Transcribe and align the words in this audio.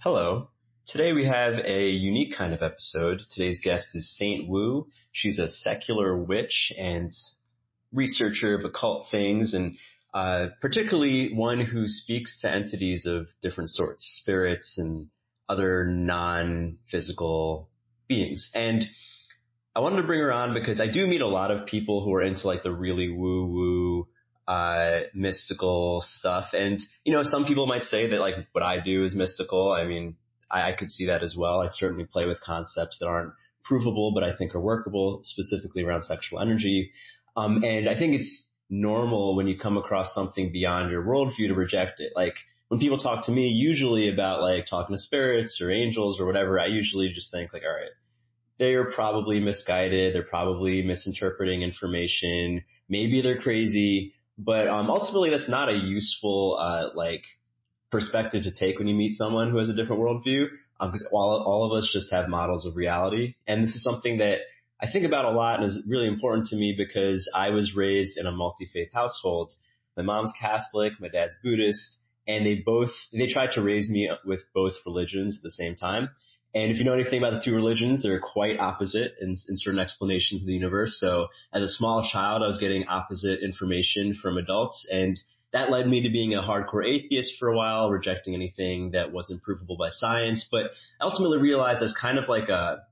Hello. 0.00 0.50
Today 0.86 1.12
we 1.12 1.26
have 1.26 1.54
a 1.54 1.88
unique 1.88 2.36
kind 2.38 2.54
of 2.54 2.62
episode. 2.62 3.20
Today's 3.32 3.60
guest 3.64 3.88
is 3.94 4.16
Saint 4.16 4.48
Woo. 4.48 4.86
She's 5.10 5.40
a 5.40 5.48
secular 5.48 6.16
witch 6.16 6.72
and 6.78 7.10
researcher 7.92 8.54
of 8.54 8.64
occult 8.64 9.08
things 9.10 9.54
and 9.54 9.76
uh, 10.14 10.50
particularly 10.60 11.34
one 11.34 11.60
who 11.60 11.88
speaks 11.88 12.40
to 12.42 12.48
entities 12.48 13.06
of 13.06 13.26
different 13.42 13.70
sorts, 13.70 14.20
spirits 14.22 14.76
and 14.78 15.08
other 15.48 15.84
non-physical 15.84 17.68
beings. 18.06 18.52
And 18.54 18.84
I 19.74 19.80
wanted 19.80 19.96
to 19.96 20.06
bring 20.06 20.20
her 20.20 20.32
on 20.32 20.54
because 20.54 20.80
I 20.80 20.86
do 20.86 21.08
meet 21.08 21.22
a 21.22 21.26
lot 21.26 21.50
of 21.50 21.66
people 21.66 22.04
who 22.04 22.14
are 22.14 22.22
into 22.22 22.46
like 22.46 22.62
the 22.62 22.70
really 22.70 23.08
woo-woo 23.08 24.06
uh, 24.48 25.00
mystical 25.12 26.02
stuff. 26.02 26.46
And, 26.54 26.80
you 27.04 27.12
know, 27.12 27.22
some 27.22 27.44
people 27.44 27.66
might 27.66 27.82
say 27.82 28.08
that 28.08 28.18
like 28.18 28.34
what 28.52 28.64
I 28.64 28.80
do 28.80 29.04
is 29.04 29.14
mystical. 29.14 29.70
I 29.70 29.84
mean, 29.84 30.16
I, 30.50 30.70
I 30.70 30.72
could 30.72 30.90
see 30.90 31.06
that 31.06 31.22
as 31.22 31.36
well. 31.38 31.60
I 31.60 31.68
certainly 31.70 32.06
play 32.06 32.26
with 32.26 32.40
concepts 32.40 32.96
that 32.98 33.06
aren't 33.06 33.34
provable, 33.62 34.12
but 34.14 34.24
I 34.24 34.34
think 34.34 34.54
are 34.54 34.60
workable, 34.60 35.20
specifically 35.22 35.82
around 35.82 36.02
sexual 36.02 36.40
energy. 36.40 36.92
Um, 37.36 37.62
and 37.62 37.90
I 37.90 37.98
think 37.98 38.14
it's 38.14 38.48
normal 38.70 39.36
when 39.36 39.46
you 39.48 39.58
come 39.58 39.76
across 39.76 40.14
something 40.14 40.50
beyond 40.50 40.90
your 40.90 41.04
worldview 41.04 41.48
to 41.48 41.54
reject 41.54 42.00
it. 42.00 42.14
Like 42.16 42.34
when 42.68 42.80
people 42.80 42.98
talk 42.98 43.26
to 43.26 43.32
me, 43.32 43.48
usually 43.48 44.10
about 44.10 44.40
like 44.40 44.64
talking 44.64 44.96
to 44.96 45.00
spirits 45.00 45.60
or 45.60 45.70
angels 45.70 46.18
or 46.18 46.24
whatever, 46.24 46.58
I 46.58 46.66
usually 46.66 47.12
just 47.12 47.30
think 47.30 47.52
like, 47.52 47.64
all 47.64 47.74
right, 47.74 47.90
they 48.58 48.72
are 48.72 48.90
probably 48.92 49.40
misguided. 49.40 50.14
They're 50.14 50.22
probably 50.22 50.80
misinterpreting 50.80 51.60
information. 51.60 52.64
Maybe 52.88 53.20
they're 53.20 53.42
crazy 53.42 54.14
but 54.38 54.68
um, 54.68 54.88
ultimately, 54.88 55.30
that's 55.30 55.48
not 55.48 55.68
a 55.68 55.74
useful 55.74 56.56
uh, 56.60 56.90
like 56.94 57.24
perspective 57.90 58.44
to 58.44 58.52
take 58.52 58.78
when 58.78 58.86
you 58.86 58.94
meet 58.94 59.14
someone 59.14 59.50
who 59.50 59.58
has 59.58 59.68
a 59.68 59.74
different 59.74 60.00
worldview. 60.00 60.46
Because 60.80 61.02
um, 61.02 61.08
all, 61.12 61.42
all 61.44 61.64
of 61.64 61.76
us 61.76 61.90
just 61.92 62.12
have 62.12 62.28
models 62.28 62.64
of 62.64 62.76
reality, 62.76 63.34
and 63.48 63.64
this 63.64 63.74
is 63.74 63.82
something 63.82 64.18
that 64.18 64.38
I 64.80 64.86
think 64.90 65.04
about 65.04 65.24
a 65.24 65.30
lot 65.30 65.58
and 65.58 65.64
is 65.64 65.84
really 65.88 66.06
important 66.06 66.46
to 66.48 66.56
me 66.56 66.74
because 66.76 67.28
I 67.34 67.50
was 67.50 67.74
raised 67.74 68.16
in 68.16 68.26
a 68.26 68.32
multi-faith 68.32 68.92
household. 68.94 69.52
My 69.96 70.04
mom's 70.04 70.32
Catholic, 70.40 70.92
my 71.00 71.08
dad's 71.08 71.34
Buddhist, 71.42 71.98
and 72.28 72.46
they 72.46 72.62
both 72.64 72.90
they 73.12 73.26
tried 73.26 73.50
to 73.52 73.62
raise 73.62 73.90
me 73.90 74.08
with 74.24 74.42
both 74.54 74.74
religions 74.86 75.38
at 75.38 75.42
the 75.42 75.50
same 75.50 75.74
time. 75.74 76.10
And 76.54 76.70
if 76.70 76.78
you 76.78 76.84
know 76.84 76.94
anything 76.94 77.18
about 77.18 77.34
the 77.34 77.42
two 77.44 77.54
religions, 77.54 78.02
they're 78.02 78.20
quite 78.20 78.58
opposite 78.58 79.12
in, 79.20 79.28
in, 79.28 79.56
certain 79.56 79.78
explanations 79.78 80.42
of 80.42 80.46
the 80.46 80.54
universe. 80.54 80.98
So 80.98 81.28
as 81.52 81.62
a 81.62 81.68
small 81.68 82.08
child, 82.10 82.42
I 82.42 82.46
was 82.46 82.58
getting 82.58 82.88
opposite 82.88 83.40
information 83.42 84.14
from 84.14 84.38
adults 84.38 84.86
and 84.90 85.18
that 85.52 85.70
led 85.70 85.88
me 85.88 86.02
to 86.02 86.10
being 86.10 86.34
a 86.34 86.42
hardcore 86.42 86.86
atheist 86.86 87.34
for 87.38 87.48
a 87.48 87.56
while, 87.56 87.90
rejecting 87.90 88.34
anything 88.34 88.90
that 88.90 89.12
wasn't 89.12 89.42
provable 89.42 89.76
by 89.78 89.88
science. 89.88 90.46
But 90.50 90.72
I 91.00 91.04
ultimately 91.04 91.38
realized 91.38 91.78
I 91.78 91.84
was 91.84 91.96
kind 91.98 92.18
of 92.18 92.28
like 92.28 92.48
a, 92.48 92.82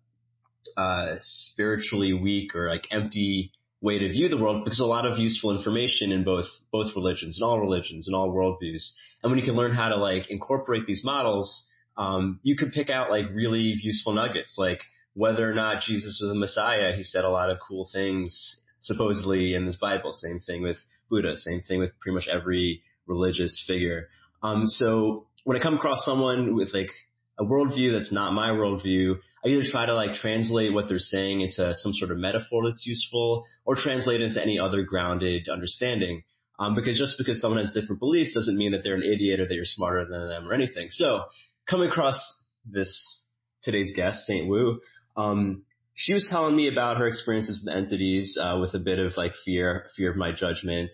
a 0.76 1.16
spiritually 1.18 2.14
weak 2.14 2.54
or 2.54 2.68
like 2.68 2.86
empty 2.90 3.52
way 3.82 3.98
to 3.98 4.08
view 4.08 4.28
the 4.28 4.38
world 4.38 4.64
because 4.64 4.80
a 4.80 4.86
lot 4.86 5.04
of 5.04 5.18
useful 5.18 5.54
information 5.54 6.10
in 6.10 6.24
both 6.24 6.46
both 6.72 6.96
religions 6.96 7.38
and 7.38 7.46
all 7.46 7.60
religions 7.60 8.06
and 8.06 8.16
all 8.16 8.32
worldviews. 8.32 8.92
And 9.22 9.30
when 9.30 9.38
you 9.38 9.44
can 9.44 9.54
learn 9.54 9.74
how 9.74 9.90
to 9.90 9.96
like 9.96 10.30
incorporate 10.30 10.86
these 10.86 11.04
models 11.04 11.68
um, 11.96 12.40
you 12.42 12.56
could 12.56 12.72
pick 12.72 12.90
out 12.90 13.10
like 13.10 13.26
really 13.32 13.74
useful 13.82 14.12
nuggets, 14.12 14.54
like 14.58 14.80
whether 15.14 15.50
or 15.50 15.54
not 15.54 15.82
Jesus 15.82 16.20
was 16.22 16.30
a 16.30 16.38
Messiah. 16.38 16.94
He 16.96 17.04
said 17.04 17.24
a 17.24 17.30
lot 17.30 17.50
of 17.50 17.58
cool 17.66 17.88
things 17.92 18.60
supposedly 18.82 19.54
in 19.54 19.66
this 19.66 19.76
Bible. 19.76 20.12
Same 20.12 20.40
thing 20.40 20.62
with 20.62 20.76
Buddha. 21.10 21.36
Same 21.36 21.62
thing 21.62 21.80
with 21.80 21.90
pretty 22.00 22.14
much 22.14 22.28
every 22.28 22.82
religious 23.06 23.64
figure. 23.66 24.08
Um, 24.42 24.66
so 24.66 25.26
when 25.44 25.56
I 25.56 25.62
come 25.62 25.74
across 25.74 26.04
someone 26.04 26.54
with 26.54 26.74
like 26.74 26.90
a 27.38 27.44
worldview 27.44 27.92
that's 27.92 28.12
not 28.12 28.32
my 28.32 28.50
worldview, 28.50 29.14
I 29.44 29.48
either 29.48 29.62
try 29.70 29.86
to 29.86 29.94
like 29.94 30.14
translate 30.14 30.72
what 30.72 30.88
they're 30.88 30.98
saying 30.98 31.40
into 31.40 31.74
some 31.74 31.92
sort 31.92 32.10
of 32.10 32.18
metaphor 32.18 32.64
that's 32.64 32.86
useful 32.86 33.44
or 33.64 33.76
translate 33.76 34.20
into 34.20 34.42
any 34.42 34.58
other 34.58 34.82
grounded 34.82 35.48
understanding. 35.48 36.24
Um, 36.58 36.74
because 36.74 36.98
just 36.98 37.18
because 37.18 37.40
someone 37.40 37.60
has 37.60 37.74
different 37.74 38.00
beliefs 38.00 38.32
doesn't 38.34 38.56
mean 38.56 38.72
that 38.72 38.82
they're 38.82 38.94
an 38.94 39.02
idiot 39.02 39.40
or 39.40 39.46
that 39.46 39.54
you're 39.54 39.64
smarter 39.66 40.06
than 40.06 40.28
them 40.28 40.48
or 40.48 40.52
anything. 40.52 40.88
So 40.90 41.24
coming 41.68 41.88
across 41.88 42.18
this 42.64 43.22
today's 43.62 43.92
guest, 43.94 44.26
Saint 44.26 44.48
Woo, 44.48 44.80
um, 45.16 45.62
she 45.94 46.12
was 46.12 46.28
telling 46.30 46.54
me 46.54 46.68
about 46.68 46.98
her 46.98 47.06
experiences 47.06 47.62
with 47.64 47.74
entities, 47.74 48.38
uh, 48.40 48.58
with 48.60 48.74
a 48.74 48.78
bit 48.78 48.98
of 48.98 49.16
like 49.16 49.32
fear, 49.44 49.86
fear 49.96 50.10
of 50.10 50.16
my 50.16 50.30
judgment. 50.32 50.92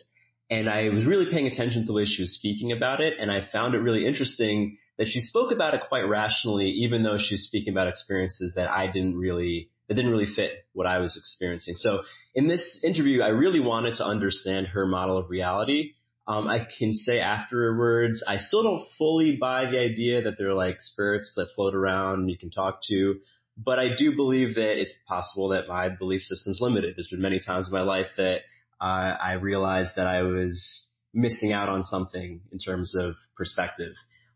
And 0.48 0.68
I 0.68 0.90
was 0.90 1.06
really 1.06 1.30
paying 1.30 1.46
attention 1.46 1.82
to 1.82 1.86
the 1.86 1.92
way 1.92 2.04
she 2.04 2.22
was 2.22 2.34
speaking 2.36 2.72
about 2.72 3.00
it. 3.00 3.14
And 3.18 3.30
I 3.30 3.40
found 3.52 3.74
it 3.74 3.78
really 3.78 4.06
interesting 4.06 4.78
that 4.98 5.08
she 5.08 5.20
spoke 5.20 5.50
about 5.50 5.74
it 5.74 5.80
quite 5.88 6.02
rationally, 6.02 6.68
even 6.68 7.02
though 7.02 7.18
she 7.18 7.34
was 7.34 7.44
speaking 7.44 7.72
about 7.72 7.88
experiences 7.88 8.52
that 8.54 8.70
I 8.70 8.86
didn't 8.86 9.18
really, 9.18 9.70
that 9.88 9.94
didn't 9.94 10.10
really 10.12 10.32
fit 10.32 10.66
what 10.72 10.86
I 10.86 10.98
was 10.98 11.16
experiencing. 11.16 11.74
So 11.76 12.02
in 12.34 12.46
this 12.46 12.82
interview, 12.84 13.22
I 13.22 13.28
really 13.28 13.60
wanted 13.60 13.94
to 13.94 14.04
understand 14.04 14.68
her 14.68 14.86
model 14.86 15.18
of 15.18 15.30
reality 15.30 15.94
um, 16.26 16.46
I 16.46 16.66
can 16.78 16.92
say 16.92 17.20
afterwards, 17.20 18.22
I 18.26 18.36
still 18.36 18.62
don't 18.62 18.86
fully 18.96 19.36
buy 19.36 19.70
the 19.70 19.78
idea 19.78 20.22
that 20.22 20.34
they're 20.38 20.54
like 20.54 20.76
spirits 20.80 21.34
that 21.36 21.48
float 21.54 21.74
around 21.74 22.20
and 22.20 22.30
you 22.30 22.38
can 22.38 22.50
talk 22.50 22.80
to, 22.88 23.16
but 23.56 23.78
I 23.78 23.94
do 23.96 24.14
believe 24.14 24.54
that 24.54 24.80
it's 24.80 24.94
possible 25.06 25.48
that 25.48 25.68
my 25.68 25.88
belief 25.88 26.22
system's 26.22 26.60
limited. 26.60 26.94
There's 26.96 27.08
been 27.08 27.20
many 27.20 27.40
times 27.40 27.66
in 27.66 27.72
my 27.72 27.82
life 27.82 28.06
that 28.16 28.40
uh, 28.80 28.84
I 29.20 29.32
realized 29.32 29.90
that 29.96 30.06
I 30.06 30.22
was 30.22 30.88
missing 31.12 31.52
out 31.52 31.68
on 31.68 31.84
something 31.84 32.40
in 32.52 32.58
terms 32.58 32.94
of 32.94 33.14
perspective. 33.36 33.94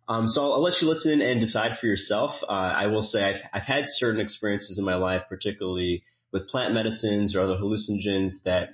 Um, 0.09 0.29
so 0.29 0.43
I'll, 0.43 0.53
I'll, 0.55 0.63
let 0.63 0.81
you 0.81 0.89
listen 0.89 1.21
and 1.21 1.41
decide 1.41 1.79
for 1.81 1.87
yourself. 1.87 2.33
Uh, 2.49 2.53
I 2.53 2.87
will 2.89 3.03
say 3.03 3.23
I've, 3.23 3.41
I've 3.53 3.63
had 3.63 3.85
certain 3.87 4.21
experiences 4.21 4.79
in 4.79 4.85
my 4.85 4.95
life, 4.97 5.23
particularly 5.29 6.05
with 6.33 6.49
plant 6.49 6.75
medicines 6.75 7.35
or 7.35 7.43
other 7.43 7.57
hallucinogens 7.57 8.43
that 8.45 8.71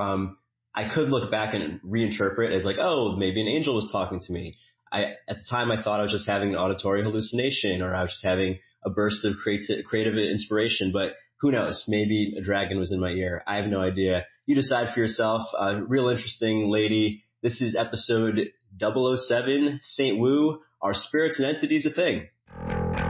um, 0.00 0.38
I 0.74 0.88
could 0.92 1.08
look 1.08 1.30
back 1.30 1.54
and 1.54 1.80
reinterpret 1.82 2.56
as 2.56 2.64
like, 2.64 2.76
oh, 2.78 3.16
maybe 3.16 3.40
an 3.40 3.48
angel 3.48 3.74
was 3.74 3.90
talking 3.90 4.20
to 4.20 4.32
me. 4.32 4.56
I, 4.92 5.14
at 5.28 5.36
the 5.36 5.44
time, 5.48 5.70
I 5.70 5.82
thought 5.82 6.00
I 6.00 6.02
was 6.02 6.12
just 6.12 6.28
having 6.28 6.50
an 6.50 6.56
auditory 6.56 7.02
hallucination 7.02 7.82
or 7.82 7.94
I 7.94 8.02
was 8.02 8.12
just 8.12 8.24
having 8.24 8.58
a 8.84 8.90
burst 8.90 9.24
of 9.24 9.34
creative, 9.42 9.84
creative 9.84 10.16
inspiration, 10.16 10.90
but 10.92 11.14
who 11.40 11.50
knows? 11.50 11.84
Maybe 11.88 12.34
a 12.38 12.42
dragon 12.42 12.78
was 12.78 12.92
in 12.92 13.00
my 13.00 13.10
ear. 13.10 13.42
I 13.46 13.56
have 13.56 13.66
no 13.66 13.80
idea. 13.80 14.26
You 14.46 14.54
decide 14.54 14.92
for 14.92 15.00
yourself. 15.00 15.42
Uh, 15.58 15.80
real 15.86 16.08
interesting 16.08 16.70
lady. 16.70 17.24
This 17.42 17.60
is 17.60 17.76
episode 17.76 18.38
007, 18.78 19.80
St. 19.82 20.18
Woo. 20.18 20.60
Are 20.82 20.92
spirits 20.94 21.38
and 21.38 21.54
entities 21.54 21.86
a 21.86 21.90
thing? 21.90 22.28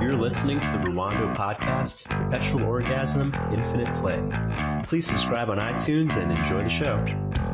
You're 0.01 0.17
listening 0.17 0.61
to 0.61 0.67
the 0.67 0.91
Ruwando 0.91 1.37
podcast, 1.37 2.05
Perpetual 2.09 2.65
Orgasm, 2.65 3.33
Infinite 3.53 3.89
Play. 4.01 4.83
Please 4.85 5.07
subscribe 5.07 5.51
on 5.51 5.59
iTunes 5.59 6.17
and 6.17 6.31
enjoy 6.31 6.63
the 6.63 6.85
show. 6.85 7.50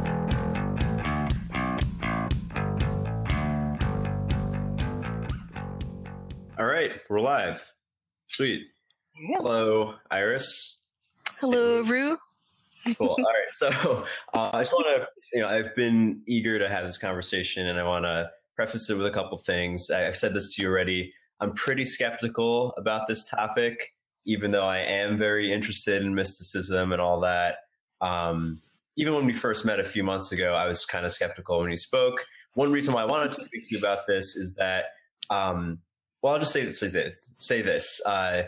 We're 7.09 7.21
live. 7.21 7.73
Sweet. 8.29 8.67
Yeah. 9.21 9.37
Hello, 9.39 9.95
Iris. 10.11 10.83
Hello, 11.41 11.83
Rue. 11.83 12.19
Cool. 12.99 13.09
All 13.09 13.17
right. 13.17 13.53
So 13.53 14.05
uh, 14.35 14.51
I 14.53 14.61
just 14.63 14.73
want 14.73 14.87
to, 14.87 15.07
you 15.33 15.41
know, 15.41 15.49
I've 15.49 15.75
been 15.75 16.23
eager 16.27 16.59
to 16.59 16.69
have 16.69 16.85
this 16.85 16.99
conversation 16.99 17.67
and 17.67 17.79
I 17.79 17.85
want 17.85 18.05
to 18.05 18.31
preface 18.55 18.89
it 18.91 18.97
with 18.97 19.07
a 19.07 19.11
couple 19.11 19.39
things. 19.39 19.91
I've 19.91 20.17
said 20.17 20.35
this 20.35 20.55
to 20.55 20.63
you 20.63 20.69
already. 20.69 21.13
I'm 21.41 21.53
pretty 21.53 21.85
skeptical 21.85 22.73
about 22.79 23.09
this 23.09 23.29
topic, 23.29 23.95
even 24.25 24.51
though 24.51 24.67
I 24.67 24.79
am 24.79 25.19
very 25.19 25.53
interested 25.53 26.03
in 26.03 26.15
mysticism 26.15 26.93
and 26.93 27.01
all 27.01 27.21
that. 27.21 27.59
Um, 28.01 28.61
even 28.97 29.15
when 29.15 29.27
we 29.27 29.33
first 29.33 29.65
met 29.67 29.79
a 29.79 29.85
few 29.85 30.03
months 30.03 30.33
ago, 30.33 30.55
I 30.55 30.67
was 30.67 30.85
kind 30.87 31.05
of 31.05 31.13
skeptical 31.13 31.61
when 31.61 31.71
you 31.71 31.77
spoke. 31.77 32.25
One 32.55 32.73
reason 32.73 32.95
why 32.95 33.03
I 33.03 33.07
wanted 33.07 33.33
to 33.33 33.45
speak 33.45 33.63
to 33.65 33.69
you 33.75 33.79
about 33.79 34.07
this 34.07 34.35
is 34.37 34.55
that 34.55 34.87
um, 35.29 35.81
well, 36.27 36.35
I'll 36.35 36.41
just 36.41 36.53
say, 36.53 36.73
say 36.73 36.89
this. 36.89 37.33
Say 37.39 37.63
this. 37.63 38.01
Uh, 38.05 38.43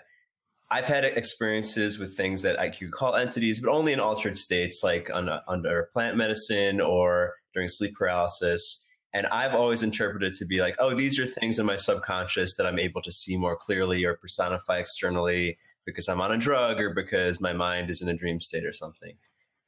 I've 0.69 0.86
had 0.86 1.04
experiences 1.04 1.96
with 1.96 2.16
things 2.16 2.42
that 2.42 2.58
I 2.58 2.70
could 2.70 2.90
call 2.90 3.14
entities, 3.14 3.60
but 3.60 3.70
only 3.70 3.92
in 3.92 4.00
altered 4.00 4.36
states, 4.36 4.80
like 4.82 5.08
on, 5.14 5.30
under 5.46 5.88
plant 5.92 6.16
medicine 6.16 6.80
or 6.80 7.34
during 7.54 7.69
sleep 7.69 7.94
paralysis. 7.94 8.84
And 9.14 9.28
I've 9.28 9.54
always 9.54 9.84
interpreted 9.84 10.34
to 10.34 10.44
be 10.44 10.60
like, 10.60 10.75
oh, 10.80 10.92
these 10.92 11.20
are 11.20 11.25
things 11.26 11.60
in 11.60 11.66
my 11.66 11.76
subconscious 11.76 12.56
that 12.56 12.66
I'm 12.66 12.80
able 12.80 13.00
to 13.00 13.12
see 13.12 13.36
more 13.36 13.54
clearly 13.54 14.02
or 14.02 14.14
personify 14.14 14.78
externally 14.78 15.56
because 15.86 16.08
I'm 16.08 16.20
on 16.20 16.32
a 16.32 16.36
drug 16.36 16.80
or 16.80 16.92
because 16.92 17.40
my 17.40 17.52
mind 17.52 17.90
is 17.90 18.02
in 18.02 18.08
a 18.08 18.14
dream 18.14 18.40
state 18.40 18.66
or 18.66 18.72
something. 18.72 19.14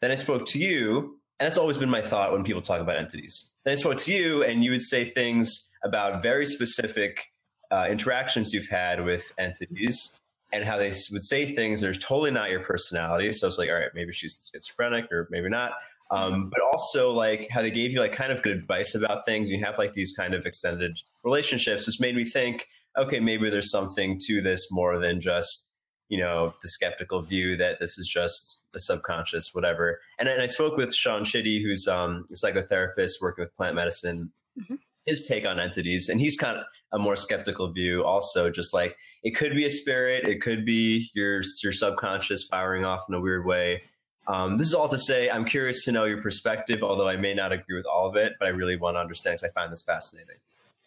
Then 0.01 0.11
I 0.11 0.17
spoke 0.17 0.47
to 0.47 0.59
you, 0.59 1.21
and 1.39 1.47
that's 1.47 1.57
always 1.57 1.79
been 1.79 1.89
my 1.89 2.03
thought 2.03 2.33
when 2.33 2.43
people 2.43 2.61
talk 2.61 2.81
about 2.81 2.97
entities. 2.97 3.53
Then 3.65 3.71
I 3.71 3.77
spoke 3.77 3.99
to 3.99 4.12
you, 4.12 4.43
and 4.43 4.65
you 4.65 4.73
would 4.73 4.83
say 4.83 5.05
things 5.05 5.71
about 5.85 6.21
very 6.21 6.47
specific 6.47 7.31
uh, 7.71 7.87
interactions 7.89 8.53
you've 8.53 8.69
had 8.69 9.05
with 9.05 9.33
entities 9.39 10.15
and 10.53 10.65
how 10.65 10.77
they 10.77 10.93
would 11.13 11.25
say 11.25 11.47
things 11.47 11.81
that 11.81 11.91
are 11.91 12.01
totally 12.01 12.31
not 12.31 12.51
your 12.51 12.61
personality. 12.61 13.33
So 13.33 13.47
it's 13.47 13.59
like, 13.59 13.69
all 13.69 13.77
right, 13.77 13.91
maybe 13.95 14.13
she's 14.13 14.51
schizophrenic 14.53 15.11
or 15.13 15.29
maybe 15.31 15.49
not. 15.49 15.73
Um, 16.11 16.51
but 16.51 16.61
also 16.73 17.13
like 17.13 17.49
how 17.51 17.63
they 17.63 17.71
gave 17.71 17.93
you 17.93 18.01
like 18.01 18.13
kind 18.13 18.33
of 18.33 18.43
good 18.43 18.57
advice 18.57 18.97
about 18.97 19.25
things. 19.25 19.49
You 19.49 19.65
have 19.65 19.79
like 19.79 19.93
these 19.93 20.13
kind 20.17 20.35
of 20.35 20.45
extended 20.45 20.99
relationships, 21.23 21.87
which 21.87 22.01
made 22.01 22.17
me 22.17 22.25
think, 22.25 22.67
okay, 22.99 23.21
maybe 23.21 23.49
there's 23.49 23.71
something 23.71 24.19
to 24.27 24.41
this 24.41 24.73
more 24.73 24.99
than 24.99 25.21
just, 25.21 25.71
you 26.09 26.19
know, 26.19 26.53
the 26.63 26.69
skeptical 26.69 27.23
view 27.23 27.57
that 27.59 27.79
this 27.79 27.97
is 27.97 28.09
just 28.09 28.67
the 28.73 28.81
subconscious, 28.81 29.55
whatever. 29.55 30.01
And, 30.19 30.29
and 30.29 30.43
I 30.43 30.47
spoke 30.47 30.77
with 30.77 30.93
Sean 30.93 31.25
Chitty, 31.25 31.63
who's 31.63 31.87
um, 31.87 32.25
a 32.31 32.35
psychotherapist 32.35 33.23
working 33.23 33.45
with 33.45 33.55
plant 33.55 33.77
medicine. 33.77 34.33
Mm-hmm. 34.61 34.77
His 35.07 35.27
take 35.27 35.47
on 35.47 35.59
entities, 35.59 36.09
and 36.09 36.21
he's 36.21 36.37
kind 36.37 36.59
of 36.59 36.65
a 36.93 36.99
more 36.99 37.17
skeptical 37.17 37.73
view. 37.73 38.05
Also, 38.05 38.51
just 38.51 38.75
like 38.75 38.97
it 39.23 39.33
could 39.37 39.55
be 39.55 39.65
a 39.67 39.71
spirit, 39.71 40.27
it 40.27 40.41
could 40.41 40.65
be 40.65 41.11
your 41.15 41.43
your 41.63 41.73
subconscious 41.73 42.45
firing 42.45 42.85
off 42.85 43.05
in 43.09 43.15
a 43.15 43.21
weird 43.21 43.45
way. 43.45 43.83
Um, 44.27 44.57
this 44.57 44.69
is 44.69 44.75
all 44.75 44.89
to 44.89 44.99
say, 44.99 45.29
I'm 45.29 45.45
curious 45.45 45.85
to 45.87 45.93
know 45.93 46.05
your 46.05 46.23
perspective, 46.23 46.83
although 46.83 47.09
I 47.09 47.17
may 47.17 47.35
not 47.35 47.53
agree 47.53 47.77
with 47.77 47.87
all 47.87 48.07
of 48.07 48.17
it, 48.17 48.35
but 48.39 48.47
I 48.47 48.51
really 48.51 48.77
want 48.77 48.97
to 48.97 49.01
understand 49.01 49.35
because 49.35 49.51
I 49.51 49.61
find 49.61 49.73
this 49.73 49.83
fascinating. 49.83 50.37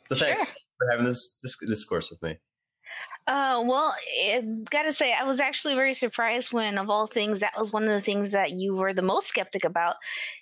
So 0.07 0.15
thanks 0.15 0.45
sure. 0.45 0.55
for 0.77 0.91
having 0.91 1.05
this, 1.05 1.39
this 1.41 1.57
discourse 1.67 2.09
with 2.09 2.21
me. 2.21 2.37
Uh, 3.25 3.63
well, 3.65 3.95
I 4.25 4.43
gotta 4.69 4.93
say, 4.93 5.13
I 5.13 5.23
was 5.23 5.39
actually 5.39 5.75
very 5.75 5.93
surprised 5.93 6.53
when, 6.53 6.77
of 6.77 6.89
all 6.89 7.07
things, 7.07 7.39
that 7.39 7.57
was 7.57 7.73
one 7.73 7.83
of 7.83 7.89
the 7.89 8.01
things 8.01 8.31
that 8.31 8.51
you 8.51 8.75
were 8.75 8.93
the 8.93 9.01
most 9.01 9.27
skeptic 9.27 9.63
about, 9.63 9.95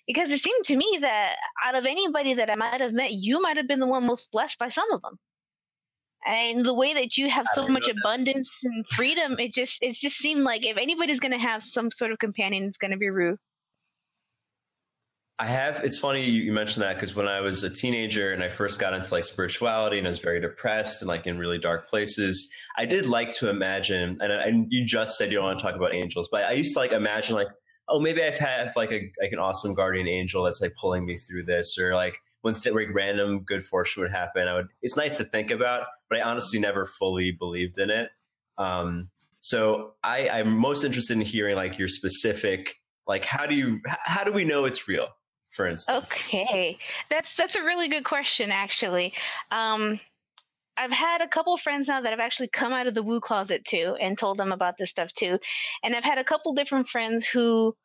because 0.05 0.31
it 0.31 0.41
seemed 0.41 0.65
to 0.65 0.75
me 0.75 0.97
that 1.01 1.35
out 1.63 1.75
of 1.75 1.85
anybody 1.85 2.33
that 2.35 2.49
I 2.49 2.55
might 2.55 2.81
have 2.81 2.93
met, 2.93 3.13
you 3.13 3.41
might 3.41 3.57
have 3.57 3.67
been 3.67 3.79
the 3.79 3.87
one 3.87 4.05
most 4.05 4.31
blessed 4.31 4.59
by 4.59 4.69
some 4.69 4.91
of 4.91 5.01
them. 5.01 5.17
And 6.25 6.65
the 6.65 6.73
way 6.73 6.93
that 6.93 7.17
you 7.17 7.29
have 7.29 7.47
so 7.53 7.67
much 7.67 7.87
abundance 7.87 8.59
and 8.63 8.85
freedom, 8.87 9.39
it 9.39 9.53
just 9.53 9.81
it 9.81 9.93
just 9.93 10.17
seemed 10.17 10.43
like 10.43 10.65
if 10.65 10.77
anybody's 10.77 11.19
gonna 11.19 11.39
have 11.39 11.63
some 11.63 11.89
sort 11.89 12.11
of 12.11 12.19
companion, 12.19 12.65
it's 12.65 12.77
gonna 12.77 12.97
be 12.97 13.09
Rue. 13.09 13.37
I 15.41 15.47
have. 15.47 15.83
It's 15.83 15.97
funny 15.97 16.23
you, 16.23 16.51
mentioned 16.51 16.83
that 16.83 16.97
because 16.97 17.15
when 17.15 17.27
I 17.27 17.41
was 17.41 17.63
a 17.63 17.69
teenager 17.71 18.31
and 18.31 18.43
I 18.43 18.49
first 18.49 18.79
got 18.79 18.93
into 18.93 19.11
like 19.11 19.23
spirituality 19.23 19.97
and 19.97 20.05
I 20.05 20.11
was 20.11 20.19
very 20.19 20.39
depressed 20.39 21.01
and 21.01 21.09
like 21.09 21.25
in 21.25 21.39
really 21.39 21.57
dark 21.57 21.89
places, 21.89 22.53
I 22.77 22.85
did 22.85 23.07
like 23.07 23.33
to 23.37 23.49
imagine. 23.49 24.19
And, 24.21 24.31
and 24.31 24.67
you 24.69 24.85
just 24.85 25.17
said 25.17 25.31
you 25.31 25.39
don't 25.39 25.45
want 25.45 25.57
to 25.57 25.65
talk 25.65 25.75
about 25.75 25.95
angels, 25.95 26.29
but 26.31 26.43
I 26.43 26.51
used 26.51 26.73
to 26.73 26.79
like 26.79 26.91
imagine 26.91 27.33
like, 27.33 27.47
oh, 27.89 27.99
maybe 27.99 28.23
I've 28.23 28.37
had 28.37 28.71
like 28.75 28.91
a 28.91 29.11
like 29.19 29.31
an 29.31 29.39
awesome 29.39 29.73
guardian 29.73 30.07
angel 30.07 30.43
that's 30.43 30.61
like 30.61 30.73
pulling 30.79 31.07
me 31.07 31.17
through 31.17 31.45
this, 31.45 31.75
or 31.79 31.95
like 31.95 32.17
when 32.41 32.53
th- 32.53 32.75
like 32.75 32.93
random 32.93 33.39
good 33.39 33.63
fortune 33.63 34.03
would 34.03 34.11
happen. 34.11 34.47
I 34.47 34.53
would. 34.53 34.67
It's 34.83 34.95
nice 34.95 35.17
to 35.17 35.23
think 35.23 35.49
about, 35.49 35.87
but 36.11 36.19
I 36.19 36.23
honestly 36.23 36.59
never 36.59 36.85
fully 36.85 37.31
believed 37.31 37.77
in 37.77 37.89
it. 37.89 38.09
Um, 38.57 39.09
so 39.39 39.93
I, 40.03 40.29
I'm 40.29 40.55
most 40.55 40.83
interested 40.83 41.13
in 41.13 41.21
hearing 41.21 41.55
like 41.55 41.79
your 41.79 41.87
specific 41.87 42.75
like 43.07 43.25
how 43.25 43.47
do 43.47 43.55
you 43.55 43.79
how 44.03 44.23
do 44.23 44.31
we 44.31 44.43
know 44.43 44.65
it's 44.65 44.87
real 44.87 45.07
for 45.49 45.65
instance? 45.65 46.11
Okay, 46.11 46.77
that's 47.09 47.35
that's 47.35 47.55
a 47.55 47.63
really 47.63 47.89
good 47.89 48.05
question, 48.05 48.51
actually. 48.51 49.13
Um, 49.51 49.99
I've 50.77 50.91
had 50.91 51.21
a 51.21 51.27
couple 51.27 51.57
friends 51.57 51.87
now 51.87 52.01
that 52.01 52.09
have 52.09 52.19
actually 52.19 52.47
come 52.49 52.71
out 52.71 52.87
of 52.87 52.93
the 52.93 53.03
woo 53.03 53.19
closet 53.19 53.65
too 53.65 53.97
and 53.99 54.17
told 54.17 54.37
them 54.37 54.51
about 54.51 54.75
this 54.77 54.89
stuff 54.89 55.11
too, 55.13 55.39
and 55.83 55.95
I've 55.95 56.03
had 56.03 56.17
a 56.17 56.23
couple 56.23 56.53
different 56.53 56.87
friends 56.87 57.25
who, 57.25 57.75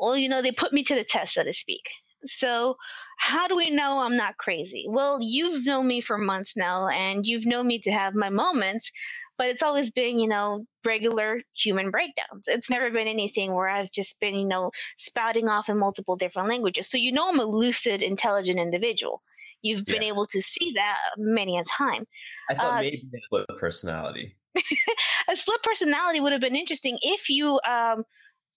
well, 0.00 0.16
you 0.16 0.28
know, 0.28 0.42
they 0.42 0.52
put 0.52 0.72
me 0.72 0.82
to 0.84 0.94
the 0.94 1.04
test, 1.04 1.34
so 1.34 1.44
to 1.44 1.52
speak. 1.52 1.82
So, 2.26 2.76
how 3.18 3.46
do 3.46 3.56
we 3.56 3.70
know 3.70 3.98
I'm 3.98 4.16
not 4.16 4.36
crazy? 4.38 4.86
Well, 4.88 5.18
you've 5.20 5.64
known 5.66 5.86
me 5.86 6.00
for 6.00 6.18
months 6.18 6.56
now, 6.56 6.88
and 6.88 7.24
you've 7.26 7.46
known 7.46 7.66
me 7.66 7.78
to 7.80 7.92
have 7.92 8.14
my 8.14 8.30
moments 8.30 8.90
but 9.36 9.48
it's 9.48 9.62
always 9.62 9.90
been, 9.90 10.18
you 10.18 10.28
know, 10.28 10.66
regular 10.84 11.42
human 11.54 11.90
breakdowns. 11.90 12.44
It's 12.46 12.70
never 12.70 12.90
been 12.90 13.08
anything 13.08 13.52
where 13.52 13.68
I've 13.68 13.90
just 13.90 14.20
been, 14.20 14.34
you 14.34 14.46
know, 14.46 14.70
spouting 14.96 15.48
off 15.48 15.68
in 15.68 15.78
multiple 15.78 16.16
different 16.16 16.48
languages. 16.48 16.88
So 16.88 16.96
you 16.96 17.12
know 17.12 17.28
I'm 17.28 17.40
a 17.40 17.44
lucid, 17.44 18.02
intelligent 18.02 18.58
individual. 18.58 19.22
You've 19.62 19.86
been 19.86 20.02
able 20.02 20.26
to 20.26 20.42
see 20.42 20.72
that 20.74 20.98
many 21.16 21.58
a 21.58 21.64
time. 21.64 22.04
I 22.50 22.54
thought 22.54 22.78
uh, 22.78 22.80
maybe 22.82 22.96
a 22.96 23.20
split 23.24 23.46
personality. 23.58 24.36
a 25.28 25.36
split 25.36 25.62
personality 25.62 26.20
would 26.20 26.32
have 26.32 26.40
been 26.40 26.54
interesting 26.54 26.98
if 27.00 27.30
you 27.30 27.58
um, 27.66 28.04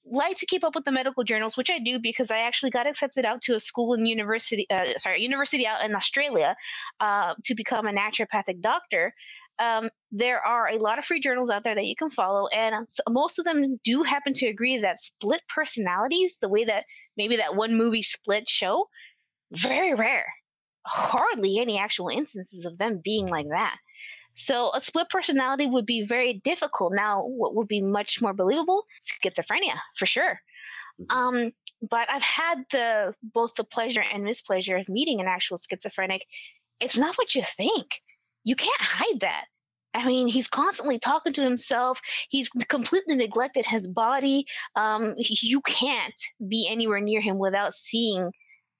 like 0.09 0.37
to 0.37 0.45
keep 0.45 0.63
up 0.63 0.75
with 0.75 0.85
the 0.85 0.91
medical 0.91 1.23
journals, 1.23 1.57
which 1.57 1.69
I 1.69 1.79
do 1.79 1.99
because 1.99 2.31
I 2.31 2.39
actually 2.39 2.71
got 2.71 2.87
accepted 2.87 3.25
out 3.25 3.41
to 3.43 3.55
a 3.55 3.59
school 3.59 3.93
in 3.93 4.05
university, 4.05 4.65
uh, 4.69 4.97
sorry, 4.97 5.21
university 5.21 5.67
out 5.67 5.83
in 5.83 5.95
Australia 5.95 6.55
uh, 6.99 7.33
to 7.45 7.55
become 7.55 7.87
a 7.87 7.91
naturopathic 7.91 8.61
doctor 8.61 9.13
um, 9.59 9.89
there 10.11 10.39
are 10.45 10.69
a 10.69 10.77
lot 10.77 10.99
of 10.99 11.05
free 11.05 11.19
journals 11.19 11.49
out 11.49 11.63
there 11.63 11.75
that 11.75 11.85
you 11.85 11.95
can 11.95 12.09
follow, 12.09 12.47
and 12.47 12.87
most 13.09 13.39
of 13.39 13.45
them 13.45 13.79
do 13.83 14.03
happen 14.03 14.33
to 14.33 14.47
agree 14.47 14.79
that 14.79 15.01
split 15.01 15.41
personalities, 15.53 16.37
the 16.41 16.49
way 16.49 16.65
that 16.65 16.85
maybe 17.15 17.37
that 17.37 17.55
one 17.55 17.75
movie 17.75 18.03
Split 18.03 18.47
show, 18.47 18.87
very 19.51 19.93
rare. 19.93 20.27
Hardly 20.85 21.59
any 21.59 21.79
actual 21.79 22.09
instances 22.09 22.65
of 22.65 22.77
them 22.77 23.01
being 23.03 23.27
like 23.27 23.47
that. 23.49 23.77
So 24.37 24.71
a 24.73 24.79
split 24.79 25.09
personality 25.09 25.65
would 25.65 25.85
be 25.85 26.05
very 26.05 26.33
difficult. 26.43 26.93
Now, 26.93 27.23
what 27.25 27.55
would 27.55 27.67
be 27.67 27.81
much 27.81 28.21
more 28.21 28.33
believable? 28.33 28.85
Schizophrenia, 29.03 29.77
for 29.95 30.05
sure. 30.05 30.39
Mm-hmm. 31.01 31.17
Um, 31.17 31.51
but 31.81 32.09
I've 32.09 32.23
had 32.23 32.63
the 32.71 33.13
both 33.21 33.55
the 33.55 33.63
pleasure 33.63 34.03
and 34.13 34.23
mispleasure 34.23 34.79
of 34.79 34.89
meeting 34.89 35.19
an 35.19 35.27
actual 35.27 35.57
schizophrenic. 35.57 36.25
It's 36.79 36.97
not 36.97 37.15
what 37.17 37.33
you 37.35 37.43
think 37.43 38.01
you 38.47 38.55
can't 38.55 38.81
hide 38.81 39.19
that. 39.21 39.45
I 39.93 40.05
mean, 40.05 40.27
he's 40.27 40.47
constantly 40.47 40.99
talking 40.99 41.33
to 41.33 41.43
himself. 41.43 41.99
He's 42.29 42.47
completely 42.49 43.15
neglected 43.15 43.65
his 43.65 43.87
body. 43.87 44.45
Um, 44.75 45.15
you 45.17 45.59
can't 45.61 46.13
be 46.47 46.67
anywhere 46.69 47.01
near 47.01 47.19
him 47.19 47.39
without 47.39 47.73
seeing 47.73 48.31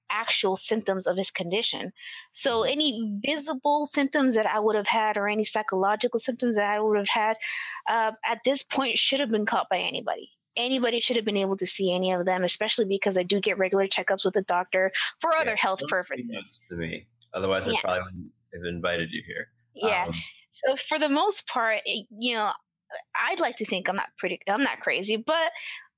actual 0.09 0.56
symptoms 0.56 1.07
of 1.07 1.18
his 1.18 1.31
condition. 1.31 1.92
So, 2.31 2.62
mm-hmm. 2.62 2.71
any 2.71 3.19
visible 3.25 3.86
symptoms 3.86 4.36
that 4.36 4.45
I 4.45 4.59
would 4.59 4.75
have 4.75 4.88
had, 4.88 5.18
or 5.18 5.27
any 5.27 5.45
psychological 5.45 6.19
symptoms 6.19 6.56
that 6.56 6.65
I 6.65 6.80
would 6.80 6.98
have 6.98 7.09
had, 7.09 7.38
uh, 7.89 8.12
at 8.25 8.39
this 8.45 8.63
point 8.63 8.98
should 8.98 9.19
have 9.19 9.31
been 9.31 9.45
caught 9.45 9.68
by 9.69 9.80
anybody. 9.80 10.31
Anybody 10.56 11.00
should 11.00 11.18
have 11.18 11.25
been 11.25 11.38
able 11.38 11.57
to 11.57 11.68
see 11.68 11.94
any 11.94 12.12
of 12.13 12.25
them, 12.25 12.44
especially 12.44 12.86
because 12.86 13.18
I 13.18 13.24
do 13.24 13.39
get 13.39 13.59
regular 13.59 13.88
checkups 13.88 14.25
with 14.25 14.33
the 14.33 14.42
doctor 14.42 14.92
for 15.21 15.31
yeah, 15.33 15.42
other 15.42 15.56
health 15.56 15.81
purposes. 15.88 16.27
To 16.69 16.75
me, 16.75 17.06
otherwise, 17.33 17.68
I 17.68 17.80
probably 17.80 18.01
wouldn't 18.04 18.31
have 18.54 18.63
invited 18.65 19.12
you 19.12 19.21
here. 19.25 19.50
Yeah. 19.75 20.06
Um, 20.07 20.13
so 20.65 20.75
for 20.75 20.98
the 20.98 21.09
most 21.09 21.48
part, 21.48 21.81
you 21.86 22.33
know, 22.33 22.51
I'd 23.15 23.39
like 23.39 23.57
to 23.57 23.65
think 23.65 23.89
I'm 23.89 23.95
not 23.95 24.09
pretty, 24.18 24.39
I'm 24.48 24.63
not 24.63 24.80
crazy, 24.80 25.18
but 25.18 25.51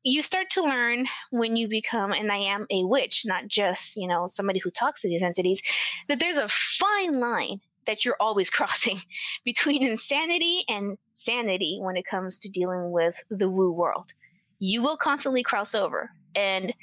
you 0.04 0.22
start 0.22 0.50
to 0.52 0.64
learn 0.64 1.08
when 1.30 1.56
you 1.56 1.68
become, 1.68 2.12
and 2.12 2.32
I 2.32 2.38
am 2.38 2.66
a 2.70 2.86
witch, 2.86 3.24
not 3.26 3.48
just, 3.48 3.98
you 3.98 4.08
know, 4.08 4.28
somebody 4.28 4.60
who 4.60 4.72
talks 4.72 5.02
to 5.02 5.10
these 5.10 5.24
entities, 5.24 5.62
that 6.08 6.20
there's 6.20 6.38
a 6.38 6.48
fine 6.48 7.20
line 7.20 7.60
that 7.86 8.06
you're 8.06 8.16
always 8.20 8.50
crossing 8.50 9.02
between 9.44 9.86
insanity 9.86 10.64
and 10.70 10.98
sanity 11.14 11.80
when 11.82 11.98
it 11.98 12.06
comes 12.06 12.40
to 12.40 12.50
dealing 12.50 12.92
with 12.92 13.16
the 13.30 13.50
woo 13.50 13.72
world. 13.72 14.12
You 14.60 14.82
will 14.82 14.98
constantly 14.98 15.44
cross 15.44 15.76
over. 15.76 16.10
And 16.36 16.74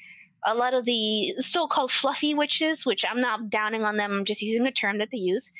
a 0.44 0.54
lot 0.54 0.74
of 0.74 0.84
the 0.84 1.34
so 1.38 1.66
called 1.66 1.90
fluffy 1.90 2.34
witches, 2.34 2.84
which 2.84 3.04
I'm 3.08 3.20
not 3.20 3.50
downing 3.50 3.82
on 3.82 3.96
them, 3.96 4.12
I'm 4.12 4.24
just 4.24 4.42
using 4.42 4.66
a 4.66 4.72
term 4.72 4.98
that 4.98 5.08
they 5.10 5.18
use, 5.18 5.52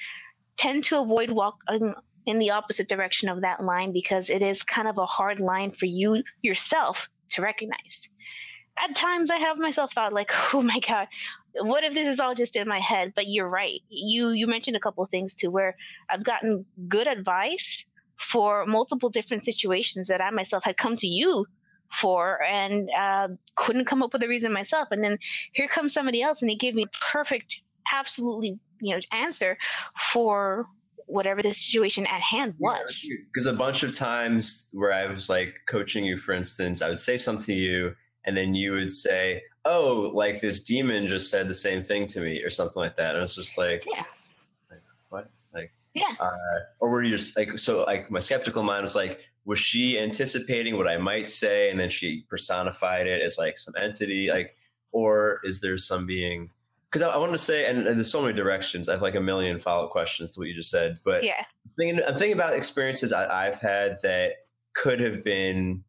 tend 0.57 0.85
to 0.85 1.01
avoid 1.01 1.31
walking 1.31 1.95
in 2.27 2.39
the 2.39 2.51
opposite 2.51 2.89
direction 2.89 3.29
of 3.29 3.41
that 3.41 3.65
line 3.65 3.93
because 3.93 4.31
it 4.31 4.43
is 4.43 4.63
kind 4.63 4.89
of 4.89 4.99
a 4.99 5.07
hard 5.07 5.41
line 5.41 5.71
for 5.73 5.87
you 5.87 6.23
yourself 6.43 7.09
to 7.31 7.43
recognize. 7.43 8.09
At 8.79 8.95
times, 8.95 9.31
I 9.31 9.37
have 9.37 9.59
myself 9.59 9.93
thought 9.93 10.13
like, 10.13 10.31
"Oh 10.55 10.63
my 10.63 10.81
god, 10.81 11.09
what 11.55 11.85
if 11.85 11.95
this 11.95 12.09
is 12.13 12.21
all 12.21 12.35
just 12.35 12.57
in 12.57 12.69
my 12.69 12.81
head?" 12.81 13.13
But 13.15 13.29
you're 13.29 13.49
right. 13.49 13.81
You 13.89 14.31
you 14.31 14.47
mentioned 14.47 14.77
a 14.77 14.81
couple 14.81 15.05
of 15.05 15.11
things 15.11 15.35
too, 15.35 15.51
where 15.51 15.77
I've 16.11 16.25
gotten 16.25 16.67
good 16.89 17.07
advice 17.07 17.85
for 18.19 18.67
multiple 18.67 19.11
different 19.11 19.45
situations 19.45 20.09
that 20.09 20.21
I 20.21 20.31
myself 20.31 20.65
had 20.65 20.77
come 20.77 20.97
to 20.97 21.07
you 21.07 21.47
for 22.01 22.43
and 22.43 22.89
uh, 22.99 23.29
couldn't 23.55 23.85
come 23.85 24.03
up 24.03 24.13
with 24.13 24.23
a 24.23 24.29
reason 24.29 24.53
myself. 24.53 24.89
And 24.91 25.05
then 25.05 25.19
here 25.53 25.69
comes 25.69 25.93
somebody 25.93 26.23
else, 26.23 26.43
and 26.43 26.51
they 26.51 26.57
give 26.57 26.75
me 26.75 26.87
perfect, 27.13 27.61
absolutely 27.93 28.59
you 28.81 28.95
know 28.95 29.01
answer 29.13 29.57
for 30.13 30.67
whatever 31.07 31.43
the 31.43 31.55
situation 31.55 32.07
at 32.07 32.21
hand 32.21 32.55
was. 32.59 33.05
Because 33.33 33.47
yeah, 33.47 33.53
a 33.53 33.57
bunch 33.57 33.83
of 33.83 33.97
times 33.97 34.69
where 34.73 34.93
I 34.93 35.07
was 35.07 35.29
like 35.29 35.61
coaching 35.67 36.05
you, 36.05 36.17
for 36.17 36.33
instance, 36.33 36.83
I 36.83 36.89
would 36.89 37.01
say 37.01 37.17
something 37.17 37.47
to 37.47 37.55
you, 37.55 37.95
and 38.25 38.37
then 38.37 38.55
you 38.55 38.73
would 38.73 38.93
say, 38.93 39.43
"Oh, 39.65 40.11
like 40.15 40.41
this 40.41 40.65
demon 40.65 41.07
just 41.07 41.31
said 41.31 41.49
the 41.49 41.55
same 41.55 41.83
thing 41.83 42.07
to 42.09 42.21
me," 42.21 42.43
or 42.43 42.51
something 42.51 42.81
like 42.81 42.97
that. 42.97 43.15
And 43.15 43.23
it's 43.23 43.37
just 43.37 43.57
like, 43.57 43.85
yeah, 43.87 44.05
like, 44.71 44.83
what? 45.09 45.31
Like, 45.55 45.73
yeah. 45.95 46.15
Uh, 46.19 46.31
or 46.81 46.91
were 46.91 47.03
you 47.03 47.17
just 47.17 47.37
like 47.37 47.59
so? 47.59 47.85
Like 47.85 48.11
my 48.11 48.21
skeptical 48.21 48.63
mind 48.63 48.83
was 48.83 48.97
like, 48.97 49.21
was 49.45 49.59
she 49.59 49.99
anticipating 49.99 50.77
what 50.77 50.89
I 50.89 50.99
might 50.99 51.29
say, 51.29 51.71
and 51.71 51.79
then 51.79 51.89
she 51.89 52.25
personified 52.29 53.07
it 53.07 53.23
as 53.23 53.39
like 53.39 53.59
some 53.59 53.75
entity, 53.79 54.29
like, 54.29 54.57
or 54.91 55.41
is 55.45 55.61
there 55.61 55.79
some 55.79 56.05
being 56.05 56.51
because 56.91 57.03
I, 57.03 57.09
I 57.09 57.17
wanted 57.17 57.33
to 57.33 57.39
say, 57.39 57.67
and, 57.67 57.87
and, 57.87 57.97
there's 57.97 58.11
so 58.11 58.23
many 58.23 58.35
directions. 58.35 58.89
I 58.89 58.93
have 58.93 59.03
like 59.03 59.15
a 59.15 59.21
million 59.21 59.59
follow 59.59 59.87
up 59.87 59.91
questions 59.91 60.33
to 60.33 60.41
what 60.41 60.49
you 60.49 60.55
just 60.55 60.71
said, 60.71 60.99
but 61.05 61.25
yeah, 61.25 61.45
I'm 61.65 61.73
thinking, 61.77 62.05
I'm 62.07 62.15
thinking 62.17 62.35
about 62.35 62.55
experiences 62.55 63.13
I, 63.13 63.45
have 63.45 63.61
had 63.61 63.99
that 64.03 64.33
could 64.75 65.01
have 65.01 65.25
been 65.25 65.83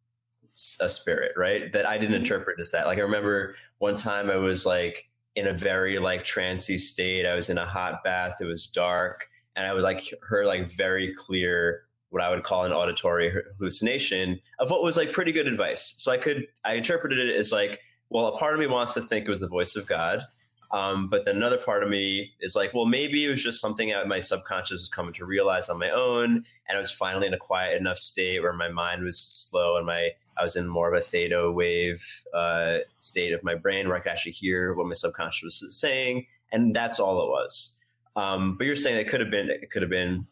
a 0.80 0.88
spirit, 0.88 1.32
right? 1.36 1.72
That 1.72 1.86
I 1.86 1.98
didn't 1.98 2.14
mm-hmm. 2.14 2.22
interpret 2.22 2.60
as 2.60 2.70
that. 2.72 2.86
Like 2.86 2.98
I 2.98 3.02
remember 3.02 3.56
one 3.78 3.96
time 3.96 4.30
I 4.30 4.36
was 4.36 4.66
like 4.66 5.08
in 5.36 5.46
a 5.46 5.52
very 5.52 5.98
like 5.98 6.24
trancy 6.24 6.78
state. 6.78 7.26
I 7.26 7.34
was 7.34 7.48
in 7.48 7.58
a 7.58 7.66
hot 7.66 8.02
bath. 8.02 8.38
It 8.40 8.44
was 8.44 8.66
dark, 8.66 9.28
and 9.56 9.66
I 9.66 9.74
would 9.74 9.82
like 9.82 10.02
heard 10.22 10.46
like 10.46 10.68
very 10.68 11.14
clear 11.14 11.84
what 12.10 12.22
I 12.22 12.30
would 12.30 12.42
call 12.42 12.64
an 12.64 12.72
auditory 12.72 13.32
hallucination 13.58 14.40
of 14.58 14.70
what 14.70 14.82
was 14.82 14.96
like 14.96 15.12
pretty 15.12 15.32
good 15.32 15.46
advice. 15.46 15.94
So 15.98 16.10
I 16.10 16.16
could 16.16 16.46
I 16.64 16.74
interpreted 16.74 17.18
it 17.18 17.36
as 17.36 17.52
like, 17.52 17.80
well, 18.10 18.26
a 18.26 18.38
part 18.38 18.54
of 18.54 18.60
me 18.60 18.66
wants 18.66 18.94
to 18.94 19.00
think 19.00 19.26
it 19.26 19.30
was 19.30 19.40
the 19.40 19.48
voice 19.48 19.76
of 19.76 19.86
God. 19.86 20.24
Um, 20.70 21.08
but 21.08 21.24
then 21.24 21.36
another 21.36 21.56
part 21.56 21.82
of 21.82 21.88
me 21.88 22.34
is 22.40 22.54
like, 22.54 22.74
well, 22.74 22.84
maybe 22.84 23.24
it 23.24 23.28
was 23.30 23.42
just 23.42 23.60
something 23.60 23.88
that 23.88 24.06
my 24.06 24.20
subconscious 24.20 24.80
was 24.80 24.88
coming 24.88 25.14
to 25.14 25.24
realize 25.24 25.70
on 25.70 25.78
my 25.78 25.90
own, 25.90 26.44
and 26.68 26.76
I 26.76 26.78
was 26.78 26.90
finally 26.90 27.26
in 27.26 27.32
a 27.32 27.38
quiet 27.38 27.80
enough 27.80 27.98
state 27.98 28.42
where 28.42 28.52
my 28.52 28.68
mind 28.68 29.02
was 29.02 29.18
slow 29.18 29.76
and 29.76 29.86
my 29.86 30.10
I 30.36 30.42
was 30.42 30.56
in 30.56 30.68
more 30.68 30.92
of 30.92 30.98
a 30.98 31.02
theta 31.02 31.50
wave 31.50 32.04
uh, 32.34 32.78
state 32.98 33.32
of 33.32 33.42
my 33.42 33.54
brain 33.54 33.88
where 33.88 33.96
I 33.96 34.00
could 34.00 34.12
actually 34.12 34.32
hear 34.32 34.74
what 34.74 34.86
my 34.86 34.92
subconscious 34.92 35.62
was 35.62 35.76
saying, 35.80 36.26
and 36.52 36.74
that's 36.74 37.00
all 37.00 37.22
it 37.22 37.28
was. 37.28 37.80
Um, 38.14 38.56
but 38.56 38.66
you're 38.66 38.76
saying 38.76 38.98
it 38.98 39.08
could 39.08 39.20
have 39.20 39.30
been 39.30 39.48
it 39.50 39.70
could 39.70 39.82
have 39.82 39.90
been 39.90 40.26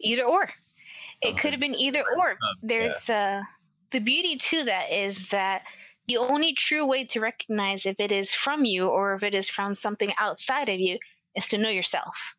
either 0.00 0.24
or. 0.24 0.48
It 1.22 1.38
could 1.38 1.52
have 1.52 1.60
been 1.60 1.74
either 1.74 2.04
or. 2.16 2.36
There's 2.62 3.08
yeah. 3.08 3.40
uh, 3.40 3.44
the 3.92 4.00
beauty 4.00 4.36
to 4.36 4.64
that 4.64 4.92
is 4.92 5.28
that 5.28 5.62
the 6.06 6.18
only 6.18 6.54
true 6.54 6.86
way 6.86 7.04
to 7.06 7.20
recognize 7.20 7.86
if 7.86 7.96
it 7.98 8.12
is 8.12 8.32
from 8.32 8.64
you 8.64 8.86
or 8.86 9.14
if 9.14 9.22
it 9.22 9.34
is 9.34 9.48
from 9.48 9.74
something 9.74 10.12
outside 10.18 10.68
of 10.68 10.78
you 10.78 10.98
is 11.34 11.48
to 11.48 11.58
know 11.58 11.70
yourself. 11.70 12.34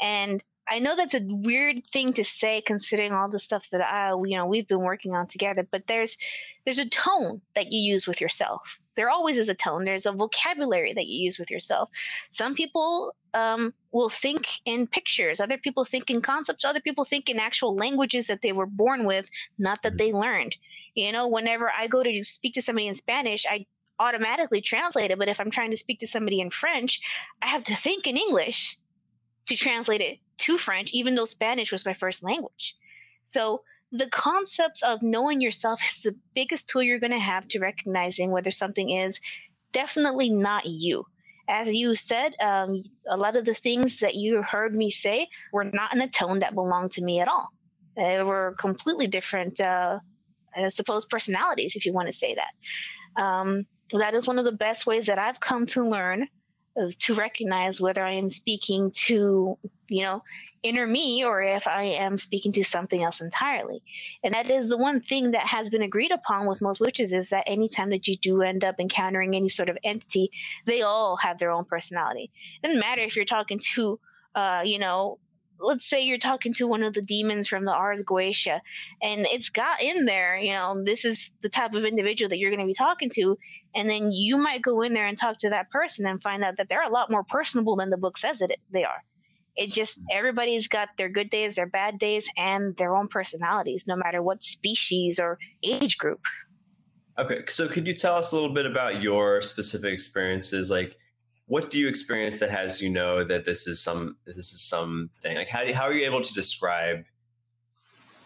And 0.00 0.42
I 0.68 0.78
know 0.78 0.94
that's 0.94 1.14
a 1.14 1.20
weird 1.20 1.84
thing 1.86 2.12
to 2.14 2.24
say 2.24 2.60
considering 2.60 3.12
all 3.12 3.28
the 3.28 3.40
stuff 3.40 3.66
that 3.72 3.80
I, 3.80 4.10
you 4.10 4.36
know, 4.36 4.46
we've 4.46 4.68
been 4.68 4.80
working 4.80 5.14
on 5.14 5.26
together, 5.26 5.66
but 5.68 5.82
there's 5.88 6.16
there's 6.64 6.78
a 6.78 6.88
tone 6.88 7.40
that 7.56 7.72
you 7.72 7.80
use 7.80 8.06
with 8.06 8.20
yourself. 8.20 8.78
There 8.94 9.10
always 9.10 9.36
is 9.36 9.48
a 9.48 9.54
tone. 9.54 9.84
There's 9.84 10.06
a 10.06 10.12
vocabulary 10.12 10.92
that 10.94 11.06
you 11.06 11.24
use 11.24 11.38
with 11.38 11.50
yourself. 11.50 11.88
Some 12.30 12.54
people 12.54 13.16
um, 13.34 13.72
will 13.90 14.10
think 14.10 14.46
in 14.64 14.86
pictures. 14.86 15.40
Other 15.40 15.58
people 15.58 15.84
think 15.84 16.10
in 16.10 16.20
concepts. 16.20 16.64
Other 16.64 16.80
people 16.80 17.04
think 17.04 17.28
in 17.28 17.38
actual 17.38 17.74
languages 17.74 18.26
that 18.28 18.42
they 18.42 18.52
were 18.52 18.66
born 18.66 19.06
with, 19.06 19.28
not 19.58 19.82
that 19.82 19.92
mm-hmm. 19.92 19.96
they 19.96 20.12
learned. 20.12 20.54
You 20.94 21.12
know, 21.12 21.28
whenever 21.28 21.70
I 21.70 21.86
go 21.86 22.02
to 22.02 22.24
speak 22.24 22.54
to 22.54 22.62
somebody 22.62 22.88
in 22.88 22.94
Spanish, 22.94 23.46
I 23.46 23.66
automatically 23.98 24.60
translate 24.60 25.10
it. 25.10 25.18
But 25.18 25.28
if 25.28 25.40
I'm 25.40 25.50
trying 25.50 25.70
to 25.70 25.76
speak 25.76 26.00
to 26.00 26.06
somebody 26.08 26.40
in 26.40 26.50
French, 26.50 27.00
I 27.42 27.46
have 27.48 27.64
to 27.64 27.76
think 27.76 28.06
in 28.06 28.16
English 28.16 28.78
to 29.46 29.56
translate 29.56 30.00
it 30.00 30.18
to 30.38 30.58
French, 30.58 30.92
even 30.92 31.14
though 31.14 31.24
Spanish 31.24 31.72
was 31.72 31.84
my 31.84 31.94
first 31.94 32.22
language. 32.22 32.76
So 33.24 33.62
the 33.92 34.08
concept 34.08 34.82
of 34.82 35.02
knowing 35.02 35.40
yourself 35.40 35.80
is 35.88 36.02
the 36.02 36.16
biggest 36.34 36.68
tool 36.68 36.82
you're 36.82 36.98
going 36.98 37.12
to 37.12 37.18
have 37.18 37.46
to 37.48 37.60
recognizing 37.60 38.30
whether 38.30 38.50
something 38.50 38.90
is 38.90 39.20
definitely 39.72 40.30
not 40.30 40.66
you. 40.66 41.04
As 41.48 41.74
you 41.74 41.96
said, 41.96 42.36
um, 42.40 42.84
a 43.08 43.16
lot 43.16 43.36
of 43.36 43.44
the 43.44 43.54
things 43.54 43.98
that 44.00 44.14
you 44.14 44.40
heard 44.40 44.72
me 44.74 44.90
say 44.90 45.26
were 45.52 45.64
not 45.64 45.92
in 45.92 46.00
a 46.00 46.08
tone 46.08 46.38
that 46.40 46.54
belonged 46.54 46.92
to 46.92 47.02
me 47.02 47.20
at 47.20 47.26
all. 47.26 47.48
They 47.96 48.22
were 48.22 48.54
completely 48.58 49.08
different, 49.08 49.60
uh, 49.60 49.98
I 50.56 50.68
suppose, 50.68 51.06
personalities, 51.06 51.76
if 51.76 51.86
you 51.86 51.92
want 51.92 52.08
to 52.08 52.12
say 52.12 52.36
that. 52.36 53.22
Um, 53.22 53.66
that 53.92 54.14
is 54.14 54.26
one 54.26 54.38
of 54.38 54.44
the 54.44 54.52
best 54.52 54.86
ways 54.86 55.06
that 55.06 55.18
I've 55.18 55.40
come 55.40 55.66
to 55.66 55.88
learn 55.88 56.28
to 56.98 57.14
recognize 57.14 57.80
whether 57.80 58.02
I 58.02 58.12
am 58.12 58.28
speaking 58.28 58.90
to, 59.06 59.58
you 59.88 60.02
know, 60.02 60.22
inner 60.62 60.86
me 60.86 61.24
or 61.24 61.42
if 61.42 61.66
I 61.66 61.82
am 61.82 62.18
speaking 62.18 62.52
to 62.52 62.64
something 62.64 63.02
else 63.02 63.20
entirely. 63.20 63.82
And 64.22 64.34
that 64.34 64.50
is 64.50 64.68
the 64.68 64.76
one 64.76 65.00
thing 65.00 65.32
that 65.32 65.46
has 65.46 65.70
been 65.70 65.82
agreed 65.82 66.12
upon 66.12 66.46
with 66.46 66.60
most 66.60 66.80
witches 66.80 67.12
is 67.12 67.30
that 67.30 67.44
anytime 67.46 67.90
that 67.90 68.06
you 68.06 68.16
do 68.16 68.42
end 68.42 68.64
up 68.64 68.78
encountering 68.78 69.34
any 69.34 69.48
sort 69.48 69.68
of 69.68 69.78
entity, 69.82 70.30
they 70.66 70.82
all 70.82 71.16
have 71.16 71.38
their 71.38 71.50
own 71.50 71.64
personality. 71.64 72.30
It 72.62 72.66
doesn't 72.66 72.80
matter 72.80 73.02
if 73.02 73.16
you're 73.16 73.24
talking 73.24 73.60
to, 73.74 73.98
uh, 74.34 74.62
you 74.64 74.78
know, 74.78 75.18
let's 75.60 75.88
say 75.88 76.02
you're 76.02 76.18
talking 76.18 76.52
to 76.54 76.66
one 76.66 76.82
of 76.82 76.94
the 76.94 77.02
demons 77.02 77.46
from 77.46 77.64
the 77.64 77.72
Ars 77.72 78.02
Goetia 78.02 78.60
and 79.02 79.26
it's 79.26 79.50
got 79.50 79.82
in 79.82 80.04
there, 80.04 80.38
you 80.38 80.52
know, 80.52 80.82
this 80.84 81.04
is 81.04 81.32
the 81.42 81.48
type 81.48 81.74
of 81.74 81.84
individual 81.84 82.28
that 82.28 82.38
you're 82.38 82.50
going 82.50 82.60
to 82.60 82.66
be 82.66 82.74
talking 82.74 83.10
to. 83.10 83.38
And 83.74 83.88
then 83.88 84.10
you 84.10 84.36
might 84.36 84.62
go 84.62 84.82
in 84.82 84.94
there 84.94 85.06
and 85.06 85.16
talk 85.16 85.38
to 85.38 85.50
that 85.50 85.70
person 85.70 86.06
and 86.06 86.22
find 86.22 86.42
out 86.42 86.56
that 86.56 86.68
they're 86.68 86.82
a 86.82 86.90
lot 86.90 87.10
more 87.10 87.24
personable 87.24 87.76
than 87.76 87.90
the 87.90 87.96
book 87.96 88.18
says 88.18 88.40
it 88.40 88.52
they 88.72 88.84
are. 88.84 89.04
It 89.56 89.70
just 89.70 89.98
hmm. 89.98 90.04
everybody's 90.10 90.68
got 90.68 90.88
their 90.96 91.08
good 91.08 91.30
days, 91.30 91.56
their 91.56 91.66
bad 91.66 91.98
days, 91.98 92.28
and 92.36 92.76
their 92.76 92.96
own 92.96 93.08
personalities, 93.08 93.84
no 93.86 93.96
matter 93.96 94.22
what 94.22 94.42
species 94.42 95.18
or 95.18 95.38
age 95.62 95.98
group. 95.98 96.20
Okay, 97.18 97.42
so 97.48 97.68
could 97.68 97.86
you 97.86 97.94
tell 97.94 98.14
us 98.14 98.32
a 98.32 98.34
little 98.34 98.54
bit 98.54 98.64
about 98.64 99.02
your 99.02 99.42
specific 99.42 99.92
experiences? 99.92 100.70
Like, 100.70 100.96
what 101.50 101.68
do 101.68 101.80
you 101.80 101.88
experience 101.88 102.38
that 102.38 102.48
has 102.48 102.80
you 102.80 102.88
know 102.88 103.24
that 103.24 103.44
this 103.44 103.66
is 103.66 103.82
some 103.82 104.16
this 104.24 104.52
is 104.52 104.60
something? 104.60 105.36
Like 105.36 105.48
how 105.48 105.64
do, 105.64 105.74
how 105.74 105.82
are 105.82 105.92
you 105.92 106.06
able 106.06 106.22
to 106.22 106.32
describe 106.32 107.04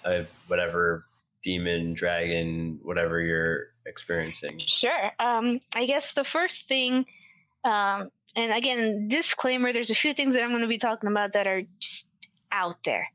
a 0.04 0.26
whatever 0.46 1.06
demon 1.42 1.94
dragon 1.94 2.78
whatever 2.82 3.22
you're 3.22 3.68
experiencing? 3.86 4.60
Sure. 4.66 5.10
Um 5.18 5.60
i 5.74 5.86
guess 5.86 6.12
the 6.12 6.22
first 6.24 6.68
thing 6.68 7.06
um 7.64 8.10
and 8.36 8.52
again 8.52 9.08
disclaimer 9.08 9.72
there's 9.72 9.90
a 9.90 9.94
few 9.94 10.12
things 10.12 10.34
that 10.34 10.42
i'm 10.42 10.50
going 10.50 10.60
to 10.60 10.68
be 10.68 10.76
talking 10.76 11.08
about 11.08 11.32
that 11.32 11.46
are 11.46 11.62
just 11.80 12.08
out 12.52 12.76
there. 12.84 13.08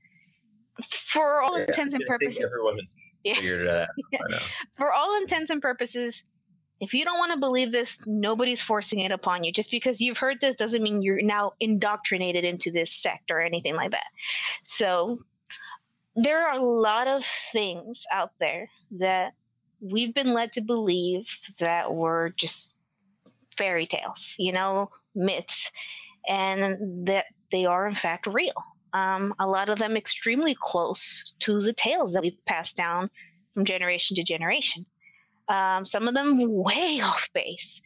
For 0.88 1.44
all 1.44 1.60
yeah, 1.60 1.66
intents 1.68 1.94
and 1.94 2.04
purposes 2.08 2.42
everyone 2.44 2.80
has 2.80 2.90
figured 3.38 3.62
it 3.62 3.70
out 3.70 3.90
yeah. 4.12 4.40
for 4.76 4.92
all 4.92 5.22
intents 5.22 5.52
and 5.52 5.62
purposes 5.62 6.24
if 6.80 6.94
you 6.94 7.04
don't 7.04 7.18
want 7.18 7.34
to 7.34 7.40
believe 7.40 7.72
this, 7.72 8.02
nobody's 8.06 8.62
forcing 8.62 9.00
it 9.00 9.12
upon 9.12 9.44
you. 9.44 9.52
Just 9.52 9.72
because 9.72 10.00
you've 10.00 10.18
heard 10.18 10.40
this 10.40 10.56
doesn't 10.56 10.82
mean 10.82 11.02
you're 11.02 11.22
now 11.22 11.54
indoctrinated 11.60 12.46
into 12.46 12.72
this 12.72 12.94
sect 12.94 13.32
or 13.32 13.42
anything 13.42 13.76
like 13.76 13.92
that. 13.92 14.08
So 14.68 15.20
there 16.16 16.48
are 16.48 16.58
a 16.58 16.64
lot 16.64 17.08
of 17.08 17.26
things 17.52 18.04
out 18.12 18.32
there 18.40 18.70
that 19.00 19.34
we've 19.82 20.14
been 20.14 20.34
led 20.34 20.54
to 20.54 20.62
believe 20.62 21.28
that 21.60 21.94
were 21.94 22.34
just 22.36 22.76
fairy 23.58 23.86
tales, 23.86 24.36
you 24.38 24.52
know, 24.52 24.90
myths, 25.16 25.72
and 26.28 27.08
that 27.08 27.26
they 27.52 27.66
are 27.66 27.88
in 27.88 27.96
fact 27.96 28.26
real. 28.28 28.64
Um, 28.94 29.34
a 29.40 29.48
lot 29.48 29.70
of 29.70 29.80
them 29.80 29.96
extremely 29.96 30.56
close 30.60 31.34
to 31.42 31.62
the 31.62 31.74
tales 31.74 32.14
that 32.14 32.22
we've 32.22 32.44
passed 32.46 32.76
down 32.76 33.10
from 33.54 33.66
generation 33.66 34.16
to 34.16 34.24
generation. 34.24 34.86
Um, 35.50 35.84
some 35.84 36.08
of 36.08 36.14
them 36.14 36.38
way 36.40 37.02
off 37.04 37.30
base. 37.34 37.82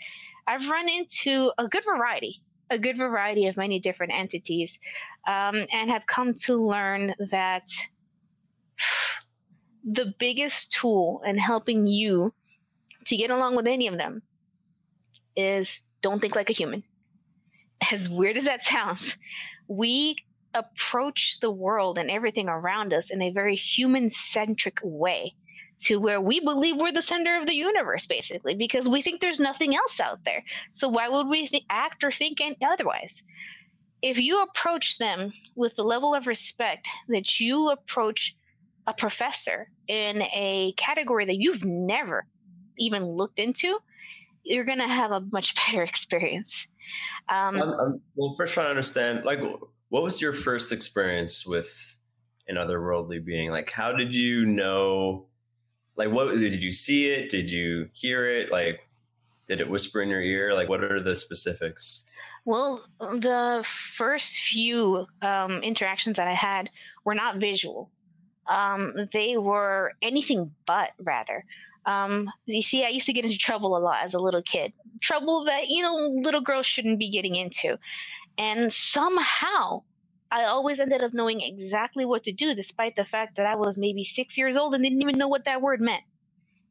I've 0.46 0.70
run 0.70 0.90
into 0.90 1.52
a 1.58 1.68
good 1.68 1.86
variety, 1.86 2.44
a 2.70 2.78
good 2.78 2.98
variety 2.98 3.48
of 3.48 3.56
many 3.56 3.80
different 3.80 4.12
entities, 4.14 4.78
um, 5.26 5.66
and 5.72 5.90
have 5.90 6.06
come 6.06 6.34
to 6.34 6.56
learn 6.56 7.16
that 7.32 7.70
the 9.86 10.14
biggest 10.20 10.74
tool 10.74 11.22
in 11.26 11.38
helping 11.38 11.88
you 11.88 12.34
to 13.06 13.18
get 13.18 13.32
along 13.32 13.56
with 13.56 13.68
any 13.68 13.88
of 13.88 13.98
them 13.98 14.22
is 15.36 15.82
don't 16.02 16.20
think 16.20 16.36
like 16.36 16.50
a 16.50 16.54
human. 16.54 16.84
As 17.92 18.10
weird 18.10 18.38
as 18.38 18.46
that 18.46 18.64
sounds, 18.74 19.18
we 19.68 20.18
approach 20.54 21.40
the 21.40 21.52
world 21.52 21.98
and 21.98 22.12
everything 22.12 22.48
around 22.48 22.94
us 22.94 23.10
in 23.10 23.22
a 23.22 23.32
very 23.32 23.56
human 23.56 24.12
centric 24.12 24.78
way 24.84 25.34
to 25.80 25.98
where 25.98 26.22
we 26.22 26.40
believe 26.40 26.78
we're 26.78 26.92
the 26.92 27.02
center 27.02 27.40
of 27.40 27.46
the 27.46 27.56
universe, 27.56 28.06
basically, 28.06 28.56
because 28.56 28.88
we 28.88 29.02
think 29.02 29.20
there's 29.20 29.40
nothing 29.40 29.76
else 29.76 30.00
out 30.00 30.24
there. 30.24 30.44
So 30.72 30.90
why 30.90 31.10
would 31.10 31.28
we 31.28 31.48
th- 31.48 31.66
act 31.70 32.04
or 32.04 32.12
think 32.12 32.40
otherwise? 32.62 33.24
If 34.02 34.18
you 34.18 34.44
approach 34.44 34.98
them 34.98 35.32
with 35.56 35.76
the 35.76 35.84
level 35.84 36.14
of 36.14 36.28
respect 36.28 36.88
that 37.10 37.40
you 37.40 37.70
approach 37.70 38.36
a 38.86 38.94
professor 38.94 39.70
in 39.88 40.22
a 40.22 40.74
category 40.78 41.26
that 41.26 41.38
you've 41.38 41.64
never 41.64 42.26
even 42.78 43.06
looked 43.06 43.40
into, 43.40 43.80
you're 44.44 44.66
going 44.66 44.80
to 44.80 44.88
have 44.88 45.12
a 45.12 45.22
much 45.32 45.56
better 45.66 45.84
experience. 45.84 46.68
Um, 47.30 47.62
um, 47.62 47.74
um, 47.74 48.02
well, 48.16 48.36
first, 48.38 48.54
trying 48.54 48.66
to 48.66 48.72
understand, 48.72 49.24
like, 49.26 49.40
what 49.90 50.04
was 50.04 50.22
your 50.22 50.34
first 50.34 50.72
experience 50.72 51.46
with 51.46 52.00
an 52.48 52.56
otherworldly 52.58 53.24
being? 53.24 53.52
Like, 53.52 53.70
how 53.70 53.94
did 53.94 54.14
you 54.14 54.46
know 54.46 55.28
like 55.96 56.10
what 56.10 56.38
did 56.38 56.64
you 56.64 56.72
see 56.72 57.10
it? 57.10 57.30
Did 57.30 57.50
you 57.50 57.90
hear 57.94 58.30
it? 58.30 58.52
Like 58.52 58.88
did 59.48 59.60
it 59.60 59.70
whisper 59.70 60.02
in 60.02 60.10
your 60.10 60.22
ear? 60.22 60.54
Like 60.54 60.70
what 60.70 60.84
are 60.84 61.02
the 61.02 61.16
specifics? 61.16 62.04
Well 62.46 62.84
the 63.00 63.66
first 63.68 64.40
few 64.40 65.06
um, 65.22 65.64
interactions 65.64 66.18
that 66.18 66.28
i 66.28 66.34
had 66.34 66.70
were 67.06 67.16
not 67.16 67.38
visual. 67.38 67.92
Um, 68.48 69.08
they 69.14 69.38
were 69.38 69.94
anything 70.02 70.52
but 70.66 70.90
rather. 71.00 71.46
Um, 71.86 72.30
you 72.46 72.62
see 72.62 72.86
i 72.86 72.90
used 72.90 73.08
to 73.08 73.14
get 73.14 73.26
into 73.26 73.38
trouble 73.38 73.76
a 73.76 73.80
lot 73.80 74.04
as 74.04 74.14
a 74.14 74.20
little 74.20 74.42
kid. 74.42 74.74
Trouble 75.02 75.46
that 75.46 75.68
you 75.68 75.84
know 75.84 75.96
little 76.22 76.42
girls 76.42 76.66
shouldn't 76.66 77.00
be 77.00 77.10
getting 77.10 77.36
into. 77.36 77.78
And 78.38 78.74
somehow 78.74 79.84
I 80.34 80.46
always 80.46 80.80
ended 80.80 81.04
up 81.04 81.14
knowing 81.14 81.42
exactly 81.42 82.06
what 82.06 82.24
to 82.24 82.32
do, 82.32 82.56
despite 82.56 82.96
the 82.96 83.06
fact 83.06 83.38
that 83.38 83.46
I 83.46 83.56
was 83.56 83.78
maybe 83.78 84.04
six 84.04 84.36
years 84.36 84.58
old 84.58 84.74
and 84.74 84.84
didn't 84.84 85.04
even 85.04 85.20
know 85.20 85.28
what 85.28 85.46
that 85.46 85.62
word 85.62 85.80
meant. 85.80 86.02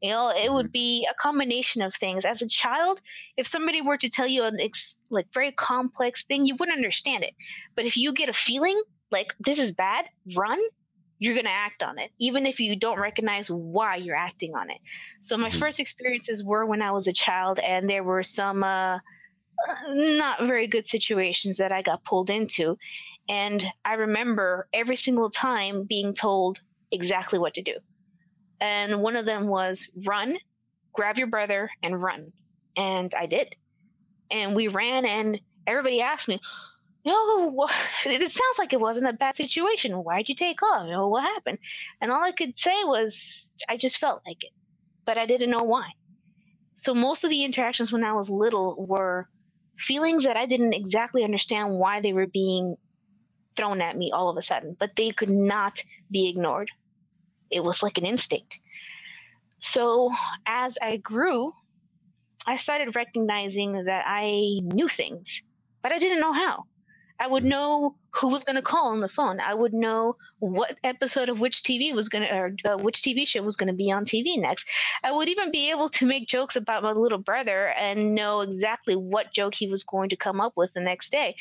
You 0.00 0.10
know, 0.10 0.30
it 0.30 0.52
would 0.52 0.66
mm-hmm. 0.66 0.72
be 0.72 1.06
a 1.08 1.14
combination 1.14 1.80
of 1.80 1.94
things. 1.94 2.24
As 2.24 2.42
a 2.42 2.48
child, 2.48 3.00
if 3.36 3.46
somebody 3.46 3.80
were 3.80 3.96
to 3.98 4.08
tell 4.08 4.26
you 4.26 4.42
an 4.42 4.58
ex- 4.60 4.98
like 5.10 5.26
very 5.32 5.52
complex 5.52 6.24
thing, 6.24 6.44
you 6.44 6.56
wouldn't 6.58 6.76
understand 6.76 7.22
it. 7.22 7.34
But 7.76 7.84
if 7.84 7.96
you 7.96 8.12
get 8.12 8.28
a 8.28 8.32
feeling 8.32 8.82
like 9.12 9.32
this 9.38 9.60
is 9.60 9.70
bad, 9.70 10.06
run, 10.36 10.60
you're 11.20 11.34
going 11.34 11.46
to 11.46 11.52
act 11.52 11.84
on 11.84 12.00
it, 12.00 12.10
even 12.18 12.46
if 12.46 12.58
you 12.58 12.74
don't 12.74 12.98
recognize 12.98 13.48
why 13.48 13.94
you're 13.94 14.16
acting 14.16 14.56
on 14.56 14.70
it. 14.70 14.78
So 15.20 15.36
my 15.36 15.50
mm-hmm. 15.50 15.60
first 15.60 15.78
experiences 15.78 16.42
were 16.42 16.66
when 16.66 16.82
I 16.82 16.90
was 16.90 17.06
a 17.06 17.12
child, 17.12 17.60
and 17.60 17.88
there 17.88 18.02
were 18.02 18.24
some 18.24 18.64
uh, 18.64 18.98
not 19.88 20.40
very 20.40 20.66
good 20.66 20.88
situations 20.88 21.58
that 21.58 21.70
I 21.70 21.82
got 21.82 22.02
pulled 22.02 22.28
into. 22.28 22.76
And 23.28 23.64
I 23.84 23.94
remember 23.94 24.68
every 24.72 24.96
single 24.96 25.30
time 25.30 25.84
being 25.84 26.14
told 26.14 26.60
exactly 26.90 27.38
what 27.38 27.54
to 27.54 27.62
do. 27.62 27.74
And 28.60 29.02
one 29.02 29.16
of 29.16 29.26
them 29.26 29.48
was 29.48 29.88
run, 30.04 30.36
grab 30.92 31.18
your 31.18 31.26
brother, 31.26 31.70
and 31.82 32.00
run. 32.00 32.32
And 32.76 33.12
I 33.14 33.26
did. 33.26 33.54
And 34.30 34.54
we 34.54 34.68
ran, 34.68 35.04
and 35.04 35.40
everybody 35.66 36.00
asked 36.00 36.28
me, 36.28 36.40
no, 37.04 37.68
it 38.06 38.20
sounds 38.32 38.58
like 38.58 38.72
it 38.72 38.80
wasn't 38.80 39.08
a 39.08 39.12
bad 39.12 39.36
situation. 39.36 39.92
Why'd 39.92 40.28
you 40.28 40.34
take 40.34 40.62
off? 40.62 40.86
You 40.86 40.92
know, 40.92 41.08
what 41.08 41.24
happened? 41.24 41.58
And 42.00 42.10
all 42.10 42.22
I 42.22 42.32
could 42.32 42.56
say 42.56 42.84
was, 42.84 43.50
I 43.68 43.76
just 43.76 43.98
felt 43.98 44.22
like 44.26 44.44
it, 44.44 44.52
but 45.04 45.18
I 45.18 45.26
didn't 45.26 45.50
know 45.50 45.64
why. 45.64 45.90
So 46.74 46.94
most 46.94 47.24
of 47.24 47.30
the 47.30 47.44
interactions 47.44 47.92
when 47.92 48.04
I 48.04 48.12
was 48.12 48.30
little 48.30 48.86
were 48.86 49.28
feelings 49.78 50.24
that 50.24 50.36
I 50.36 50.46
didn't 50.46 50.74
exactly 50.74 51.24
understand 51.24 51.74
why 51.74 52.00
they 52.00 52.12
were 52.12 52.26
being 52.26 52.76
thrown 53.56 53.80
at 53.80 53.96
me 53.96 54.12
all 54.12 54.28
of 54.28 54.36
a 54.36 54.42
sudden, 54.42 54.76
but 54.78 54.96
they 54.96 55.10
could 55.10 55.30
not 55.30 55.82
be 56.10 56.28
ignored. 56.28 56.70
It 57.50 57.62
was 57.62 57.82
like 57.82 57.98
an 57.98 58.06
instinct. 58.06 58.58
So 59.58 60.10
as 60.46 60.78
I 60.80 60.96
grew, 60.96 61.52
I 62.46 62.56
started 62.56 62.96
recognizing 62.96 63.84
that 63.84 64.04
I 64.06 64.60
knew 64.62 64.88
things, 64.88 65.42
but 65.82 65.92
I 65.92 65.98
didn't 65.98 66.20
know 66.20 66.32
how. 66.32 66.64
I 67.20 67.28
would 67.28 67.44
know 67.44 67.94
who 68.10 68.28
was 68.28 68.42
going 68.42 68.56
to 68.56 68.62
call 68.62 68.88
on 68.88 69.00
the 69.00 69.08
phone. 69.08 69.38
I 69.38 69.54
would 69.54 69.72
know 69.72 70.16
what 70.40 70.76
episode 70.82 71.28
of 71.28 71.38
which 71.38 71.62
TV 71.62 71.94
was 71.94 72.08
going 72.08 72.26
to, 72.26 72.34
or 72.34 72.56
uh, 72.68 72.76
which 72.78 73.00
TV 73.00 73.26
show 73.26 73.42
was 73.42 73.54
going 73.54 73.68
to 73.68 73.72
be 73.72 73.92
on 73.92 74.04
TV 74.04 74.36
next. 74.36 74.66
I 75.04 75.12
would 75.12 75.28
even 75.28 75.52
be 75.52 75.70
able 75.70 75.88
to 75.90 76.06
make 76.06 76.26
jokes 76.26 76.56
about 76.56 76.82
my 76.82 76.90
little 76.90 77.18
brother 77.18 77.68
and 77.68 78.16
know 78.16 78.40
exactly 78.40 78.96
what 78.96 79.32
joke 79.32 79.54
he 79.54 79.68
was 79.68 79.84
going 79.84 80.08
to 80.08 80.16
come 80.16 80.40
up 80.40 80.54
with 80.56 80.72
the 80.72 80.80
next 80.80 81.12
day. 81.12 81.36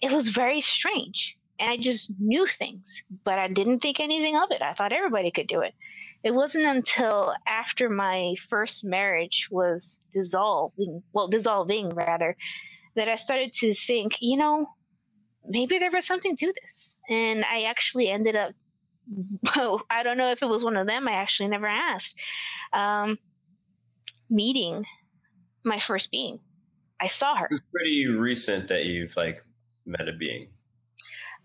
It 0.00 0.12
was 0.12 0.28
very 0.28 0.60
strange. 0.60 1.36
And 1.58 1.70
I 1.70 1.76
just 1.76 2.12
knew 2.18 2.46
things, 2.46 3.02
but 3.24 3.38
I 3.38 3.48
didn't 3.48 3.80
think 3.80 4.00
anything 4.00 4.36
of 4.36 4.50
it. 4.50 4.62
I 4.62 4.74
thought 4.74 4.92
everybody 4.92 5.30
could 5.30 5.46
do 5.46 5.60
it. 5.60 5.74
It 6.22 6.34
wasn't 6.34 6.64
until 6.64 7.34
after 7.46 7.88
my 7.88 8.34
first 8.48 8.84
marriage 8.84 9.48
was 9.50 10.00
dissolving, 10.12 11.02
well, 11.12 11.28
dissolving 11.28 11.90
rather, 11.90 12.36
that 12.96 13.08
I 13.08 13.16
started 13.16 13.52
to 13.54 13.74
think, 13.74 14.16
you 14.20 14.36
know, 14.36 14.66
maybe 15.46 15.78
there 15.78 15.90
was 15.90 16.06
something 16.06 16.36
to 16.36 16.52
this. 16.62 16.96
And 17.08 17.44
I 17.44 17.64
actually 17.64 18.08
ended 18.08 18.36
up, 18.36 18.52
well, 19.56 19.82
I 19.88 20.02
don't 20.02 20.18
know 20.18 20.30
if 20.30 20.42
it 20.42 20.48
was 20.48 20.64
one 20.64 20.76
of 20.76 20.86
them, 20.86 21.06
I 21.06 21.12
actually 21.12 21.48
never 21.48 21.66
asked, 21.66 22.16
um, 22.72 23.18
meeting 24.28 24.84
my 25.64 25.78
first 25.78 26.10
being. 26.10 26.40
I 27.00 27.08
saw 27.08 27.36
her. 27.36 27.48
It's 27.50 27.60
pretty 27.70 28.06
recent 28.06 28.68
that 28.68 28.86
you've 28.86 29.16
like 29.16 29.44
met 29.84 30.08
a 30.08 30.12
being. 30.12 30.48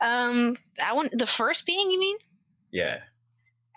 Um, 0.01 0.57
I 0.83 0.93
want 0.93 1.17
the 1.17 1.27
first 1.27 1.65
being. 1.65 1.91
You 1.91 1.99
mean? 1.99 2.17
Yeah. 2.71 2.97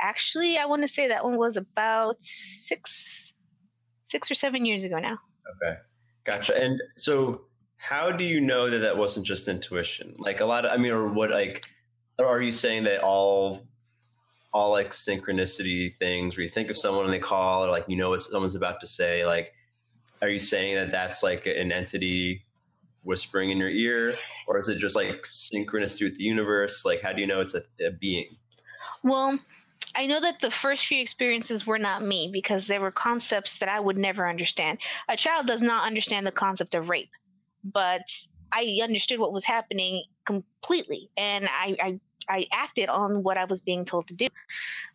Actually, 0.01 0.59
I 0.59 0.67
want 0.67 0.83
to 0.83 0.89
say 0.89 1.09
that 1.09 1.25
one 1.25 1.37
was 1.37 1.57
about 1.57 2.17
six, 2.21 3.35
six 4.03 4.31
or 4.31 4.35
seven 4.35 4.65
years 4.65 4.83
ago 4.83 4.99
now. 4.99 5.19
Okay, 5.57 5.77
gotcha. 6.25 6.61
And 6.61 6.83
so, 6.97 7.43
how 7.77 8.11
do 8.11 8.25
you 8.25 8.41
know 8.41 8.71
that 8.71 8.79
that 8.79 8.97
wasn't 8.97 9.27
just 9.27 9.47
intuition? 9.47 10.15
Like 10.19 10.41
a 10.41 10.47
lot 10.47 10.65
of, 10.65 10.73
I 10.73 10.83
mean, 10.83 10.93
or 10.93 11.09
what? 11.09 11.31
Like, 11.31 11.65
are 12.19 12.41
you 12.41 12.53
saying 12.53 12.85
that 12.85 13.03
all, 13.03 13.67
all 14.53 14.71
like 14.71 14.91
synchronicity 14.91 15.97
things, 15.99 16.37
where 16.37 16.43
you 16.43 16.49
think 16.49 16.71
of 16.71 16.77
someone 16.77 17.05
and 17.05 17.13
they 17.13 17.19
call, 17.19 17.67
or 17.67 17.71
like 17.71 17.85
you 17.87 17.97
know 17.97 18.11
what 18.11 18.21
someone's 18.21 18.55
about 18.55 18.81
to 18.81 18.87
say, 18.87 19.27
like, 19.27 19.53
are 20.23 20.29
you 20.29 20.39
saying 20.39 20.75
that 20.77 20.91
that's 20.91 21.23
like 21.23 21.47
an 21.47 21.71
entity 21.71 22.44
whispering 23.05 23.51
in 23.51 23.59
your 23.59 23.69
ear, 23.69 24.15
or 24.47 24.59
is 24.59 24.69
it 24.69 24.79
just 24.79 24.97
like 24.97 25.23
synchronicity 25.23 26.05
with 26.05 26.17
the 26.17 26.25
universe? 26.25 26.85
Like, 26.85 27.03
how 27.03 27.13
do 27.13 27.21
you 27.21 27.27
know 27.27 27.41
it's 27.41 27.55
a, 27.55 27.63
a 27.87 27.91
being? 27.91 28.37
Well, 29.03 29.39
I 29.95 30.07
know 30.07 30.21
that 30.21 30.41
the 30.41 30.51
first 30.51 30.87
few 30.87 31.01
experiences 31.01 31.67
were 31.67 31.79
not 31.79 32.05
me 32.05 32.31
because 32.33 32.67
there 32.67 32.81
were 32.81 32.91
concepts 32.91 33.59
that 33.59 33.69
I 33.69 33.79
would 33.79 33.99
never 33.99 34.29
understand. 34.29 34.79
A 35.09 35.17
child 35.17 35.47
does 35.47 35.63
not 35.63 35.87
understand 35.87 36.27
the 36.27 36.33
concept 36.33 36.75
of 36.75 36.89
rape, 36.89 37.11
but 37.63 38.03
I 38.53 38.79
understood 38.83 39.21
what 39.21 39.33
was 39.33 39.45
happening 39.45 40.05
completely, 40.25 41.11
and 41.17 41.47
I 41.49 41.77
I, 41.81 42.01
I 42.29 42.47
acted 42.53 42.89
on 42.89 43.23
what 43.23 43.37
I 43.37 43.45
was 43.45 43.61
being 43.61 43.85
told 43.85 44.09
to 44.09 44.15
do. 44.15 44.29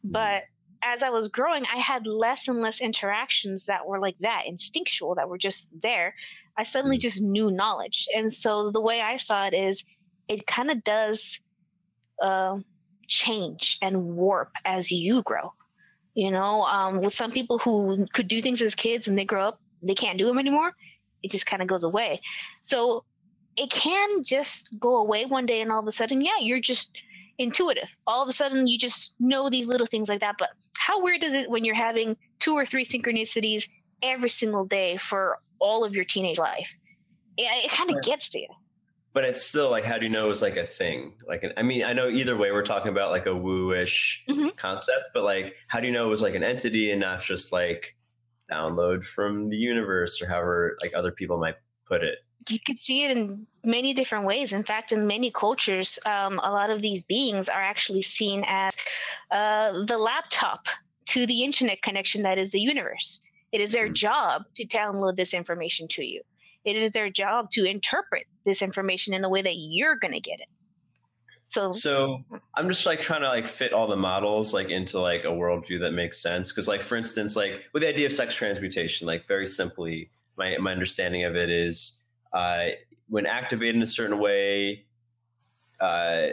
Hmm. 0.01 0.11
But 0.11 0.43
as 0.81 1.03
I 1.03 1.09
was 1.09 1.27
growing, 1.27 1.65
I 1.65 1.77
had 1.77 2.07
less 2.07 2.47
and 2.47 2.61
less 2.61 2.81
interactions 2.81 3.65
that 3.65 3.85
were 3.85 3.99
like 3.99 4.17
that, 4.19 4.43
instinctual, 4.47 5.15
that 5.15 5.29
were 5.29 5.37
just 5.37 5.69
there. 5.81 6.15
I 6.59 6.63
suddenly 6.63 6.97
mm. 6.97 7.01
just 7.01 7.21
knew 7.21 7.49
knowledge. 7.49 8.09
And 8.13 8.31
so 8.31 8.69
the 8.69 8.81
way 8.81 8.99
I 8.99 9.15
saw 9.15 9.47
it 9.47 9.53
is 9.53 9.85
it 10.27 10.45
kind 10.45 10.69
of 10.69 10.83
does 10.83 11.39
uh, 12.21 12.59
change 13.07 13.77
and 13.81 14.17
warp 14.17 14.51
as 14.65 14.91
you 14.91 15.23
grow. 15.23 15.53
You 16.15 16.31
know, 16.31 16.63
um, 16.63 16.99
with 16.99 17.13
some 17.13 17.31
people 17.31 17.59
who 17.59 18.05
could 18.13 18.27
do 18.27 18.41
things 18.41 18.61
as 18.61 18.75
kids 18.75 19.07
and 19.07 19.17
they 19.17 19.23
grow 19.23 19.47
up, 19.47 19.61
they 19.81 19.95
can't 19.95 20.17
do 20.17 20.25
them 20.25 20.37
anymore. 20.37 20.73
It 21.23 21.31
just 21.31 21.45
kind 21.45 21.61
of 21.61 21.69
goes 21.69 21.85
away. 21.85 22.19
So 22.61 23.05
it 23.55 23.71
can 23.71 24.23
just 24.25 24.77
go 24.77 24.97
away 24.97 25.25
one 25.25 25.45
day 25.45 25.61
and 25.61 25.71
all 25.71 25.79
of 25.79 25.87
a 25.87 25.93
sudden, 25.93 26.19
yeah, 26.19 26.39
you're 26.41 26.59
just 26.59 26.91
intuitive. 27.37 27.89
All 28.05 28.21
of 28.21 28.27
a 28.27 28.33
sudden, 28.33 28.67
you 28.67 28.77
just 28.77 29.15
know 29.17 29.49
these 29.49 29.65
little 29.65 29.87
things 29.87 30.09
like 30.09 30.19
that. 30.19 30.35
But 30.37 30.49
how 30.77 31.01
weird 31.01 31.23
is 31.23 31.33
it 31.33 31.49
when 31.49 31.63
you're 31.63 31.75
having 31.75 32.17
two 32.39 32.53
or 32.53 32.65
three 32.65 32.83
synchronicities 32.83 33.69
every 34.03 34.29
single 34.29 34.65
day 34.65 34.97
for 34.97 35.39
all 35.59 35.83
of 35.83 35.93
your 35.93 36.05
teenage 36.05 36.37
life. 36.37 36.69
It, 37.37 37.43
it 37.65 37.71
kind 37.71 37.89
of 37.89 38.01
gets 38.01 38.29
to 38.29 38.39
you. 38.39 38.47
But 39.11 39.23
it's 39.23 39.43
still 39.43 39.71
like, 39.71 39.85
how 39.85 39.97
do 39.97 40.05
you 40.05 40.11
know 40.11 40.25
it 40.25 40.27
was 40.29 40.41
like 40.41 40.55
a 40.55 40.65
thing? 40.65 41.13
Like, 41.27 41.43
I 41.57 41.63
mean, 41.63 41.83
I 41.83 41.93
know 41.93 42.09
either 42.09 42.37
way 42.37 42.51
we're 42.51 42.61
talking 42.61 42.91
about 42.91 43.09
like 43.09 43.25
a 43.25 43.35
woo-ish 43.35 44.23
mm-hmm. 44.29 44.49
concept, 44.55 45.05
but 45.13 45.23
like, 45.23 45.55
how 45.67 45.79
do 45.79 45.87
you 45.87 45.93
know 45.93 46.05
it 46.05 46.09
was 46.09 46.21
like 46.21 46.35
an 46.35 46.43
entity 46.43 46.91
and 46.91 47.01
not 47.01 47.21
just 47.21 47.51
like 47.51 47.97
download 48.51 49.03
from 49.03 49.49
the 49.49 49.57
universe 49.57 50.21
or 50.21 50.27
however 50.27 50.77
like 50.81 50.93
other 50.93 51.11
people 51.11 51.39
might 51.39 51.55
put 51.85 52.03
it? 52.03 52.19
You 52.47 52.59
could 52.59 52.79
see 52.79 53.03
it 53.03 53.17
in 53.17 53.47
many 53.63 53.93
different 53.93 54.25
ways. 54.25 54.53
In 54.53 54.63
fact, 54.63 54.91
in 54.91 55.07
many 55.07 55.31
cultures, 55.31 55.99
um, 56.05 56.39
a 56.39 56.51
lot 56.51 56.69
of 56.69 56.81
these 56.81 57.01
beings 57.01 57.49
are 57.49 57.61
actually 57.61 58.03
seen 58.03 58.43
as 58.47 58.73
uh, 59.31 59.85
the 59.85 59.97
laptop 59.97 60.67
to 61.07 61.25
the 61.25 61.43
internet 61.43 61.81
connection 61.81 62.23
that 62.23 62.37
is 62.37 62.51
the 62.51 62.61
universe. 62.61 63.21
It 63.51 63.61
is 63.61 63.71
their 63.71 63.85
mm-hmm. 63.85 63.93
job 63.93 64.43
to 64.55 64.65
download 64.65 65.15
this 65.15 65.33
information 65.33 65.87
to 65.89 66.03
you. 66.03 66.21
It 66.65 66.75
is 66.75 66.91
their 66.91 67.09
job 67.09 67.49
to 67.51 67.65
interpret 67.65 68.27
this 68.45 68.61
information 68.61 69.13
in 69.13 69.23
a 69.23 69.29
way 69.29 69.41
that 69.41 69.55
you're 69.55 69.95
going 69.95 70.13
to 70.13 70.19
get 70.19 70.39
it. 70.39 70.47
So, 71.45 71.71
so 71.71 72.23
I'm 72.53 72.69
just 72.69 72.85
like 72.85 73.01
trying 73.01 73.21
to 73.21 73.27
like 73.27 73.47
fit 73.47 73.73
all 73.73 73.87
the 73.87 73.95
models 73.95 74.53
like 74.53 74.69
into 74.69 74.99
like 74.99 75.23
a 75.23 75.29
worldview 75.29 75.79
that 75.79 75.93
makes 75.93 76.21
sense. 76.21 76.51
Cause 76.51 76.67
like, 76.67 76.81
for 76.81 76.95
instance, 76.95 77.35
like 77.35 77.67
with 77.73 77.81
the 77.81 77.89
idea 77.89 78.05
of 78.05 78.13
sex 78.13 78.35
transmutation, 78.35 79.07
like 79.07 79.27
very 79.27 79.47
simply, 79.47 80.11
my, 80.37 80.57
my 80.59 80.71
understanding 80.71 81.23
of 81.23 81.35
it 81.35 81.49
is, 81.49 82.05
uh, 82.33 82.65
when 83.07 83.25
activated 83.25 83.75
in 83.75 83.81
a 83.81 83.87
certain 83.87 84.19
way, 84.19 84.85
uh, 85.81 86.27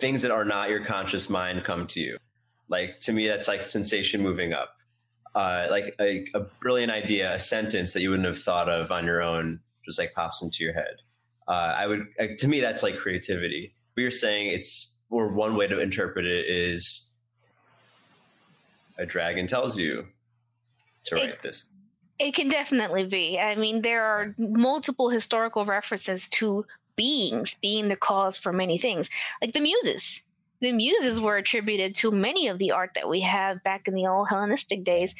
things 0.00 0.22
that 0.22 0.30
are 0.30 0.46
not 0.46 0.70
your 0.70 0.82
conscious 0.82 1.28
mind 1.28 1.64
come 1.64 1.86
to 1.88 2.00
you. 2.00 2.16
Like 2.68 3.00
to 3.00 3.12
me, 3.12 3.28
that's 3.28 3.48
like 3.48 3.64
sensation 3.64 4.22
moving 4.22 4.54
up 4.54 4.75
uh, 5.36 5.66
like 5.70 5.94
a, 6.00 6.24
a, 6.34 6.40
brilliant 6.40 6.90
idea, 6.90 7.34
a 7.34 7.38
sentence 7.38 7.92
that 7.92 8.00
you 8.00 8.08
wouldn't 8.08 8.26
have 8.26 8.38
thought 8.38 8.70
of 8.70 8.90
on 8.90 9.04
your 9.04 9.22
own, 9.22 9.60
just 9.84 9.98
like 9.98 10.14
pops 10.14 10.42
into 10.42 10.64
your 10.64 10.72
head. 10.72 10.96
Uh, 11.46 11.74
I 11.76 11.86
would, 11.86 12.06
uh, 12.18 12.28
to 12.38 12.48
me, 12.48 12.60
that's 12.60 12.82
like 12.82 12.96
creativity. 12.96 13.74
But 13.94 14.00
you're 14.00 14.10
saying 14.10 14.48
it's, 14.48 14.96
or 15.10 15.28
one 15.28 15.54
way 15.54 15.66
to 15.66 15.78
interpret 15.78 16.24
it 16.24 16.46
is 16.48 17.14
a 18.96 19.04
dragon 19.04 19.46
tells 19.46 19.78
you 19.78 20.06
to 21.04 21.14
write 21.14 21.28
it, 21.28 21.42
this. 21.42 21.68
It 22.18 22.34
can 22.34 22.48
definitely 22.48 23.04
be. 23.04 23.38
I 23.38 23.56
mean, 23.56 23.82
there 23.82 24.04
are 24.04 24.34
multiple 24.38 25.10
historical 25.10 25.66
references 25.66 26.30
to 26.30 26.64
beings 26.96 27.56
being 27.60 27.88
the 27.88 27.96
cause 27.96 28.38
for 28.38 28.54
many 28.54 28.78
things, 28.78 29.10
like 29.42 29.52
the 29.52 29.60
muses 29.60 30.22
the 30.60 30.72
muses 30.72 31.20
were 31.20 31.36
attributed 31.36 31.94
to 31.96 32.10
many 32.10 32.48
of 32.48 32.58
the 32.58 32.72
art 32.72 32.90
that 32.94 33.08
we 33.08 33.20
have 33.20 33.62
back 33.62 33.88
in 33.88 33.94
the 33.94 34.06
old 34.06 34.28
Hellenistic 34.28 34.84
days. 34.84 35.14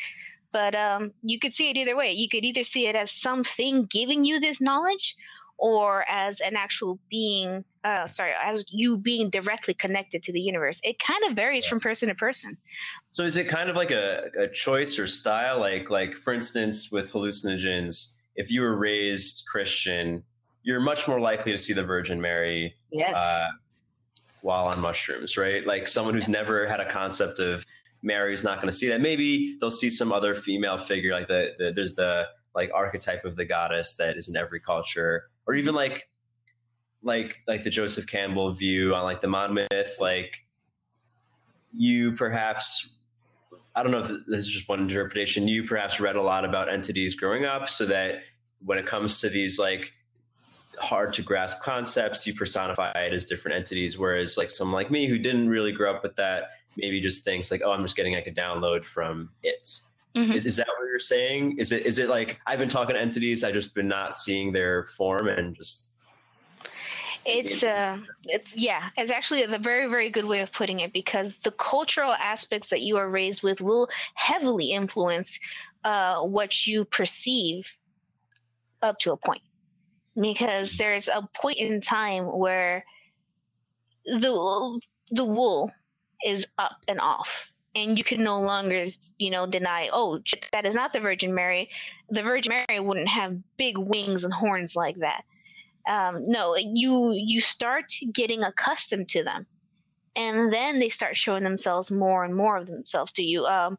But 0.52 0.74
um, 0.74 1.12
you 1.22 1.38
could 1.38 1.54
see 1.54 1.70
it 1.70 1.76
either 1.76 1.96
way. 1.96 2.12
You 2.12 2.28
could 2.28 2.44
either 2.44 2.64
see 2.64 2.86
it 2.86 2.96
as 2.96 3.10
something 3.10 3.86
giving 3.90 4.24
you 4.24 4.40
this 4.40 4.60
knowledge, 4.60 5.16
or 5.58 6.04
as 6.08 6.40
an 6.40 6.56
actual 6.56 6.98
being. 7.10 7.64
Uh, 7.84 8.06
sorry, 8.06 8.32
as 8.42 8.64
you 8.70 8.96
being 8.96 9.30
directly 9.30 9.72
connected 9.72 10.22
to 10.24 10.32
the 10.32 10.40
universe. 10.40 10.80
It 10.82 10.98
kind 10.98 11.22
of 11.24 11.36
varies 11.36 11.64
from 11.64 11.78
person 11.78 12.08
to 12.08 12.14
person. 12.14 12.56
So 13.12 13.22
is 13.22 13.36
it 13.36 13.48
kind 13.48 13.70
of 13.70 13.76
like 13.76 13.92
a, 13.92 14.28
a 14.38 14.48
choice 14.48 14.98
or 14.98 15.06
style? 15.06 15.60
Like, 15.60 15.88
like 15.88 16.14
for 16.14 16.32
instance, 16.32 16.90
with 16.90 17.12
hallucinogens, 17.12 18.22
if 18.34 18.50
you 18.50 18.62
were 18.62 18.76
raised 18.76 19.46
Christian, 19.46 20.24
you're 20.62 20.80
much 20.80 21.06
more 21.06 21.20
likely 21.20 21.52
to 21.52 21.58
see 21.58 21.72
the 21.72 21.84
Virgin 21.84 22.20
Mary. 22.20 22.74
Yes. 22.90 23.14
Uh, 23.14 23.48
while 24.46 24.66
on 24.66 24.80
mushrooms, 24.80 25.36
right? 25.36 25.66
Like 25.66 25.88
someone 25.88 26.14
who's 26.14 26.28
never 26.28 26.68
had 26.68 26.78
a 26.78 26.88
concept 26.88 27.40
of 27.40 27.66
Mary's 28.00 28.44
not 28.44 28.58
going 28.58 28.70
to 28.70 28.76
see 28.76 28.88
that. 28.88 29.00
Maybe 29.00 29.58
they'll 29.60 29.72
see 29.72 29.90
some 29.90 30.12
other 30.12 30.36
female 30.36 30.78
figure, 30.78 31.12
like 31.12 31.26
the, 31.26 31.54
the 31.58 31.72
there's 31.74 31.96
the 31.96 32.28
like 32.54 32.70
archetype 32.72 33.24
of 33.24 33.34
the 33.34 33.44
goddess 33.44 33.96
that 33.96 34.16
is 34.16 34.28
in 34.28 34.36
every 34.36 34.60
culture, 34.60 35.24
or 35.48 35.54
even 35.54 35.74
like 35.74 36.08
like 37.02 37.42
like 37.48 37.64
the 37.64 37.70
Joseph 37.70 38.06
Campbell 38.06 38.52
view 38.52 38.94
on 38.94 39.02
like 39.02 39.20
the 39.20 39.26
monomyth, 39.26 39.98
like 39.98 40.46
you 41.72 42.12
perhaps 42.12 42.94
I 43.74 43.82
don't 43.82 43.90
know 43.90 44.04
if 44.04 44.08
this 44.08 44.46
is 44.46 44.48
just 44.48 44.68
one 44.68 44.78
interpretation. 44.78 45.48
You 45.48 45.64
perhaps 45.64 45.98
read 45.98 46.14
a 46.14 46.22
lot 46.22 46.44
about 46.44 46.72
entities 46.72 47.16
growing 47.16 47.44
up, 47.44 47.68
so 47.68 47.84
that 47.86 48.20
when 48.64 48.78
it 48.78 48.86
comes 48.86 49.20
to 49.22 49.28
these 49.28 49.58
like 49.58 49.92
hard 50.78 51.12
to 51.14 51.22
grasp 51.22 51.62
concepts, 51.62 52.26
you 52.26 52.34
personify 52.34 52.90
it 52.92 53.12
as 53.12 53.26
different 53.26 53.56
entities. 53.56 53.98
Whereas 53.98 54.36
like 54.36 54.50
someone 54.50 54.74
like 54.74 54.90
me 54.90 55.06
who 55.06 55.18
didn't 55.18 55.48
really 55.48 55.72
grow 55.72 55.94
up 55.94 56.02
with 56.02 56.16
that, 56.16 56.50
maybe 56.76 57.00
just 57.00 57.24
thinks 57.24 57.50
like, 57.50 57.62
oh, 57.64 57.72
I'm 57.72 57.82
just 57.82 57.96
getting 57.96 58.14
like 58.14 58.26
a 58.26 58.32
download 58.32 58.84
from 58.84 59.30
it. 59.42 59.68
Mm-hmm. 60.14 60.32
Is, 60.32 60.46
is 60.46 60.56
that 60.56 60.66
what 60.66 60.86
you're 60.86 60.98
saying? 60.98 61.58
Is 61.58 61.72
it 61.72 61.84
is 61.84 61.98
it 61.98 62.08
like 62.08 62.38
I've 62.46 62.58
been 62.58 62.68
talking 62.68 62.94
to 62.94 63.00
entities, 63.00 63.44
I've 63.44 63.52
just 63.52 63.74
been 63.74 63.88
not 63.88 64.14
seeing 64.14 64.52
their 64.52 64.84
form 64.84 65.28
and 65.28 65.54
just 65.54 65.92
it's 67.26 67.62
uh 67.64 67.98
it's 68.24 68.56
yeah 68.56 68.88
it's 68.96 69.10
actually 69.10 69.42
a 69.42 69.58
very 69.58 69.88
very 69.88 70.10
good 70.10 70.24
way 70.24 70.40
of 70.40 70.52
putting 70.52 70.80
it 70.80 70.92
because 70.92 71.36
the 71.38 71.50
cultural 71.50 72.12
aspects 72.12 72.68
that 72.68 72.82
you 72.82 72.96
are 72.96 73.10
raised 73.10 73.42
with 73.42 73.60
will 73.60 73.88
heavily 74.14 74.70
influence 74.70 75.40
uh, 75.84 76.20
what 76.20 76.66
you 76.66 76.84
perceive 76.84 77.76
up 78.82 78.98
to 78.98 79.12
a 79.12 79.16
point 79.16 79.42
because 80.20 80.76
there's 80.76 81.08
a 81.08 81.28
point 81.34 81.58
in 81.58 81.80
time 81.80 82.24
where 82.24 82.84
the 84.04 84.80
the 85.10 85.24
wool 85.24 85.70
is 86.24 86.46
up 86.58 86.76
and 86.88 87.00
off 87.00 87.46
and 87.74 87.98
you 87.98 88.04
can 88.04 88.22
no 88.22 88.40
longer 88.40 88.84
you 89.18 89.30
know 89.30 89.46
deny 89.46 89.90
oh 89.92 90.20
that 90.52 90.64
is 90.64 90.74
not 90.74 90.92
the 90.92 91.00
virgin 91.00 91.34
mary. 91.34 91.70
The 92.08 92.22
virgin 92.22 92.52
mary 92.68 92.80
wouldn't 92.80 93.08
have 93.08 93.36
big 93.56 93.76
wings 93.78 94.24
and 94.24 94.32
horns 94.32 94.74
like 94.74 94.96
that. 94.98 95.24
Um, 95.86 96.28
no 96.28 96.56
you 96.56 97.12
you 97.12 97.40
start 97.40 97.92
getting 98.12 98.42
accustomed 98.42 99.08
to 99.10 99.22
them 99.22 99.46
and 100.16 100.52
then 100.52 100.78
they 100.78 100.88
start 100.88 101.16
showing 101.16 101.44
themselves 101.44 101.90
more 101.90 102.24
and 102.24 102.34
more 102.34 102.56
of 102.56 102.66
themselves 102.66 103.12
to 103.12 103.22
you. 103.22 103.44
Um, 103.44 103.78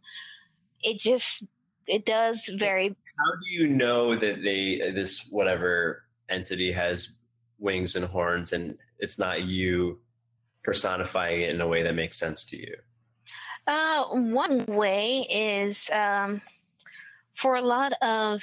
it 0.82 1.00
just 1.00 1.44
it 1.88 2.06
does 2.06 2.48
very 2.48 2.90
how 2.90 3.32
do 3.32 3.50
you 3.50 3.68
know 3.68 4.16
that 4.16 4.44
they 4.44 4.92
this 4.92 5.28
whatever 5.32 6.04
entity 6.30 6.72
has 6.72 7.18
wings 7.60 7.96
and 7.96 8.06
horns 8.06 8.54
and 8.54 8.78
it's 9.00 9.20
not 9.20 9.44
you 9.44 10.00
personifying 10.64 11.42
it 11.42 11.50
in 11.50 11.62
a 11.62 11.68
way 11.68 11.84
that 11.84 11.96
makes 11.96 12.20
sense 12.20 12.50
to 12.50 12.58
you? 12.58 12.76
Uh, 13.68 14.06
one 14.06 14.66
way 14.68 15.28
is 15.30 15.90
um, 15.92 16.42
for 17.36 17.56
a 17.56 17.62
lot 17.62 17.94
of 18.02 18.42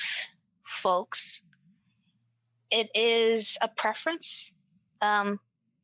folks, 0.82 1.42
it 2.70 2.90
is 2.94 3.56
a 3.62 3.68
preference. 3.68 4.52
Um, 5.00 5.40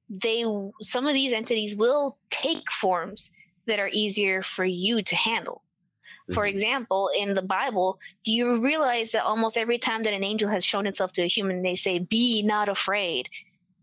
they 0.08 0.44
some 0.82 1.06
of 1.06 1.14
these 1.14 1.32
entities 1.32 1.76
will 1.76 2.18
take 2.30 2.70
forms 2.70 3.30
that 3.66 3.78
are 3.78 3.88
easier 3.92 4.42
for 4.42 4.64
you 4.64 5.02
to 5.02 5.16
handle. 5.16 5.62
For 6.32 6.44
mm-hmm. 6.44 6.48
example, 6.48 7.10
in 7.16 7.34
the 7.34 7.42
Bible, 7.42 7.98
do 8.24 8.32
you 8.32 8.60
realize 8.60 9.12
that 9.12 9.24
almost 9.24 9.56
every 9.56 9.78
time 9.78 10.02
that 10.04 10.14
an 10.14 10.24
angel 10.24 10.48
has 10.48 10.64
shown 10.64 10.86
itself 10.86 11.12
to 11.14 11.22
a 11.22 11.28
human, 11.28 11.62
they 11.62 11.76
say, 11.76 11.98
Be 11.98 12.42
not 12.42 12.68
afraid, 12.68 13.28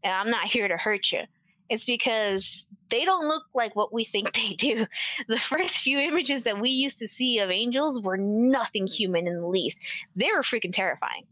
and 0.03 0.13
I'm 0.13 0.29
not 0.29 0.45
here 0.45 0.67
to 0.67 0.77
hurt 0.77 1.11
you? 1.11 1.21
It's 1.69 1.85
because 1.85 2.65
they 2.89 3.03
don't 3.03 3.27
look 3.27 3.43
like 3.53 3.75
what 3.75 3.93
we 3.93 4.05
think 4.05 4.33
they 4.33 4.53
do. 4.53 4.87
The 5.27 5.39
first 5.39 5.77
few 5.77 5.99
images 5.99 6.43
that 6.43 6.59
we 6.59 6.69
used 6.69 6.99
to 6.99 7.07
see 7.07 7.39
of 7.39 7.49
angels 7.49 8.01
were 8.01 8.17
nothing 8.17 8.87
human 8.87 9.27
in 9.27 9.41
the 9.41 9.47
least. 9.47 9.77
They 10.15 10.29
were 10.33 10.41
freaking 10.41 10.73
terrifying. 10.73 11.25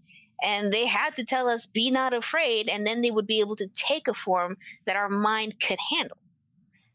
And 0.43 0.71
they 0.71 0.85
had 0.85 1.15
to 1.15 1.23
tell 1.23 1.47
us, 1.47 1.65
be 1.65 1.91
not 1.91 2.13
afraid, 2.13 2.67
and 2.67 2.85
then 2.85 3.01
they 3.01 3.09
would 3.09 3.25
be 3.25 3.39
able 3.39 3.55
to 3.55 3.67
take 3.67 4.09
a 4.09 4.13
form 4.13 4.57
that 4.85 4.97
our 4.97 5.07
mind 5.07 5.55
could 5.61 5.79
handle. 5.91 6.17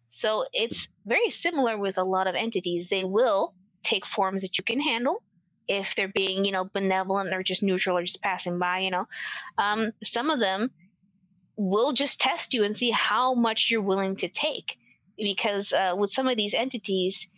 So 0.09 0.45
it's 0.53 0.89
very 1.07 1.31
similar 1.31 1.79
with 1.79 1.97
a 1.97 2.05
lot 2.05 2.27
of 2.27 2.35
entities. 2.35 2.89
They 2.89 3.05
will 3.05 3.55
take 3.83 4.07
forms 4.07 4.43
that 4.43 4.59
you 4.59 4.65
can 4.65 4.81
handle 4.81 5.23
if 5.69 5.95
they're 5.95 6.09
being, 6.09 6.45
you 6.45 6.53
know, 6.53 6.65
benevolent 6.65 7.33
or 7.33 7.43
just 7.43 7.63
neutral 7.63 7.97
or 7.97 8.03
just 8.03 8.23
passing 8.23 8.59
by, 8.59 8.81
you 8.81 8.91
know. 8.91 9.07
Um, 9.57 9.93
some 10.03 10.31
of 10.31 10.41
them 10.41 10.71
will 11.57 11.93
just 11.93 12.21
test 12.21 12.55
you 12.55 12.65
and 12.65 12.77
see 12.77 12.91
how 12.91 13.35
much 13.35 13.71
you're 13.71 13.83
willing 13.83 14.17
to 14.17 14.29
take. 14.29 14.77
Because 15.17 15.73
uh, 15.73 15.95
with 15.97 16.11
some 16.11 16.27
of 16.27 16.37
these 16.37 16.55
entities, 16.55 17.29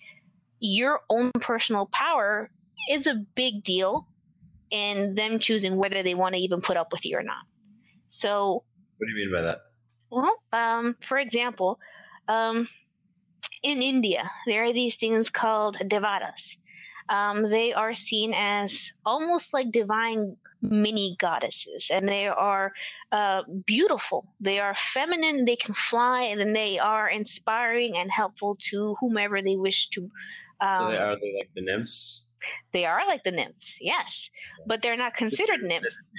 your 0.61 1.01
own 1.11 1.33
personal 1.41 1.87
power 1.87 2.51
is 2.89 3.07
a 3.07 3.25
big 3.35 3.65
deal 3.65 4.07
in 4.71 5.15
them 5.15 5.39
choosing 5.39 5.77
whether 5.77 6.03
they 6.03 6.15
want 6.15 6.35
to 6.35 6.41
even 6.41 6.61
put 6.61 6.77
up 6.77 6.93
with 6.93 7.05
you 7.05 7.19
or 7.19 7.23
not. 7.23 7.45
So, 8.09 8.65
what 8.99 9.07
do 9.07 9.13
you 9.13 9.27
mean 9.27 9.35
by 9.35 9.43
that? 9.43 9.63
Well, 10.11 10.33
um, 10.53 10.97
for 11.01 11.19
example, 11.19 11.79
um, 12.29 12.69
in 13.63 13.83
India, 13.83 14.31
there 14.47 14.65
are 14.65 14.73
these 14.73 14.97
things 14.97 15.31
called 15.31 15.77
devatas. 15.79 16.57
Um, 17.09 17.49
they 17.49 17.73
are 17.73 17.93
seen 17.93 18.33
as 18.35 18.93
almost 19.05 19.53
like 19.53 19.71
divine 19.71 20.37
mini 20.61 21.17
goddesses, 21.19 21.91
and 21.93 22.09
they 22.09 22.29
are 22.29 22.73
uh, 23.11 23.43
beautiful. 23.67 24.27
They 24.41 24.61
are 24.61 24.75
feminine. 24.75 25.45
They 25.45 25.57
can 25.57 25.75
fly, 25.75 26.23
and 26.23 26.41
then 26.41 26.53
they 26.53 26.79
are 26.79 27.09
inspiring 27.09 27.97
and 27.97 28.11
helpful 28.11 28.57
to 28.71 28.97
whomever 29.01 29.43
they 29.43 29.57
wish 29.57 29.89
to. 29.91 30.11
Um, 30.61 30.79
so 30.79 30.89
they 30.89 30.97
are 30.97 31.17
they 31.17 31.35
like 31.39 31.51
the 31.55 31.63
nymphs. 31.63 32.29
They 32.73 32.85
are 32.87 33.07
like 33.07 33.25
the 33.25 33.31
nymphs, 33.31 33.79
yes, 33.81 34.31
but 34.67 34.83
they're 34.83 34.97
not 34.97 35.15
considered 35.15 35.63
nymphs. 35.63 36.11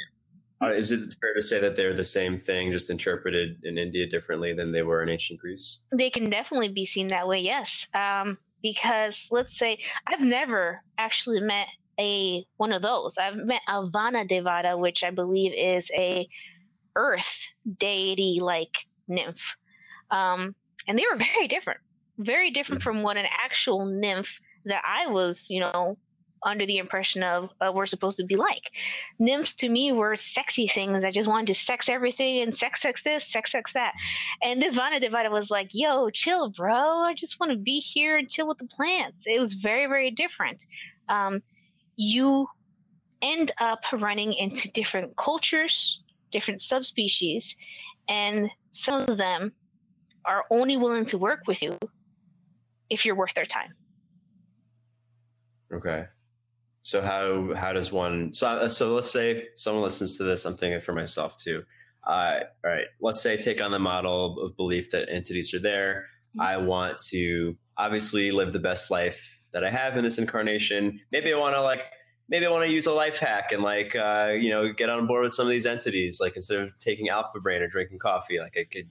Uh, 0.63 0.69
is 0.69 0.91
it 0.91 0.99
fair 1.19 1.33
to 1.33 1.41
say 1.41 1.59
that 1.59 1.75
they're 1.75 1.93
the 1.93 2.03
same 2.03 2.39
thing, 2.39 2.71
just 2.71 2.89
interpreted 2.89 3.57
in 3.63 3.77
India 3.77 4.07
differently 4.07 4.53
than 4.53 4.71
they 4.71 4.81
were 4.81 5.03
in 5.03 5.09
ancient 5.09 5.39
Greece? 5.39 5.85
They 5.91 6.09
can 6.09 6.29
definitely 6.29 6.69
be 6.69 6.85
seen 6.85 7.07
that 7.07 7.27
way, 7.27 7.39
yes. 7.39 7.87
Um, 7.93 8.37
because 8.61 9.27
let's 9.29 9.57
say 9.57 9.77
I've 10.07 10.21
never 10.21 10.81
actually 10.97 11.41
met 11.41 11.67
a 11.99 12.45
one 12.57 12.71
of 12.71 12.81
those. 12.81 13.17
I've 13.17 13.35
met 13.35 13.61
a 13.67 13.87
Vana 13.87 14.25
Devata, 14.25 14.79
which 14.79 15.03
I 15.03 15.11
believe 15.11 15.53
is 15.53 15.91
a 15.93 16.27
earth 16.95 17.45
deity 17.77 18.39
like 18.41 18.73
nymph, 19.07 19.57
um, 20.11 20.55
and 20.87 20.97
they 20.97 21.03
were 21.11 21.17
very 21.35 21.47
different, 21.47 21.81
very 22.17 22.51
different 22.51 22.81
mm-hmm. 22.81 22.89
from 22.89 23.03
what 23.03 23.17
an 23.17 23.25
actual 23.43 23.85
nymph 23.85 24.39
that 24.65 24.81
I 24.85 25.07
was, 25.07 25.49
you 25.49 25.59
know, 25.59 25.97
under 26.45 26.65
the 26.65 26.77
impression 26.77 27.23
of 27.23 27.49
uh, 27.61 27.71
we're 27.73 27.85
supposed 27.85 28.17
to 28.17 28.25
be 28.25 28.35
like. 28.35 28.71
Nymphs 29.19 29.55
to 29.55 29.69
me 29.69 29.91
were 29.91 30.15
sexy 30.15 30.67
things. 30.67 31.03
I 31.03 31.11
just 31.11 31.27
wanted 31.27 31.47
to 31.47 31.55
sex 31.55 31.89
everything 31.89 32.41
and 32.41 32.55
sex, 32.55 32.81
sex 32.81 33.03
this, 33.03 33.25
sex, 33.25 33.51
sex 33.51 33.73
that. 33.73 33.93
And 34.41 34.61
this 34.61 34.75
Vana 34.75 34.99
Devata 34.99 35.31
was 35.31 35.49
like, 35.49 35.69
yo, 35.73 36.09
chill, 36.09 36.49
bro. 36.49 36.99
I 36.99 37.13
just 37.13 37.39
want 37.39 37.51
to 37.51 37.57
be 37.57 37.79
here 37.79 38.17
and 38.17 38.29
chill 38.29 38.47
with 38.47 38.57
the 38.57 38.67
plants. 38.67 39.25
It 39.25 39.39
was 39.39 39.53
very, 39.53 39.87
very 39.87 40.11
different. 40.11 40.65
Um, 41.09 41.41
you 41.95 42.47
end 43.21 43.51
up 43.59 43.83
running 43.93 44.33
into 44.33 44.71
different 44.71 45.15
cultures, 45.15 46.03
different 46.31 46.61
subspecies, 46.61 47.55
and 48.07 48.49
some 48.71 49.01
of 49.01 49.17
them 49.17 49.53
are 50.25 50.45
only 50.49 50.77
willing 50.77 51.05
to 51.05 51.17
work 51.17 51.41
with 51.47 51.61
you 51.61 51.77
if 52.89 53.05
you're 53.05 53.15
worth 53.15 53.33
their 53.33 53.45
time. 53.45 53.73
Okay. 55.71 56.05
So 56.83 57.01
how 57.01 57.53
how 57.55 57.71
does 57.71 57.91
one 57.91 58.33
so 58.33 58.47
uh, 58.47 58.69
so 58.69 58.93
let's 58.93 59.09
say 59.09 59.45
someone 59.55 59.83
listens 59.83 60.17
to 60.17 60.23
this. 60.23 60.45
I'm 60.45 60.55
thinking 60.55 60.81
for 60.81 60.93
myself 60.93 61.37
too. 61.37 61.63
Uh, 62.05 62.41
all 62.63 62.71
right, 62.71 62.85
let's 63.01 63.21
say 63.21 63.33
I 63.33 63.37
take 63.37 63.61
on 63.61 63.71
the 63.71 63.79
model 63.79 64.41
of 64.41 64.57
belief 64.57 64.91
that 64.91 65.07
entities 65.09 65.53
are 65.53 65.59
there. 65.59 66.07
Mm-hmm. 66.31 66.41
I 66.41 66.57
want 66.57 66.99
to 67.09 67.55
obviously 67.77 68.31
live 68.31 68.51
the 68.51 68.59
best 68.59 68.91
life 68.91 69.41
that 69.53 69.63
I 69.63 69.71
have 69.71 69.95
in 69.95 70.03
this 70.03 70.17
incarnation. 70.17 70.99
Maybe 71.09 71.33
I 71.33 71.37
want 71.37 71.55
to 71.55 71.61
like 71.61 71.83
maybe 72.27 72.45
I 72.45 72.49
want 72.49 72.65
to 72.65 72.71
use 72.71 72.85
a 72.85 72.91
life 72.91 73.17
hack 73.17 73.53
and 73.53 73.63
like 73.63 73.95
uh, 73.95 74.33
you 74.37 74.49
know 74.49 74.73
get 74.73 74.89
on 74.89 75.07
board 75.07 75.23
with 75.23 75.33
some 75.33 75.45
of 75.45 75.51
these 75.51 75.65
entities. 75.65 76.19
Like 76.19 76.35
instead 76.35 76.59
of 76.59 76.77
taking 76.79 77.07
Alpha 77.07 77.39
Brain 77.39 77.61
or 77.61 77.67
drinking 77.69 77.99
coffee, 77.99 78.39
like 78.39 78.57
I 78.57 78.65
could 78.65 78.89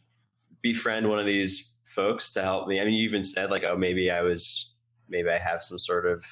befriend 0.62 1.10
one 1.10 1.18
of 1.18 1.26
these 1.26 1.74
folks 1.84 2.32
to 2.32 2.42
help 2.42 2.68
me. 2.68 2.80
I 2.80 2.86
mean, 2.86 2.94
you 2.94 3.04
even 3.04 3.22
said 3.22 3.50
like, 3.50 3.64
oh, 3.64 3.76
maybe 3.76 4.10
I 4.10 4.22
was 4.22 4.74
maybe 5.10 5.28
I 5.28 5.38
have 5.38 5.62
some 5.62 5.78
sort 5.78 6.06
of 6.06 6.24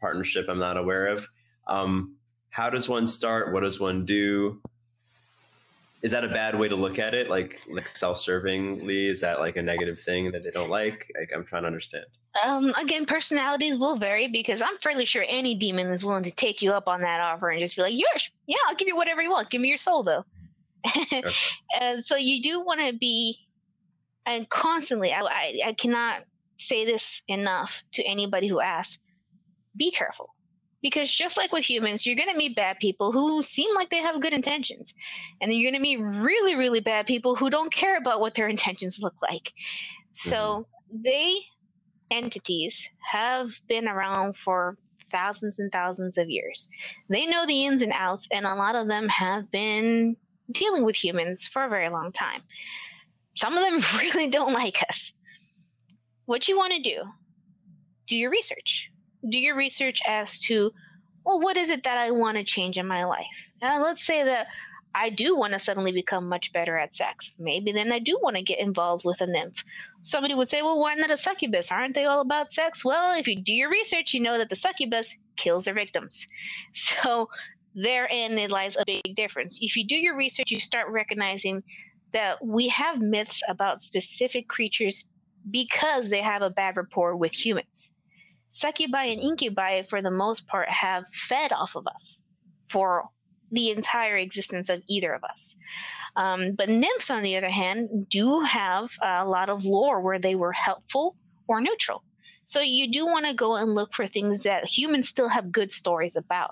partnership 0.00 0.46
I'm 0.48 0.58
not 0.58 0.76
aware 0.76 1.08
of. 1.08 1.28
Um, 1.66 2.16
how 2.50 2.70
does 2.70 2.88
one 2.88 3.06
start? 3.06 3.52
What 3.52 3.60
does 3.60 3.80
one 3.80 4.04
do? 4.04 4.60
Is 6.02 6.12
that 6.12 6.24
a 6.24 6.28
bad 6.28 6.58
way 6.58 6.68
to 6.68 6.76
look 6.76 6.98
at 6.98 7.14
it? 7.14 7.28
Like, 7.28 7.60
like 7.70 7.86
self-servingly? 7.86 9.08
Is 9.08 9.20
that 9.20 9.38
like 9.38 9.56
a 9.56 9.62
negative 9.62 10.00
thing 10.00 10.32
that 10.32 10.42
they 10.42 10.50
don't 10.50 10.70
like? 10.70 11.10
like 11.18 11.30
I'm 11.34 11.44
trying 11.44 11.62
to 11.62 11.66
understand. 11.66 12.06
Um, 12.42 12.72
again, 12.76 13.06
personalities 13.06 13.76
will 13.76 13.96
vary 13.96 14.28
because 14.28 14.62
I'm 14.62 14.78
fairly 14.78 15.04
sure 15.04 15.24
any 15.28 15.54
demon 15.54 15.88
is 15.88 16.04
willing 16.04 16.22
to 16.24 16.30
take 16.30 16.62
you 16.62 16.72
up 16.72 16.88
on 16.88 17.02
that 17.02 17.20
offer 17.20 17.50
and 17.50 17.60
just 17.60 17.76
be 17.76 17.82
like, 17.82 17.94
"Yes, 17.94 18.30
yeah, 18.46 18.56
I'll 18.68 18.76
give 18.76 18.88
you 18.88 18.96
whatever 18.96 19.20
you 19.20 19.30
want. 19.30 19.50
Give 19.50 19.60
me 19.60 19.68
your 19.68 19.76
soul, 19.76 20.02
though." 20.02 20.24
okay. 20.96 21.22
and 21.78 22.02
so 22.02 22.16
you 22.16 22.40
do 22.40 22.60
want 22.60 22.80
to 22.80 22.96
be 22.96 23.36
and 24.26 24.48
constantly, 24.48 25.12
I, 25.12 25.22
I, 25.22 25.60
I 25.66 25.72
cannot 25.72 26.22
say 26.58 26.84
this 26.84 27.22
enough 27.28 27.82
to 27.92 28.04
anybody 28.04 28.48
who 28.48 28.60
asks 28.60 29.02
be 29.76 29.90
careful. 29.90 30.34
Because 30.82 31.10
just 31.10 31.36
like 31.36 31.52
with 31.52 31.68
humans, 31.68 32.06
you're 32.06 32.16
going 32.16 32.30
to 32.30 32.36
meet 32.36 32.56
bad 32.56 32.78
people 32.78 33.12
who 33.12 33.42
seem 33.42 33.74
like 33.74 33.90
they 33.90 33.98
have 34.00 34.22
good 34.22 34.32
intentions. 34.32 34.94
And 35.40 35.50
then 35.50 35.58
you're 35.58 35.70
going 35.70 35.82
to 35.82 35.86
meet 35.86 36.00
really, 36.00 36.54
really 36.54 36.80
bad 36.80 37.06
people 37.06 37.36
who 37.36 37.50
don't 37.50 37.72
care 37.72 37.98
about 37.98 38.20
what 38.20 38.34
their 38.34 38.48
intentions 38.48 38.98
look 38.98 39.14
like. 39.20 39.52
So 40.14 40.66
mm-hmm. 40.90 41.02
they, 41.02 41.40
entities, 42.10 42.88
have 43.12 43.50
been 43.68 43.88
around 43.88 44.36
for 44.38 44.78
thousands 45.10 45.58
and 45.58 45.70
thousands 45.70 46.16
of 46.16 46.30
years. 46.30 46.68
They 47.08 47.26
know 47.26 47.46
the 47.46 47.66
ins 47.66 47.82
and 47.82 47.92
outs, 47.92 48.26
and 48.30 48.46
a 48.46 48.54
lot 48.54 48.74
of 48.74 48.88
them 48.88 49.08
have 49.08 49.50
been 49.50 50.16
dealing 50.50 50.84
with 50.84 50.96
humans 50.96 51.46
for 51.46 51.64
a 51.64 51.68
very 51.68 51.88
long 51.88 52.12
time. 52.12 52.42
Some 53.36 53.56
of 53.56 53.62
them 53.62 53.82
really 54.00 54.28
don't 54.28 54.52
like 54.52 54.82
us. 54.88 55.12
What 56.26 56.48
you 56.48 56.56
want 56.56 56.72
to 56.74 56.80
do, 56.80 57.02
do 58.06 58.16
your 58.16 58.30
research. 58.30 58.90
Do 59.28 59.38
your 59.38 59.56
research 59.56 60.00
as 60.06 60.38
to, 60.42 60.72
well, 61.24 61.40
what 61.40 61.56
is 61.56 61.70
it 61.70 61.84
that 61.84 61.98
I 61.98 62.10
want 62.10 62.36
to 62.38 62.44
change 62.44 62.78
in 62.78 62.86
my 62.86 63.04
life? 63.04 63.26
Now, 63.60 63.82
let's 63.82 64.04
say 64.04 64.24
that 64.24 64.46
I 64.94 65.10
do 65.10 65.36
want 65.36 65.52
to 65.52 65.58
suddenly 65.58 65.92
become 65.92 66.28
much 66.28 66.52
better 66.52 66.76
at 66.76 66.96
sex. 66.96 67.34
Maybe 67.38 67.72
then 67.72 67.92
I 67.92 68.00
do 68.00 68.18
want 68.20 68.36
to 68.36 68.42
get 68.42 68.58
involved 68.58 69.04
with 69.04 69.20
a 69.20 69.26
nymph. 69.26 69.62
Somebody 70.02 70.34
would 70.34 70.48
say, 70.48 70.62
well, 70.62 70.80
why 70.80 70.94
not 70.94 71.10
a 71.10 71.16
succubus? 71.16 71.70
Aren't 71.70 71.94
they 71.94 72.06
all 72.06 72.20
about 72.20 72.52
sex? 72.52 72.84
Well, 72.84 73.18
if 73.18 73.28
you 73.28 73.40
do 73.40 73.52
your 73.52 73.70
research, 73.70 74.14
you 74.14 74.20
know 74.20 74.38
that 74.38 74.48
the 74.48 74.56
succubus 74.56 75.14
kills 75.36 75.64
their 75.64 75.74
victims. 75.74 76.26
So 76.74 77.28
therein 77.74 78.36
lies 78.48 78.76
a 78.76 78.84
big 78.84 79.14
difference. 79.14 79.58
If 79.60 79.76
you 79.76 79.86
do 79.86 79.94
your 79.94 80.16
research, 80.16 80.50
you 80.50 80.58
start 80.58 80.88
recognizing 80.88 81.62
that 82.12 82.44
we 82.44 82.68
have 82.68 82.98
myths 83.00 83.42
about 83.48 83.82
specific 83.82 84.48
creatures 84.48 85.04
because 85.48 86.08
they 86.08 86.20
have 86.20 86.42
a 86.42 86.50
bad 86.50 86.76
rapport 86.76 87.16
with 87.16 87.32
humans. 87.32 87.90
Succubi 88.52 89.04
and 89.04 89.20
incubi, 89.20 89.82
for 89.82 90.02
the 90.02 90.10
most 90.10 90.46
part, 90.48 90.68
have 90.68 91.04
fed 91.12 91.52
off 91.52 91.76
of 91.76 91.86
us 91.86 92.22
for 92.68 93.08
the 93.50 93.70
entire 93.70 94.16
existence 94.16 94.68
of 94.68 94.82
either 94.88 95.12
of 95.12 95.24
us. 95.24 95.56
Um, 96.16 96.54
but 96.56 96.68
nymphs, 96.68 97.10
on 97.10 97.22
the 97.22 97.36
other 97.36 97.50
hand, 97.50 98.08
do 98.08 98.40
have 98.40 98.90
a 99.00 99.24
lot 99.24 99.48
of 99.48 99.64
lore 99.64 100.00
where 100.00 100.18
they 100.18 100.34
were 100.34 100.52
helpful 100.52 101.16
or 101.46 101.60
neutral. 101.60 102.02
So 102.44 102.60
you 102.60 102.90
do 102.90 103.06
want 103.06 103.26
to 103.26 103.34
go 103.34 103.56
and 103.56 103.74
look 103.74 103.94
for 103.94 104.06
things 104.06 104.42
that 104.42 104.64
humans 104.64 105.08
still 105.08 105.28
have 105.28 105.52
good 105.52 105.70
stories 105.70 106.16
about. 106.16 106.50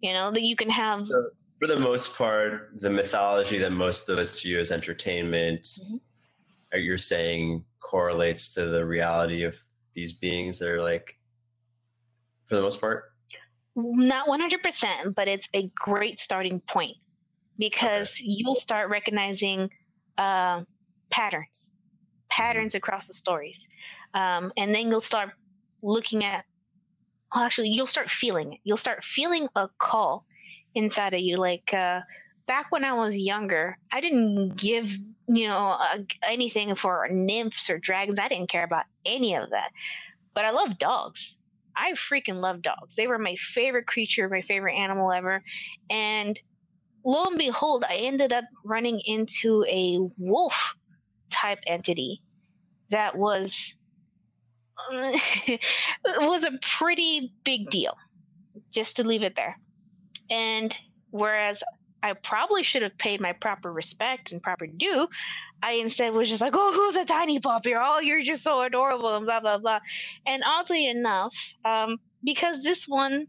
You 0.00 0.12
know, 0.12 0.30
that 0.30 0.42
you 0.42 0.56
can 0.56 0.70
have. 0.70 1.06
So 1.06 1.30
for 1.58 1.68
the 1.68 1.78
most 1.78 2.18
part, 2.18 2.72
the 2.80 2.90
mythology 2.90 3.58
that 3.58 3.72
most 3.72 4.08
of 4.08 4.18
us 4.18 4.40
view 4.40 4.58
as 4.58 4.70
entertainment, 4.70 5.62
mm-hmm. 5.62 6.78
you're 6.78 6.98
saying 6.98 7.64
correlates 7.80 8.54
to 8.54 8.66
the 8.66 8.84
reality 8.84 9.42
of 9.44 9.56
these 9.94 10.12
beings 10.12 10.58
that 10.58 10.68
are 10.68 10.82
like, 10.82 11.16
for 12.46 12.56
the 12.56 12.62
most 12.62 12.80
part? 12.80 13.04
Not 13.74 14.26
100%, 14.26 15.14
but 15.14 15.28
it's 15.28 15.48
a 15.52 15.70
great 15.74 16.18
starting 16.18 16.60
point 16.60 16.96
because 17.58 18.14
okay. 18.14 18.24
you'll 18.26 18.54
start 18.54 18.88
recognizing 18.90 19.70
uh, 20.16 20.62
patterns, 21.10 21.74
patterns 22.30 22.72
mm-hmm. 22.72 22.78
across 22.78 23.08
the 23.08 23.14
stories. 23.14 23.68
Um, 24.14 24.52
and 24.56 24.74
then 24.74 24.88
you'll 24.88 25.00
start 25.00 25.30
looking 25.82 26.24
at, 26.24 26.44
well, 27.34 27.44
actually, 27.44 27.68
you'll 27.68 27.86
start 27.86 28.10
feeling 28.10 28.54
it. 28.54 28.60
You'll 28.64 28.76
start 28.76 29.04
feeling 29.04 29.48
a 29.54 29.68
call 29.78 30.24
inside 30.74 31.14
of 31.14 31.20
you. 31.20 31.36
Like 31.36 31.74
uh, 31.74 32.00
back 32.46 32.66
when 32.70 32.84
I 32.84 32.94
was 32.94 33.18
younger, 33.18 33.76
I 33.92 34.00
didn't 34.00 34.56
give, 34.56 34.90
you 35.28 35.48
know, 35.48 35.76
uh, 35.78 35.98
anything 36.22 36.74
for 36.76 37.08
nymphs 37.10 37.68
or 37.68 37.78
dragons. 37.78 38.18
I 38.18 38.28
didn't 38.28 38.48
care 38.48 38.64
about 38.64 38.84
any 39.04 39.34
of 39.34 39.50
that. 39.50 39.70
But 40.34 40.44
I 40.44 40.50
love 40.50 40.78
dogs. 40.78 41.36
I 41.76 41.92
freaking 41.92 42.40
love 42.40 42.62
dogs. 42.62 42.94
They 42.96 43.06
were 43.06 43.18
my 43.18 43.36
favorite 43.36 43.86
creature, 43.86 44.28
my 44.28 44.40
favorite 44.42 44.76
animal 44.76 45.12
ever. 45.12 45.42
And 45.90 46.38
lo 47.04 47.24
and 47.24 47.38
behold, 47.38 47.84
I 47.88 47.96
ended 47.96 48.32
up 48.32 48.44
running 48.64 49.00
into 49.04 49.64
a 49.68 49.98
wolf 50.18 50.74
type 51.30 51.58
entity 51.66 52.22
that 52.90 53.16
was 53.16 53.74
was 54.90 56.44
a 56.44 56.52
pretty 56.78 57.32
big 57.44 57.70
deal. 57.70 57.96
Just 58.72 58.96
to 58.96 59.04
leave 59.04 59.22
it 59.22 59.36
there. 59.36 59.58
And 60.30 60.76
whereas 61.10 61.62
I 62.06 62.12
probably 62.12 62.62
should 62.62 62.82
have 62.82 62.96
paid 62.96 63.20
my 63.20 63.32
proper 63.32 63.72
respect 63.72 64.30
and 64.30 64.40
proper 64.40 64.66
due. 64.66 65.08
I 65.60 65.72
instead 65.72 66.12
was 66.12 66.28
just 66.28 66.40
like, 66.40 66.54
oh, 66.54 66.72
who's 66.72 66.94
a 66.94 67.04
tiny 67.04 67.40
puppy? 67.40 67.74
oh, 67.74 67.98
you're 67.98 68.22
just 68.22 68.44
so 68.44 68.60
adorable 68.62 69.16
and 69.16 69.26
blah, 69.26 69.40
blah, 69.40 69.58
blah. 69.58 69.80
And 70.24 70.44
oddly 70.46 70.86
enough, 70.86 71.34
um, 71.64 71.98
because 72.22 72.62
this 72.62 72.86
one, 72.86 73.26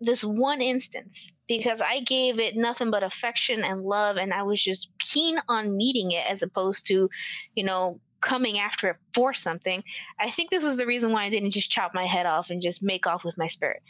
this 0.00 0.22
one 0.22 0.62
instance, 0.62 1.26
because 1.48 1.80
I 1.80 2.00
gave 2.00 2.38
it 2.38 2.56
nothing 2.56 2.92
but 2.92 3.02
affection 3.02 3.64
and 3.64 3.82
love, 3.82 4.16
and 4.16 4.32
I 4.32 4.44
was 4.44 4.62
just 4.62 4.88
keen 5.00 5.38
on 5.48 5.76
meeting 5.76 6.12
it 6.12 6.24
as 6.30 6.42
opposed 6.42 6.86
to, 6.86 7.10
you 7.56 7.64
know, 7.64 7.98
coming 8.20 8.60
after 8.60 8.90
it 8.90 8.96
for 9.12 9.34
something. 9.34 9.82
I 10.20 10.30
think 10.30 10.50
this 10.50 10.62
was 10.62 10.76
the 10.76 10.86
reason 10.86 11.10
why 11.10 11.24
I 11.24 11.30
didn't 11.30 11.50
just 11.50 11.70
chop 11.70 11.94
my 11.94 12.06
head 12.06 12.26
off 12.26 12.50
and 12.50 12.62
just 12.62 12.80
make 12.80 13.08
off 13.08 13.24
with 13.24 13.36
my 13.36 13.48
spirit. 13.48 13.82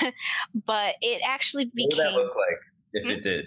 but 0.66 0.94
it 1.02 1.20
actually 1.22 1.66
became. 1.66 1.98
What 1.98 2.14
would 2.14 2.14
that 2.14 2.16
look 2.16 2.36
like? 2.36 2.60
If 2.96 3.04
mm-hmm. 3.04 3.12
it 3.12 3.22
did, 3.22 3.46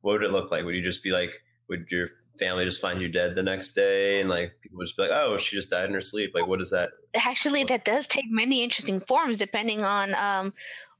what 0.00 0.12
would 0.12 0.22
it 0.22 0.32
look 0.32 0.50
like? 0.50 0.64
Would 0.64 0.74
you 0.74 0.82
just 0.82 1.02
be 1.02 1.10
like, 1.10 1.32
would 1.68 1.86
your 1.90 2.08
family 2.38 2.64
just 2.64 2.80
find 2.80 3.00
you 3.00 3.08
dead 3.08 3.34
the 3.34 3.42
next 3.42 3.74
day 3.74 4.20
and 4.20 4.28
like 4.28 4.52
people 4.60 4.78
would 4.78 4.86
just 4.86 4.96
be 4.96 5.04
like, 5.04 5.12
oh, 5.12 5.36
she 5.36 5.56
just 5.56 5.70
died 5.70 5.86
in 5.86 5.94
her 5.94 6.00
sleep? 6.00 6.32
Like, 6.34 6.46
what 6.46 6.60
is 6.60 6.70
that? 6.70 6.90
Actually, 7.14 7.64
that 7.64 7.84
does 7.84 8.06
take 8.06 8.26
many 8.28 8.62
interesting 8.62 9.00
forms 9.00 9.38
depending 9.38 9.82
on 9.82 10.14
um, 10.14 10.52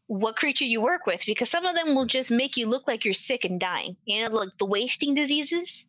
what 0.07 0.37
creature 0.37 0.65
you 0.65 0.81
work 0.81 1.07
with, 1.07 1.23
because 1.27 1.51
some 1.51 1.67
of 1.67 1.75
them 1.75 1.95
will 1.95 2.07
just 2.07 2.31
make 2.31 2.57
you 2.57 2.67
look 2.67 2.87
like 2.87 3.05
you're 3.05 3.15
sick 3.15 3.45
and 3.45 3.61
dying. 3.61 3.97
You 4.05 4.25
know, 4.25 4.35
like 4.35 4.51
the 4.59 4.67
wasting 4.67 5.15
diseases, 5.15 5.85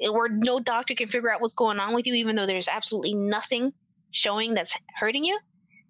eh, 0.00 0.08
where 0.08 0.28
no 0.28 0.60
doctor 0.60 0.94
can 0.94 1.08
figure 1.08 1.30
out 1.30 1.40
what's 1.40 1.54
going 1.54 1.78
on 1.78 1.94
with 1.94 2.06
you, 2.06 2.14
even 2.14 2.36
though 2.36 2.46
there's 2.46 2.68
absolutely 2.68 3.14
nothing 3.14 3.72
showing 4.10 4.54
that's 4.54 4.74
hurting 4.96 5.24
you 5.24 5.38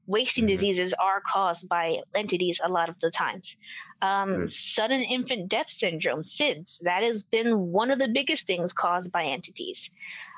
wasting 0.06 0.44
mm-hmm. 0.44 0.54
diseases 0.54 0.94
are 0.94 1.20
caused 1.20 1.68
by 1.68 2.00
entities 2.14 2.60
a 2.64 2.68
lot 2.68 2.88
of 2.88 2.98
the 3.00 3.10
times. 3.10 3.56
Um, 4.02 4.30
mm-hmm. 4.30 4.44
Sudden 4.46 5.02
infant 5.02 5.48
death 5.48 5.70
syndrome, 5.70 6.22
SIDS, 6.22 6.78
that 6.82 7.02
has 7.02 7.22
been 7.22 7.72
one 7.72 7.90
of 7.90 7.98
the 7.98 8.08
biggest 8.08 8.46
things 8.46 8.72
caused 8.72 9.12
by 9.12 9.24
entities. 9.24 9.90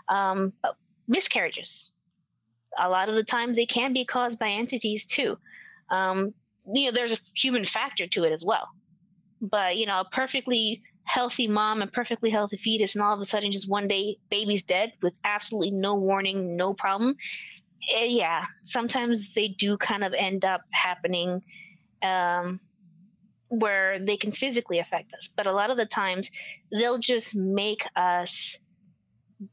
Um, 0.08 0.52
miscarriages, 1.06 1.90
a 2.78 2.88
lot 2.88 3.08
of 3.08 3.14
the 3.14 3.24
times 3.24 3.56
they 3.56 3.66
can 3.66 3.92
be 3.92 4.04
caused 4.04 4.38
by 4.38 4.48
entities 4.48 5.04
too. 5.04 5.38
Um, 5.90 6.34
you 6.72 6.86
know, 6.86 6.92
there's 6.92 7.12
a 7.12 7.18
human 7.34 7.64
factor 7.64 8.06
to 8.06 8.24
it 8.24 8.32
as 8.32 8.44
well. 8.44 8.68
But, 9.40 9.76
you 9.76 9.86
know, 9.86 10.00
a 10.00 10.08
perfectly 10.10 10.82
healthy 11.04 11.48
mom 11.48 11.80
and 11.80 11.92
perfectly 11.92 12.28
healthy 12.28 12.58
fetus, 12.58 12.94
and 12.94 13.02
all 13.02 13.14
of 13.14 13.20
a 13.20 13.24
sudden, 13.24 13.50
just 13.50 13.68
one 13.68 13.88
day, 13.88 14.18
baby's 14.30 14.62
dead 14.62 14.92
with 15.00 15.14
absolutely 15.24 15.70
no 15.70 15.94
warning, 15.94 16.56
no 16.56 16.74
problem 16.74 17.16
Eh, 17.88 18.04
yeah, 18.04 18.44
sometimes 18.64 19.32
they 19.34 19.48
do 19.48 19.76
kind 19.76 20.04
of 20.04 20.12
end 20.12 20.44
up 20.44 20.62
happening 20.72 21.42
um, 22.02 22.60
where 23.48 23.98
they 23.98 24.16
can 24.16 24.32
physically 24.32 24.78
affect 24.78 25.12
us. 25.14 25.28
But 25.34 25.46
a 25.46 25.52
lot 25.52 25.70
of 25.70 25.76
the 25.76 25.86
times, 25.86 26.30
they'll 26.70 26.98
just 26.98 27.34
make 27.34 27.82
us 27.96 28.56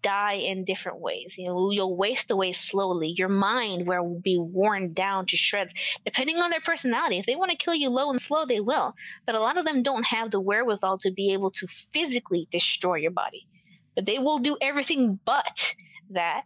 die 0.02 0.34
in 0.34 0.66
different 0.66 1.00
ways. 1.00 1.36
You 1.38 1.48
know, 1.48 1.72
you'll 1.72 1.96
waste 1.96 2.32
away 2.32 2.52
slowly. 2.52 3.14
Your 3.16 3.30
mind 3.30 3.88
will 3.88 4.20
be 4.20 4.38
worn 4.38 4.94
down 4.94 5.28
to 5.28 5.38
shreds, 5.38 5.74
depending 6.04 6.38
on 6.38 6.50
their 6.50 6.62
personality. 6.62 7.20
If 7.20 7.26
they 7.26 7.36
want 7.36 7.52
to 7.52 7.58
kill 7.58 7.76
you 7.76 7.90
low 7.90 8.10
and 8.10 8.20
slow, 8.20 8.46
they 8.46 8.60
will. 8.60 8.96
But 9.26 9.36
a 9.36 9.40
lot 9.40 9.58
of 9.58 9.66
them 9.66 9.84
don't 9.84 10.06
have 10.06 10.32
the 10.32 10.42
wherewithal 10.42 10.98
to 11.00 11.12
be 11.12 11.34
able 11.34 11.52
to 11.52 11.68
physically 11.94 12.48
destroy 12.52 12.96
your 12.96 13.12
body. 13.12 13.48
But 13.96 14.06
they 14.06 14.20
will 14.20 14.40
do 14.40 14.58
everything 14.60 15.20
but 15.24 15.74
that 16.10 16.44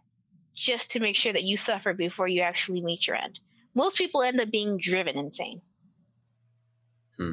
just 0.60 0.92
to 0.92 1.00
make 1.00 1.16
sure 1.16 1.32
that 1.32 1.42
you 1.42 1.56
suffer 1.56 1.94
before 1.94 2.28
you 2.28 2.42
actually 2.42 2.82
meet 2.82 3.06
your 3.06 3.16
end. 3.16 3.38
Most 3.74 3.96
people 3.96 4.22
end 4.22 4.40
up 4.40 4.50
being 4.50 4.78
driven 4.78 5.16
insane. 5.16 5.62
Hmm. 7.16 7.32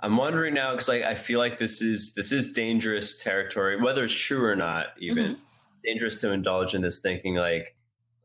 I'm 0.00 0.16
wondering 0.16 0.54
now 0.54 0.72
because 0.72 0.88
like 0.88 1.02
I 1.02 1.14
feel 1.14 1.38
like 1.38 1.58
this 1.58 1.80
is 1.80 2.14
this 2.14 2.30
is 2.30 2.52
dangerous 2.52 3.22
territory, 3.22 3.80
whether 3.80 4.04
it's 4.04 4.12
true 4.12 4.44
or 4.44 4.54
not. 4.54 4.88
Even 4.98 5.24
mm-hmm. 5.24 5.40
dangerous 5.84 6.20
to 6.20 6.32
indulge 6.32 6.74
in 6.74 6.82
this 6.82 7.00
thinking, 7.00 7.36
like 7.36 7.74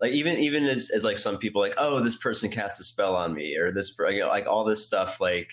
like 0.01 0.11
even 0.11 0.37
even 0.37 0.65
as, 0.65 0.91
as 0.91 1.03
like 1.03 1.17
some 1.17 1.37
people 1.37 1.61
like 1.61 1.75
oh 1.77 2.01
this 2.01 2.17
person 2.17 2.49
cast 2.49 2.79
a 2.79 2.83
spell 2.83 3.15
on 3.15 3.33
me 3.33 3.55
or 3.55 3.71
this 3.71 3.97
you 4.11 4.19
know, 4.19 4.27
like 4.27 4.45
all 4.45 4.65
this 4.65 4.85
stuff 4.85 5.21
like 5.21 5.51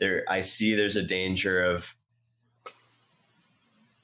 there 0.00 0.24
I 0.28 0.40
see 0.40 0.74
there's 0.74 0.96
a 0.96 1.02
danger 1.02 1.62
of 1.62 1.94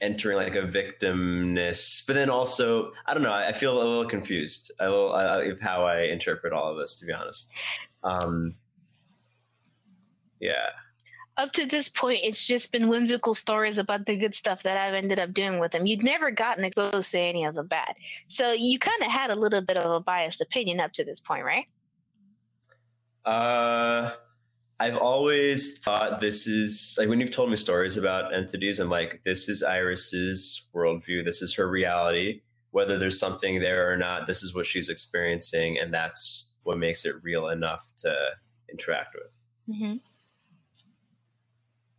entering 0.03 0.37
like 0.37 0.57
a 0.57 0.63
victimness, 0.63 2.05
but 2.07 2.15
then 2.15 2.29
also 2.29 2.93
I 3.07 3.15
don't 3.15 3.23
know. 3.23 3.33
I 3.33 3.53
feel 3.53 3.77
a 3.77 3.83
little 3.83 4.05
confused. 4.05 4.73
I 4.79 4.89
will 4.89 5.15
of 5.15 5.61
how 5.61 5.87
I 5.87 6.03
interpret 6.03 6.53
all 6.53 6.71
of 6.71 6.77
this, 6.77 7.01
to 7.01 7.07
be 7.07 7.13
honest. 7.13 7.51
Um, 8.03 8.57
yeah. 10.41 10.71
up 11.37 11.53
to 11.53 11.67
this 11.67 11.89
point, 11.89 12.21
it's 12.25 12.45
just 12.45 12.73
been 12.73 12.89
whimsical 12.89 13.33
stories 13.33 13.79
about 13.79 14.05
the 14.05 14.19
good 14.19 14.35
stuff 14.35 14.65
that 14.65 14.77
I've 14.77 14.95
ended 14.95 15.21
up 15.21 15.33
doing 15.33 15.61
with 15.61 15.71
them. 15.71 15.87
You'd 15.87 16.03
never 16.03 16.33
gotten 16.33 16.65
exposed 16.65 17.13
to 17.13 17.21
any 17.21 17.45
of 17.45 17.55
the 17.55 17.63
bad. 17.63 17.95
So 18.29 18.53
you 18.53 18.79
kind 18.79 19.01
of 19.03 19.09
had 19.09 19.31
a 19.31 19.37
little 19.37 19.63
bit 19.63 19.77
of 19.77 19.91
a 19.91 20.01
biased 20.01 20.41
opinion 20.41 20.81
up 20.81 20.93
to 20.95 21.05
this 21.05 21.21
point, 21.21 21.45
right? 21.45 21.67
Uh, 23.25 24.11
I've 24.83 24.97
always 24.97 25.79
thought 25.79 26.21
this 26.21 26.47
is 26.47 26.97
like 26.99 27.09
when 27.09 27.21
you've 27.21 27.31
told 27.31 27.51
me 27.51 27.57
stories 27.57 27.97
about 27.97 28.35
entities, 28.35 28.81
I'm 28.81 28.91
like, 28.91 29.21
this 29.25 29.49
is 29.49 29.63
Iris's 29.63 30.69
worldview. 30.75 31.25
This 31.25 31.41
is 31.41 31.55
her 31.55 31.69
reality. 31.69 32.41
Whether 32.73 32.99
there's 32.99 33.21
something 33.21 33.61
there 33.61 33.93
or 33.93 33.97
not, 33.97 34.27
this 34.27 34.43
is 34.43 34.55
what 34.55 34.67
she's 34.67 34.89
experiencing. 34.89 35.79
And 35.79 35.95
that's 35.95 36.55
what 36.65 36.79
makes 36.79 37.05
it 37.05 37.15
real 37.23 37.49
enough 37.49 37.85
to 37.99 38.17
interact 38.71 39.15
with. 39.15 39.47
Mm-hmm 39.77 39.97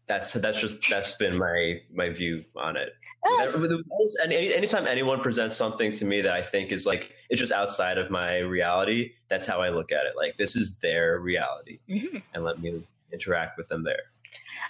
that's 0.07 0.33
that's 0.33 0.59
just 0.59 0.79
that's 0.89 1.17
been 1.17 1.37
my 1.37 1.79
my 1.93 2.09
view 2.09 2.43
on 2.55 2.75
it. 2.75 2.89
And 3.25 4.33
anytime 4.33 4.87
anyone 4.87 5.21
presents 5.21 5.55
something 5.55 5.93
to 5.93 6.05
me 6.05 6.21
that 6.21 6.33
I 6.33 6.41
think 6.41 6.71
is 6.71 6.85
like 6.85 7.13
it's 7.29 7.39
just 7.39 7.51
outside 7.51 7.97
of 7.97 8.09
my 8.09 8.39
reality, 8.39 9.13
that's 9.29 9.45
how 9.45 9.61
I 9.61 9.69
look 9.69 9.91
at 9.91 10.05
it. 10.05 10.13
Like 10.15 10.37
this 10.37 10.55
is 10.55 10.77
their 10.77 11.19
reality, 11.19 11.79
mm-hmm. 11.89 12.17
and 12.33 12.43
let 12.43 12.59
me 12.59 12.83
interact 13.11 13.57
with 13.57 13.67
them 13.67 13.83
there. 13.83 14.01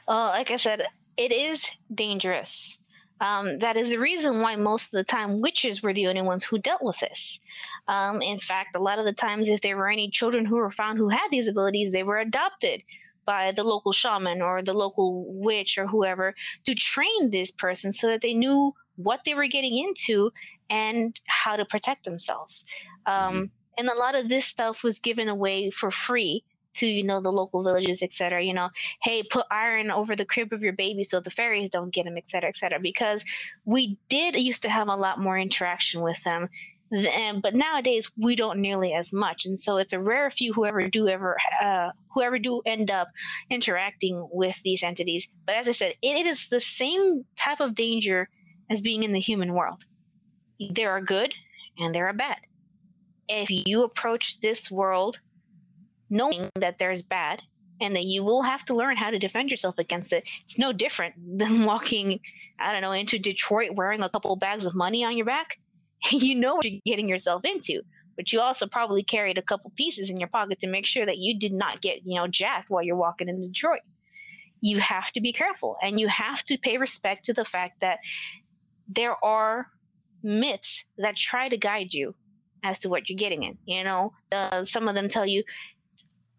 Well, 0.07 0.27
like 0.27 0.51
I 0.51 0.57
said, 0.57 0.85
it 1.17 1.31
is 1.31 1.65
dangerous. 1.93 2.77
Um, 3.21 3.59
that 3.59 3.77
is 3.77 3.89
the 3.89 3.99
reason 3.99 4.41
why 4.41 4.55
most 4.57 4.87
of 4.87 4.91
the 4.91 5.03
time 5.03 5.39
witches 5.39 5.81
were 5.81 5.93
the 5.93 6.07
only 6.07 6.21
ones 6.21 6.43
who 6.43 6.57
dealt 6.57 6.81
with 6.81 6.99
this. 6.99 7.39
Um, 7.87 8.21
in 8.21 8.39
fact, 8.39 8.75
a 8.75 8.79
lot 8.79 8.99
of 8.99 9.05
the 9.05 9.13
times, 9.13 9.47
if 9.47 9.61
there 9.61 9.77
were 9.77 9.89
any 9.89 10.09
children 10.09 10.45
who 10.45 10.57
were 10.57 10.71
found 10.71 10.97
who 10.97 11.09
had 11.09 11.29
these 11.31 11.47
abilities, 11.47 11.91
they 11.91 12.03
were 12.03 12.17
adopted 12.17 12.83
by 13.25 13.51
the 13.51 13.63
local 13.63 13.91
shaman 13.91 14.41
or 14.41 14.61
the 14.61 14.73
local 14.73 15.25
witch 15.27 15.77
or 15.77 15.87
whoever 15.87 16.35
to 16.65 16.75
train 16.75 17.29
this 17.29 17.51
person 17.51 17.91
so 17.91 18.07
that 18.07 18.21
they 18.21 18.33
knew 18.33 18.73
what 18.95 19.21
they 19.25 19.33
were 19.33 19.47
getting 19.47 19.77
into 19.77 20.31
and 20.69 21.19
how 21.25 21.55
to 21.55 21.65
protect 21.65 22.05
themselves. 22.05 22.65
Um, 23.05 23.13
mm-hmm. 23.13 23.43
and 23.77 23.89
a 23.89 23.95
lot 23.95 24.15
of 24.15 24.29
this 24.29 24.45
stuff 24.45 24.83
was 24.83 24.99
given 24.99 25.29
away 25.29 25.71
for 25.71 25.91
free 25.91 26.43
to 26.75 26.87
you 26.87 27.03
know 27.03 27.21
the 27.21 27.31
local 27.31 27.63
villages 27.63 28.01
etc 28.01 28.43
you 28.43 28.53
know 28.53 28.69
hey 29.01 29.23
put 29.23 29.45
iron 29.51 29.91
over 29.91 30.15
the 30.15 30.25
crib 30.25 30.51
of 30.53 30.61
your 30.61 30.73
baby 30.73 31.03
so 31.03 31.19
the 31.19 31.29
fairies 31.29 31.69
don't 31.69 31.93
get 31.93 32.05
them 32.05 32.17
etc 32.17 32.49
etc 32.49 32.79
because 32.79 33.23
we 33.65 33.97
did 34.09 34.35
used 34.35 34.63
to 34.63 34.69
have 34.69 34.87
a 34.87 34.95
lot 34.95 35.19
more 35.19 35.37
interaction 35.37 36.01
with 36.01 36.21
them 36.23 36.49
but 37.41 37.55
nowadays 37.55 38.11
we 38.17 38.35
don't 38.35 38.59
nearly 38.59 38.93
as 38.93 39.11
much, 39.11 39.45
and 39.45 39.59
so 39.59 39.77
it's 39.77 39.93
a 39.93 39.99
rare 39.99 40.29
few 40.29 40.53
whoever 40.53 40.81
do 40.81 41.07
ever 41.07 41.37
uh, 41.61 41.89
whoever 42.13 42.37
do 42.37 42.61
end 42.65 42.91
up 42.91 43.07
interacting 43.49 44.27
with 44.31 44.55
these 44.63 44.83
entities. 44.83 45.27
But 45.45 45.55
as 45.55 45.67
I 45.67 45.71
said, 45.71 45.95
it, 46.01 46.17
it 46.17 46.25
is 46.27 46.47
the 46.49 46.59
same 46.59 47.25
type 47.35 47.61
of 47.61 47.73
danger 47.73 48.29
as 48.69 48.81
being 48.81 49.03
in 49.03 49.11
the 49.11 49.19
human 49.19 49.53
world. 49.53 49.83
There 50.59 50.91
are 50.91 51.01
good 51.01 51.33
and 51.79 51.95
there 51.95 52.07
are 52.07 52.13
bad. 52.13 52.37
If 53.27 53.49
you 53.49 53.83
approach 53.83 54.39
this 54.39 54.69
world 54.69 55.19
knowing 56.09 56.47
that 56.55 56.77
there's 56.77 57.01
bad 57.01 57.41
and 57.81 57.95
that 57.95 58.03
you 58.03 58.23
will 58.23 58.43
have 58.43 58.63
to 58.65 58.75
learn 58.75 58.97
how 58.97 59.09
to 59.09 59.17
defend 59.17 59.49
yourself 59.49 59.79
against 59.79 60.13
it, 60.13 60.25
it's 60.43 60.59
no 60.59 60.71
different 60.71 61.15
than 61.39 61.65
walking, 61.65 62.19
I 62.59 62.71
don't 62.71 62.81
know, 62.81 62.91
into 62.91 63.17
Detroit 63.17 63.71
wearing 63.73 64.03
a 64.03 64.09
couple 64.09 64.35
bags 64.35 64.65
of 64.65 64.75
money 64.75 65.03
on 65.03 65.17
your 65.17 65.25
back 65.25 65.57
you 66.11 66.35
know 66.35 66.55
what 66.55 66.65
you're 66.65 66.81
getting 66.85 67.09
yourself 67.09 67.43
into 67.45 67.81
but 68.15 68.31
you 68.31 68.41
also 68.41 68.67
probably 68.67 69.03
carried 69.03 69.37
a 69.37 69.41
couple 69.41 69.71
pieces 69.75 70.09
in 70.09 70.17
your 70.17 70.29
pocket 70.29 70.59
to 70.59 70.67
make 70.67 70.85
sure 70.85 71.05
that 71.05 71.17
you 71.17 71.39
did 71.39 71.53
not 71.53 71.81
get 71.81 72.05
you 72.05 72.15
know 72.15 72.27
jacked 72.27 72.69
while 72.69 72.83
you're 72.83 72.95
walking 72.95 73.29
in 73.29 73.41
detroit. 73.41 73.81
You 74.61 74.79
have 74.79 75.11
to 75.13 75.21
be 75.21 75.33
careful 75.33 75.77
and 75.81 75.99
you 75.99 76.07
have 76.07 76.43
to 76.45 76.57
pay 76.57 76.77
respect 76.77 77.25
to 77.25 77.33
the 77.33 77.45
fact 77.45 77.81
that 77.81 77.99
there 78.87 79.15
are 79.23 79.67
myths 80.21 80.83
that 80.97 81.17
try 81.17 81.49
to 81.49 81.57
guide 81.57 81.93
you 81.93 82.15
as 82.63 82.79
to 82.79 82.89
what 82.89 83.09
you're 83.09 83.17
getting 83.17 83.43
in 83.43 83.57
you 83.65 83.83
know? 83.83 84.13
Uh, 84.31 84.63
some 84.63 84.87
of 84.87 84.95
them 84.95 85.09
tell 85.09 85.25
you 85.25 85.43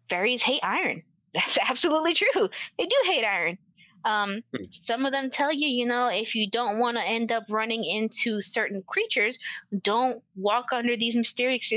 fairies 0.09 0.41
hate 0.41 0.63
iron. 0.63 1.03
That's 1.33 1.57
absolutely 1.57 2.13
true. 2.13 2.49
They 2.79 2.85
do 2.85 2.95
hate 3.05 3.25
iron 3.25 3.57
um, 4.05 4.43
hmm. 4.55 4.63
some 4.69 5.05
of 5.05 5.11
them 5.11 5.31
tell 5.31 5.51
you, 5.51 5.67
you 5.67 5.85
know, 5.87 6.07
if 6.07 6.35
you 6.35 6.47
don't 6.49 6.77
want 6.77 6.95
to 6.97 7.03
end 7.03 7.31
up 7.31 7.45
running 7.49 7.83
into 7.83 8.39
certain 8.39 8.83
creatures, 8.85 9.39
don't 9.81 10.21
walk 10.35 10.67
under 10.71 10.95
these 10.95 11.17
mysterious 11.17 11.73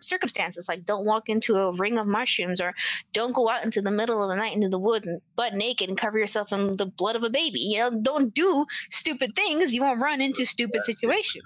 circumstances. 0.00 0.66
Like, 0.68 0.86
don't 0.86 1.04
walk 1.04 1.28
into 1.28 1.56
a 1.56 1.72
ring 1.72 1.98
of 1.98 2.06
mushrooms, 2.06 2.60
or 2.60 2.72
don't 3.12 3.34
go 3.34 3.48
out 3.48 3.64
into 3.64 3.82
the 3.82 3.90
middle 3.90 4.22
of 4.22 4.30
the 4.30 4.36
night 4.36 4.54
into 4.54 4.68
the 4.68 4.78
woods 4.78 5.06
and 5.06 5.20
butt 5.34 5.54
naked 5.54 5.88
and 5.88 5.98
cover 5.98 6.18
yourself 6.18 6.52
in 6.52 6.76
the 6.76 6.86
blood 6.86 7.16
of 7.16 7.24
a 7.24 7.30
baby. 7.30 7.58
You 7.58 7.78
know, 7.78 8.00
don't 8.00 8.32
do 8.32 8.64
stupid 8.90 9.34
things. 9.34 9.74
You 9.74 9.82
won't 9.82 10.00
run 10.00 10.20
into 10.20 10.46
stupid 10.46 10.82
yeah, 10.86 10.94
situations. 10.94 11.42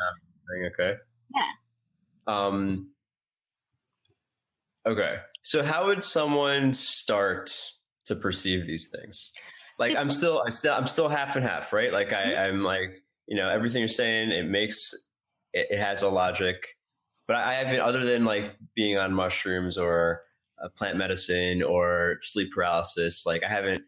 Okay. 0.66 0.96
Yeah. 1.34 1.48
Um. 2.26 2.90
Okay. 4.86 5.16
So, 5.40 5.64
how 5.64 5.86
would 5.86 6.02
someone 6.02 6.74
start 6.74 7.50
to 8.04 8.14
perceive 8.14 8.66
these 8.66 8.90
things? 8.90 9.32
Like 9.78 9.96
I'm 9.96 10.10
still 10.10 10.42
I'm 10.44 10.50
still 10.50 10.74
I'm 10.74 10.86
still 10.86 11.08
half 11.08 11.36
and 11.36 11.44
half, 11.44 11.72
right? 11.72 11.92
Like 11.92 12.12
I, 12.12 12.24
mm-hmm. 12.24 12.40
I'm 12.40 12.62
like, 12.62 12.90
you 13.26 13.36
know, 13.36 13.48
everything 13.48 13.80
you're 13.80 13.88
saying, 13.88 14.30
it 14.30 14.46
makes 14.46 14.94
it, 15.52 15.68
it 15.70 15.78
has 15.78 16.02
a 16.02 16.08
logic. 16.08 16.76
But 17.26 17.36
I 17.36 17.54
haven't 17.54 17.80
other 17.80 18.04
than 18.04 18.24
like 18.24 18.56
being 18.74 18.98
on 18.98 19.12
mushrooms 19.12 19.76
or 19.76 20.22
uh, 20.62 20.68
plant 20.70 20.96
medicine 20.96 21.62
or 21.62 22.18
sleep 22.22 22.52
paralysis, 22.52 23.26
like 23.26 23.44
I 23.44 23.48
haven't 23.48 23.82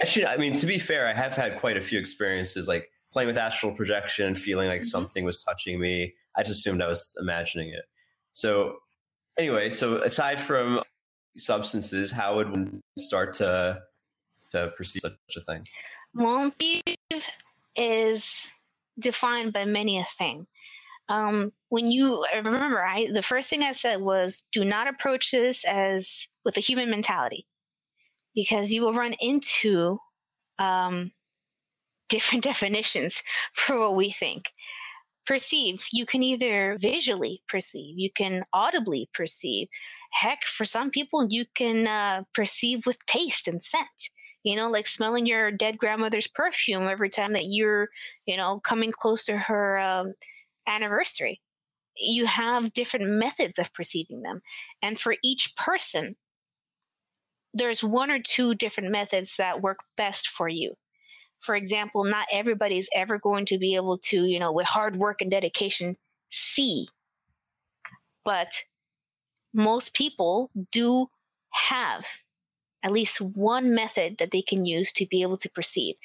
actually 0.00 0.26
I 0.26 0.36
mean 0.36 0.56
to 0.56 0.66
be 0.66 0.78
fair, 0.78 1.08
I 1.08 1.12
have 1.12 1.34
had 1.34 1.58
quite 1.58 1.76
a 1.76 1.82
few 1.82 1.98
experiences 1.98 2.68
like 2.68 2.88
playing 3.12 3.28
with 3.28 3.38
astral 3.38 3.72
projection 3.74 4.26
and 4.26 4.38
feeling 4.38 4.68
like 4.68 4.82
mm-hmm. 4.82 4.88
something 4.88 5.24
was 5.24 5.42
touching 5.42 5.80
me. 5.80 6.14
I 6.36 6.42
just 6.42 6.60
assumed 6.60 6.82
I 6.82 6.86
was 6.86 7.16
imagining 7.20 7.70
it. 7.70 7.84
So 8.32 8.76
anyway, 9.38 9.70
so 9.70 10.02
aside 10.02 10.38
from 10.38 10.82
substances, 11.38 12.12
how 12.12 12.36
would 12.36 12.50
one 12.50 12.82
start 12.98 13.32
to 13.34 13.80
to 14.52 14.72
perceive 14.76 15.02
such 15.02 15.36
a 15.36 15.40
thing? 15.40 15.66
Well, 16.14 16.52
is 17.76 18.50
defined 18.98 19.52
by 19.52 19.64
many 19.64 19.98
a 19.98 20.06
thing. 20.18 20.46
Um, 21.08 21.52
when 21.68 21.90
you 21.90 22.26
remember, 22.34 22.82
I 22.82 23.08
the 23.12 23.22
first 23.22 23.48
thing 23.48 23.62
I 23.62 23.72
said 23.72 24.00
was, 24.00 24.44
do 24.52 24.64
not 24.64 24.88
approach 24.88 25.30
this 25.30 25.64
as 25.64 26.26
with 26.44 26.56
a 26.56 26.60
human 26.60 26.90
mentality, 26.90 27.46
because 28.34 28.72
you 28.72 28.82
will 28.82 28.94
run 28.94 29.14
into 29.20 29.98
um, 30.58 31.12
different 32.08 32.44
definitions 32.44 33.22
for 33.54 33.78
what 33.78 33.96
we 33.96 34.10
think. 34.10 34.46
Perceive, 35.26 35.84
you 35.92 36.06
can 36.06 36.22
either 36.22 36.78
visually 36.80 37.42
perceive, 37.48 37.98
you 37.98 38.10
can 38.16 38.44
audibly 38.52 39.08
perceive. 39.12 39.68
Heck, 40.12 40.44
for 40.44 40.64
some 40.64 40.90
people, 40.90 41.26
you 41.28 41.44
can 41.56 41.86
uh, 41.86 42.22
perceive 42.32 42.86
with 42.86 42.96
taste 43.06 43.48
and 43.48 43.62
scent 43.62 43.88
you 44.46 44.54
know, 44.54 44.70
like 44.70 44.86
smelling 44.86 45.26
your 45.26 45.50
dead 45.50 45.76
grandmother's 45.76 46.28
perfume 46.28 46.86
every 46.86 47.10
time 47.10 47.32
that 47.32 47.46
you're, 47.46 47.88
you 48.26 48.36
know, 48.36 48.60
coming 48.60 48.92
close 48.92 49.24
to 49.24 49.36
her 49.36 49.76
um, 49.76 50.14
anniversary. 50.68 51.40
You 51.96 52.26
have 52.26 52.72
different 52.72 53.08
methods 53.08 53.58
of 53.58 53.74
perceiving 53.74 54.22
them. 54.22 54.40
And 54.82 55.00
for 55.00 55.16
each 55.24 55.52
person, 55.56 56.14
there's 57.54 57.82
one 57.82 58.08
or 58.12 58.20
two 58.20 58.54
different 58.54 58.92
methods 58.92 59.34
that 59.38 59.62
work 59.62 59.80
best 59.96 60.28
for 60.28 60.48
you. 60.48 60.74
For 61.40 61.56
example, 61.56 62.04
not 62.04 62.28
everybody's 62.30 62.88
ever 62.94 63.18
going 63.18 63.46
to 63.46 63.58
be 63.58 63.74
able 63.74 63.98
to, 64.10 64.24
you 64.24 64.38
know, 64.38 64.52
with 64.52 64.66
hard 64.68 64.94
work 64.94 65.22
and 65.22 65.30
dedication, 65.30 65.96
see. 66.30 66.86
But 68.24 68.52
most 69.52 69.92
people 69.92 70.52
do 70.70 71.08
have 71.50 72.04
at 72.82 72.92
least 72.92 73.20
one 73.20 73.74
method 73.74 74.18
that 74.18 74.30
they 74.30 74.42
can 74.42 74.64
use 74.64 74.92
to 74.92 75.06
be 75.06 75.22
able 75.22 75.38
to 75.38 75.50
perceive. 75.50 75.96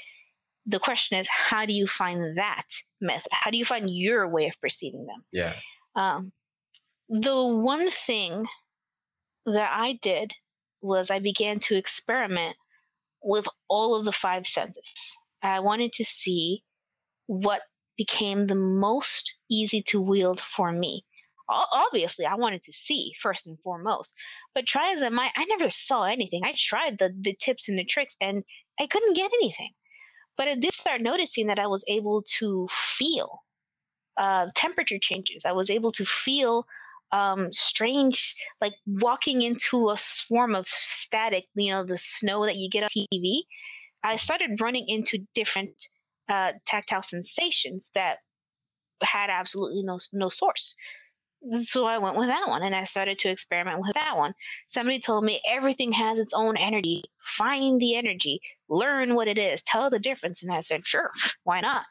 The 0.66 0.80
question 0.80 1.18
is, 1.18 1.28
how 1.28 1.66
do 1.66 1.74
you 1.74 1.88
find 1.88 2.38
that 2.38 2.66
method? 3.00 3.30
How 3.32 3.52
do 3.52 3.58
you 3.58 3.66
find 3.66 3.90
your 3.90 4.28
way 4.28 4.48
of 4.48 4.60
perceiving 4.62 5.06
them? 5.06 5.24
Yeah. 5.32 5.54
Um, 5.96 6.32
the 7.10 7.46
one 7.46 7.90
thing 7.90 8.46
that 9.46 9.70
I 9.74 10.00
did 10.02 10.34
was 10.82 11.12
I 11.12 11.20
began 11.20 11.60
to 11.62 11.76
experiment 11.76 12.56
with 13.22 13.48
all 13.68 13.96
of 13.96 14.06
the 14.06 14.12
five 14.12 14.48
senses. 14.48 14.94
I 15.44 15.60
wanted 15.60 15.94
to 15.94 16.04
see 16.04 16.64
what 17.28 17.62
became 17.98 18.48
the 18.48 18.56
most 18.56 19.34
easy 19.50 19.82
to 19.82 20.02
wield 20.02 20.40
for 20.40 20.72
me 20.72 21.06
obviously 21.52 22.26
I 22.26 22.36
wanted 22.36 22.64
to 22.64 22.74
see 22.74 23.14
first 23.20 23.48
and 23.48 23.60
foremost. 23.60 24.16
But 24.54 24.66
try 24.66 24.94
as 24.94 25.02
I 25.02 25.10
might, 25.10 25.32
I 25.36 25.46
never 25.46 25.70
saw 25.70 26.04
anything. 26.04 26.42
I 26.44 26.54
tried 26.58 26.98
the 26.98 27.14
the 27.20 27.34
tips 27.34 27.70
and 27.70 27.78
the 27.78 27.84
tricks, 27.84 28.16
and 28.22 28.44
I 28.80 28.88
couldn't 28.88 29.16
get 29.16 29.32
anything. 29.42 29.72
But 30.38 30.48
I 30.48 30.56
did 30.56 30.74
start 30.74 31.02
noticing 31.02 31.48
that 31.48 31.60
I 31.60 31.68
was 31.68 31.84
able 31.88 32.24
to 32.40 32.68
feel 32.72 33.44
uh, 34.18 34.48
temperature 34.56 35.00
changes. 35.00 35.46
I 35.46 35.52
was 35.52 35.70
able 35.70 35.92
to 35.94 36.06
feel 36.06 36.66
um, 37.12 37.52
strange, 37.52 38.36
like 38.62 38.74
walking 38.86 39.42
into 39.42 39.90
a 39.90 39.98
swarm 39.98 40.56
of 40.56 40.68
static. 40.68 41.46
You 41.56 41.74
know, 41.74 41.86
the 41.86 41.98
snow 41.98 42.46
that 42.46 42.56
you 42.56 42.70
get 42.70 42.84
on 42.84 42.90
TV. 42.90 43.42
I 44.04 44.16
started 44.16 44.62
running 44.62 44.88
into 44.88 45.28
different 45.36 45.88
uh, 46.28 46.54
tactile 46.66 47.04
sensations 47.04 47.92
that 47.94 48.18
had 49.04 49.30
absolutely 49.30 49.84
no 49.84 50.00
no 50.14 50.30
source. 50.30 50.76
So 51.50 51.86
I 51.86 51.98
went 51.98 52.18
with 52.18 52.28
that 52.28 52.48
one 52.48 52.62
and 52.64 52.76
I 52.76 52.84
started 52.84 53.18
to 53.20 53.30
experiment 53.30 53.80
with 53.82 53.94
that 53.96 54.16
one. 54.16 54.34
Somebody 54.68 55.00
told 55.00 55.24
me 55.24 55.42
everything 55.48 55.92
has 55.94 56.20
its 56.20 56.34
own 56.34 56.56
energy. 56.56 57.04
Find 57.20 57.80
the 57.80 57.96
energy, 57.96 58.42
learn 58.70 59.16
what 59.16 59.28
it 59.28 59.40
is, 59.40 59.64
tell 59.64 59.90
the 59.90 60.00
difference. 60.00 60.44
And 60.44 60.52
I 60.52 60.60
said, 60.60 60.86
sure, 60.86 61.10
why 61.44 61.62
not? 61.62 61.86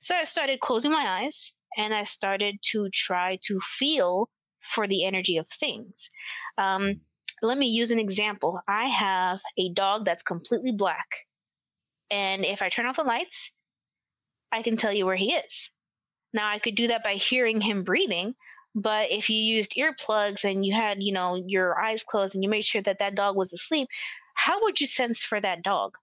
So 0.00 0.14
I 0.14 0.24
started 0.24 0.60
closing 0.60 0.90
my 0.90 1.22
eyes 1.22 1.52
and 1.76 1.94
I 1.94 2.04
started 2.04 2.56
to 2.72 2.88
try 2.90 3.38
to 3.44 3.60
feel 3.60 4.30
for 4.60 4.86
the 4.86 5.04
energy 5.04 5.36
of 5.36 5.46
things. 5.60 6.10
Um, 6.56 7.00
let 7.42 7.58
me 7.58 7.66
use 7.66 7.90
an 7.90 7.98
example. 7.98 8.60
I 8.66 8.88
have 8.88 9.40
a 9.58 9.70
dog 9.74 10.06
that's 10.06 10.22
completely 10.22 10.72
black. 10.72 11.06
And 12.10 12.44
if 12.44 12.62
I 12.62 12.70
turn 12.70 12.86
off 12.86 12.96
the 12.96 13.02
lights, 13.04 13.52
I 14.50 14.62
can 14.62 14.76
tell 14.76 14.92
you 14.92 15.04
where 15.04 15.16
he 15.16 15.34
is. 15.34 15.70
Now, 16.32 16.48
I 16.48 16.58
could 16.58 16.74
do 16.74 16.88
that 16.88 17.04
by 17.04 17.14
hearing 17.14 17.60
him 17.60 17.84
breathing, 17.84 18.34
but 18.74 19.10
if 19.10 19.30
you 19.30 19.36
used 19.36 19.76
earplugs 19.76 20.44
and 20.44 20.64
you 20.64 20.74
had, 20.74 21.02
you 21.02 21.12
know, 21.12 21.36
your 21.36 21.78
eyes 21.78 22.02
closed 22.02 22.34
and 22.34 22.42
you 22.42 22.50
made 22.50 22.64
sure 22.64 22.82
that 22.82 22.98
that 22.98 23.14
dog 23.14 23.36
was 23.36 23.52
asleep, 23.52 23.88
how 24.34 24.62
would 24.62 24.80
you 24.80 24.86
sense 24.86 25.22
for 25.22 25.40
that 25.40 25.62
dog? 25.62 25.96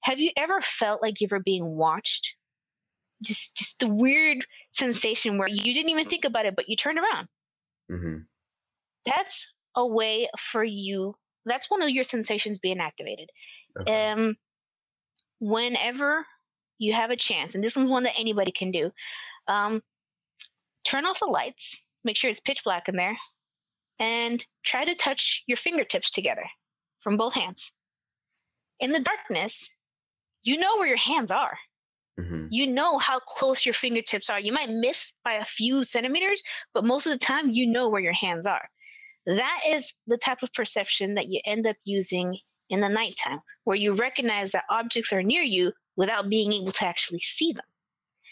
Have 0.00 0.18
you 0.18 0.30
ever 0.36 0.60
felt 0.60 1.00
like 1.00 1.20
you 1.20 1.28
were 1.30 1.40
being 1.40 1.64
watched? 1.64 2.34
Just, 3.22 3.56
just 3.56 3.80
the 3.80 3.88
weird 3.88 4.44
sensation 4.72 5.38
where 5.38 5.48
you 5.48 5.74
didn't 5.74 5.90
even 5.90 6.06
think 6.06 6.24
about 6.24 6.46
it, 6.46 6.56
but 6.56 6.68
you 6.68 6.76
turned 6.76 6.98
around. 6.98 7.28
Mm-hmm. 7.90 8.18
That's 9.06 9.48
a 9.76 9.86
way 9.86 10.28
for 10.38 10.62
you. 10.64 11.16
That's 11.44 11.70
one 11.70 11.82
of 11.82 11.90
your 11.90 12.04
sensations 12.04 12.58
being 12.58 12.78
activated. 12.80 13.30
Okay. 13.80 14.10
Um, 14.10 14.36
whenever 15.40 16.26
you 16.78 16.92
have 16.92 17.10
a 17.10 17.16
chance, 17.16 17.54
and 17.54 17.62
this 17.62 17.76
one's 17.76 17.88
one 17.88 18.04
that 18.04 18.18
anybody 18.18 18.52
can 18.52 18.70
do, 18.70 18.90
um, 19.46 19.82
turn 20.84 21.04
off 21.04 21.20
the 21.20 21.26
lights, 21.26 21.84
make 22.08 22.16
sure 22.16 22.30
it's 22.30 22.40
pitch 22.40 22.64
black 22.64 22.88
in 22.88 22.96
there, 22.96 23.18
and 23.98 24.42
try 24.64 24.82
to 24.82 24.94
touch 24.94 25.44
your 25.46 25.58
fingertips 25.58 26.10
together 26.10 26.44
from 27.00 27.18
both 27.18 27.34
hands. 27.34 27.70
In 28.80 28.92
the 28.92 29.00
darkness, 29.00 29.68
you 30.42 30.56
know 30.56 30.78
where 30.78 30.88
your 30.88 30.96
hands 30.96 31.30
are. 31.30 31.58
Mm-hmm. 32.18 32.46
You 32.50 32.66
know 32.66 32.96
how 32.96 33.20
close 33.20 33.66
your 33.66 33.74
fingertips 33.74 34.30
are. 34.30 34.40
You 34.40 34.54
might 34.54 34.70
miss 34.70 35.12
by 35.22 35.34
a 35.34 35.44
few 35.44 35.84
centimeters, 35.84 36.42
but 36.72 36.84
most 36.84 37.04
of 37.06 37.12
the 37.12 37.18
time, 37.18 37.50
you 37.50 37.66
know 37.66 37.90
where 37.90 38.00
your 38.00 38.14
hands 38.14 38.46
are. 38.46 38.66
That 39.26 39.60
is 39.68 39.92
the 40.06 40.16
type 40.16 40.42
of 40.42 40.52
perception 40.54 41.14
that 41.14 41.28
you 41.28 41.42
end 41.44 41.66
up 41.66 41.76
using 41.84 42.38
in 42.70 42.80
the 42.80 42.88
nighttime, 42.88 43.40
where 43.64 43.76
you 43.76 43.92
recognize 43.92 44.52
that 44.52 44.64
objects 44.70 45.12
are 45.12 45.22
near 45.22 45.42
you 45.42 45.72
without 45.96 46.30
being 46.30 46.54
able 46.54 46.72
to 46.72 46.86
actually 46.86 47.20
see 47.20 47.52
them. 47.52 47.68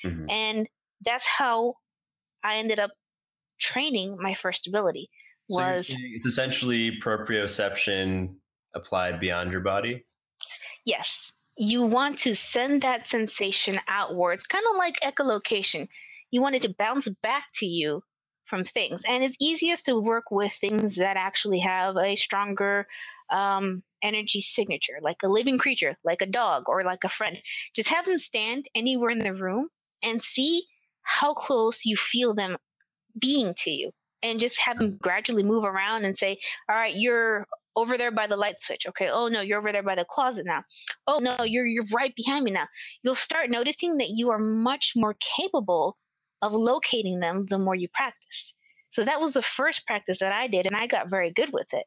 Mm-hmm. 0.05 0.31
And 0.31 0.69
that's 1.05 1.27
how 1.27 1.75
I 2.43 2.57
ended 2.57 2.79
up 2.79 2.93
training 3.59 4.17
my 4.21 4.35
first 4.35 4.67
ability. 4.67 5.11
Was 5.49 5.89
so 5.89 5.95
it's 5.99 6.27
essentially 6.27 6.99
proprioception 7.01 8.35
applied 8.75 9.21
beyond 9.21 9.53
your 9.53 9.61
body? 9.61 10.05
Yes. 10.85 11.33
You 11.57 11.83
want 11.83 12.19
to 12.19 12.35
send 12.35 12.83
that 12.83 13.07
sensation 13.07 13.81
outwards, 13.89 14.47
kind 14.47 14.65
of 14.71 14.77
like 14.77 15.01
echolocation. 15.01 15.89
You 16.31 16.43
want 16.43 16.57
it 16.57 16.63
to 16.63 16.75
bounce 16.77 17.09
back 17.23 17.45
to 17.55 17.67
you 17.67 18.03
from 18.45 18.65
things. 18.65 19.03
And 19.07 19.25
it's 19.25 19.37
easiest 19.41 19.87
to 19.87 19.99
work 19.99 20.31
with 20.31 20.53
things 20.53 20.97
that 20.97 21.17
actually 21.17 21.61
have 21.61 21.97
a 21.97 22.15
stronger 22.17 22.87
um, 23.31 23.83
energy 24.03 24.41
signature, 24.41 24.99
like 25.03 25.17
a 25.25 25.29
living 25.29 25.59
creature, 25.59 25.97
like 26.05 26.23
a 26.23 26.27
dog 26.27 26.65
or 26.69 26.85
like 26.85 27.05
a 27.05 27.09
friend. 27.09 27.39
Just 27.75 27.89
have 27.89 28.07
them 28.07 28.19
stand 28.19 28.67
anywhere 28.75 29.11
in 29.11 29.19
the 29.19 29.35
room 29.35 29.69
and 30.03 30.23
see 30.23 30.65
how 31.03 31.35
close 31.35 31.85
you 31.85 31.97
feel 31.97 32.35
them 32.35 32.57
being 33.19 33.55
to 33.59 33.71
you. 33.71 33.91
And 34.23 34.41
just 34.41 34.59
have 34.61 34.79
them 34.79 34.99
gradually 35.01 35.45
move 35.45 35.65
around 35.65 36.05
and 36.05 36.19
say, 36.19 36.39
all 36.69 36.75
right, 36.75 36.95
you're 36.97 37.47
over 37.77 37.99
there 37.99 38.11
by 38.11 38.27
the 38.27 38.37
light 38.37 38.59
switch. 38.59 38.87
Okay. 38.89 39.09
Oh 39.09 39.29
no, 39.29 39.43
you're 39.43 39.59
over 39.59 39.71
there 39.71 39.83
by 39.83 39.95
the 39.95 40.07
closet 40.09 40.47
now. 40.47 40.65
Oh 41.07 41.19
no, 41.19 41.45
you're 41.45 41.67
you're 41.67 41.85
right 41.93 42.15
behind 42.17 42.45
me 42.45 42.51
now. 42.51 42.67
You'll 43.03 43.15
start 43.15 43.51
noticing 43.51 43.99
that 43.99 44.09
you 44.11 44.31
are 44.31 44.39
much 44.39 44.95
more 44.97 45.15
capable 45.37 45.97
of 46.43 46.53
locating 46.53 47.21
them 47.21 47.47
the 47.49 47.59
more 47.59 47.75
you 47.75 47.89
practice. 47.89 48.55
So 48.91 49.05
that 49.05 49.21
was 49.21 49.35
the 49.35 49.43
first 49.43 49.87
practice 49.87 50.21
that 50.21 50.33
I 50.33 50.47
did, 50.47 50.67
and 50.67 50.75
I 50.75 50.87
got 50.87 51.11
very 51.11 51.31
good 51.31 51.53
with 51.53 51.73
it. 51.75 51.85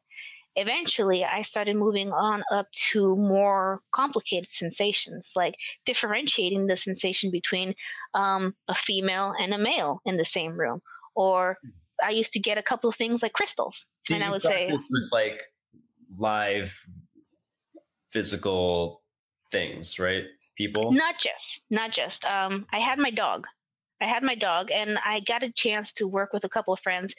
Eventually, 0.56 1.24
I 1.24 1.42
started 1.42 1.76
moving 1.76 2.12
on 2.12 2.42
up 2.52 2.70
to 2.92 3.16
more 3.16 3.80
complicated 3.92 4.48
sensations, 4.50 5.32
like 5.36 5.54
differentiating 5.86 6.66
the 6.66 6.76
sensation 6.76 7.30
between 7.30 7.74
um, 8.14 8.54
a 8.68 8.74
female 8.74 9.34
and 9.38 9.54
a 9.54 9.58
male 9.58 10.00
in 10.04 10.16
the 10.16 10.24
same 10.24 10.52
room. 10.58 10.82
Or 11.14 11.58
I 12.02 12.10
used 12.10 12.32
to 12.32 12.40
get 12.40 12.58
a 12.58 12.62
couple 12.62 12.88
of 12.88 12.96
things 12.96 13.22
like 13.22 13.32
crystals, 13.32 13.86
so 14.04 14.14
and 14.14 14.24
I 14.24 14.30
would 14.30 14.42
say, 14.42 14.70
with 14.70 15.08
like 15.12 15.42
live 16.18 16.74
physical 18.10 19.02
things, 19.50 19.98
right? 19.98 20.24
People? 20.56 20.92
Not 20.92 21.18
just, 21.18 21.62
not 21.70 21.90
just. 21.90 22.24
Um, 22.24 22.66
I 22.72 22.78
had 22.80 22.98
my 22.98 23.10
dog. 23.10 23.46
I 24.00 24.06
had 24.06 24.22
my 24.22 24.34
dog, 24.34 24.70
and 24.70 24.98
I 25.04 25.20
got 25.20 25.42
a 25.42 25.52
chance 25.52 25.92
to 25.94 26.08
work 26.08 26.32
with 26.32 26.44
a 26.44 26.48
couple 26.48 26.72
of 26.72 26.80
friends, 26.80 27.14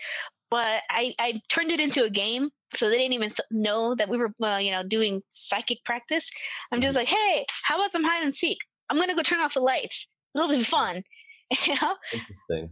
but 0.49 0.81
I, 0.89 1.13
I 1.19 1.41
turned 1.47 1.71
it 1.71 1.79
into 1.79 2.03
a 2.03 2.09
game, 2.09 2.49
so 2.75 2.89
they 2.89 2.97
didn't 2.97 3.13
even 3.13 3.29
th- 3.29 3.47
know 3.51 3.95
that 3.95 4.09
we 4.09 4.17
were, 4.17 4.33
uh, 4.43 4.57
you 4.57 4.71
know, 4.71 4.83
doing 4.83 5.21
psychic 5.29 5.83
practice. 5.85 6.29
I'm 6.71 6.81
just 6.81 6.97
mm-hmm. 6.97 6.99
like, 6.99 7.07
hey, 7.07 7.45
how 7.63 7.75
about 7.75 7.91
some 7.91 8.03
hide 8.03 8.23
and 8.23 8.35
seek? 8.35 8.57
I'm 8.89 8.97
gonna 8.97 9.15
go 9.15 9.21
turn 9.21 9.39
off 9.39 9.53
the 9.53 9.61
lights. 9.61 10.07
It'll 10.35 10.49
be 10.49 10.63
fun, 10.63 11.03
you 11.65 11.75
know. 11.75 11.95
Interesting. 12.11 12.71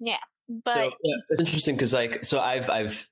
Yeah, 0.00 0.18
but 0.64 0.74
so, 0.74 0.92
yeah, 1.02 1.16
it's 1.28 1.40
interesting 1.40 1.74
because 1.74 1.92
like, 1.92 2.24
so 2.24 2.40
I've 2.40 2.68
I've 2.70 3.08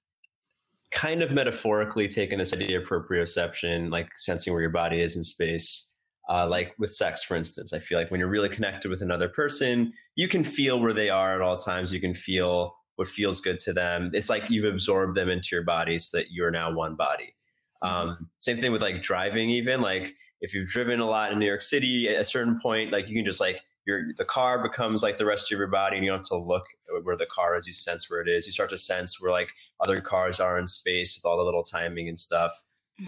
kind 0.91 1.23
of 1.23 1.31
metaphorically 1.31 2.09
taken 2.09 2.39
this 2.39 2.53
idea 2.53 2.81
of 2.81 2.87
proprioception, 2.87 3.91
like 3.91 4.09
sensing 4.17 4.53
where 4.53 4.63
your 4.63 4.71
body 4.71 5.01
is 5.01 5.17
in 5.17 5.25
space 5.25 5.91
uh, 6.31 6.47
like 6.47 6.75
with 6.79 6.93
sex, 6.93 7.25
for 7.25 7.37
instance, 7.37 7.73
I 7.73 7.81
feel 7.81 7.99
like 7.99 8.13
when 8.13 8.21
you're 8.21 8.29
really 8.29 8.49
connected 8.49 8.89
with 8.89 9.03
another 9.03 9.29
person, 9.29 9.93
you 10.15 10.29
can 10.29 10.45
feel 10.45 10.79
where 10.79 10.93
they 10.93 11.11
are 11.11 11.35
at 11.35 11.43
all 11.43 11.57
times. 11.57 11.93
You 11.93 12.01
can 12.01 12.15
feel 12.15 12.77
what 12.95 13.09
feels 13.09 13.41
good 13.41 13.59
to 13.61 13.73
them. 13.73 14.13
It's 14.15 14.31
like 14.31 14.49
you've 14.49 14.73
absorbed 14.73 15.17
them 15.17 15.29
into 15.29 15.49
your 15.51 15.65
body 15.65 15.99
so 15.99 16.19
that 16.19 16.31
you're 16.31 16.53
now 16.53 16.73
one 16.73 16.95
body. 16.95 17.35
Mm-hmm. 17.83 18.11
Um, 18.11 18.31
same 18.39 18.61
thing 18.61 18.71
with 18.71 18.81
like 18.81 19.03
driving, 19.03 19.51
even 19.51 19.81
like 19.81 20.15
if 20.41 20.55
you've 20.55 20.69
driven 20.69 21.01
a 21.01 21.05
lot 21.05 21.33
in 21.33 21.41
New 21.41 21.47
York 21.47 21.63
City, 21.63 22.09
at 22.09 22.21
a 22.21 22.25
certain 22.25 22.61
point, 22.61 22.93
like 22.93 23.09
you 23.09 23.17
can 23.17 23.25
just 23.25 23.41
like 23.41 23.61
your 23.91 24.15
the 24.17 24.25
car 24.25 24.63
becomes 24.63 25.03
like 25.03 25.19
the 25.19 25.27
rest 25.27 25.51
of 25.51 25.59
your 25.59 25.67
body, 25.67 25.97
and 25.97 26.05
you 26.05 26.11
don't 26.11 26.21
have 26.21 26.29
to 26.29 26.37
look 26.37 26.65
where 27.03 27.17
the 27.17 27.27
car 27.27 27.57
is. 27.57 27.67
You 27.67 27.73
sense 27.73 28.11
where 28.11 28.21
it 28.21 28.29
is. 28.29 28.47
You 28.47 28.53
start 28.53 28.71
to 28.71 28.79
sense 28.79 29.21
where 29.21 29.33
like 29.33 29.51
other 29.81 30.01
cars 30.01 30.41
are 30.41 30.59
in 30.59 30.67
space 30.67 31.17
with 31.17 31.25
all 31.25 31.37
the 31.37 31.45
little 31.45 31.65
timing 31.65 32.09
and 32.09 32.19
stuff 32.19 32.53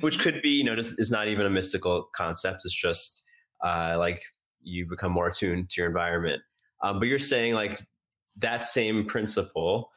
which 0.00 0.14
mm-hmm. 0.14 0.22
could 0.22 0.42
be, 0.42 0.50
you 0.50 0.64
know, 0.64 0.76
just 0.76 0.98
is 0.98 1.10
not 1.10 1.28
even 1.28 1.46
a 1.46 1.50
mystical 1.50 2.08
concept. 2.14 2.62
It's 2.64 2.74
just 2.74 3.24
uh, 3.64 3.96
like 3.98 4.22
you 4.62 4.86
become 4.88 5.12
more 5.12 5.28
attuned 5.28 5.70
to 5.70 5.80
your 5.80 5.88
environment. 5.88 6.42
Um, 6.82 6.98
but 6.98 7.08
you're 7.08 7.18
saying 7.18 7.54
like 7.54 7.84
that 8.36 8.64
same 8.64 9.04
principle 9.06 9.90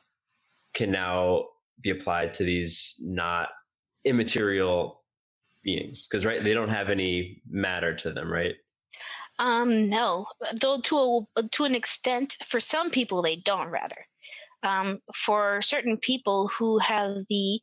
can 0.74 0.92
now 0.92 1.46
be 1.82 1.90
applied 1.90 2.34
to 2.36 2.44
these 2.44 2.96
not 3.02 3.50
immaterial 4.04 5.02
beings 5.64 6.06
because 6.06 6.26
right 6.26 6.44
they 6.44 6.54
don't 6.54 6.70
have 6.70 6.90
any 6.90 7.42
matter 7.50 7.96
to 7.96 8.12
them 8.12 8.32
right 8.32 8.56
um 9.40 9.90
no 9.90 10.26
though 10.62 10.80
to 10.80 11.28
a 11.36 11.44
to 11.50 11.64
an 11.64 11.76
extent 11.76 12.38
for 12.48 12.60
some 12.60 12.90
people 12.90 13.22
they 13.22 13.36
don't 13.36 13.70
rather 13.70 14.08
um 14.64 15.00
for 15.14 15.62
certain 15.62 15.98
people 15.98 16.48
who 16.48 16.78
have 16.80 17.18
the 17.30 17.60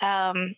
um 0.00 0.54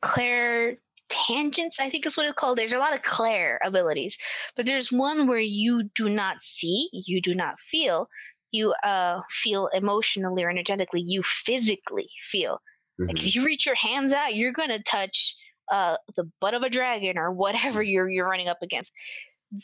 clair 0.00 0.78
tangents 1.08 1.78
i 1.78 1.88
think 1.88 2.06
is 2.06 2.16
what 2.16 2.26
it's 2.26 2.34
called 2.34 2.58
there's 2.58 2.72
a 2.72 2.78
lot 2.78 2.94
of 2.94 3.02
clair 3.02 3.60
abilities 3.64 4.18
but 4.56 4.66
there's 4.66 4.90
one 4.90 5.26
where 5.26 5.38
you 5.38 5.84
do 5.94 6.08
not 6.08 6.40
see 6.40 6.88
you 6.92 7.20
do 7.20 7.34
not 7.34 7.60
feel 7.60 8.08
you 8.52 8.72
uh, 8.84 9.20
feel 9.28 9.68
emotionally 9.74 10.42
or 10.42 10.50
energetically 10.50 11.00
you 11.00 11.22
physically 11.22 12.08
feel 12.30 12.60
mm-hmm. 12.98 13.08
like 13.08 13.18
if 13.18 13.34
you 13.34 13.44
reach 13.44 13.66
your 13.66 13.74
hands 13.74 14.12
out 14.12 14.34
you're 14.34 14.52
going 14.52 14.68
to 14.68 14.82
touch 14.82 15.36
uh, 15.70 15.96
the 16.14 16.30
butt 16.40 16.54
of 16.54 16.62
a 16.62 16.70
dragon 16.70 17.18
or 17.18 17.32
whatever 17.32 17.80
mm-hmm. 17.80 17.90
you're 17.90 18.08
you're 18.08 18.28
running 18.28 18.48
up 18.48 18.58
against 18.62 18.92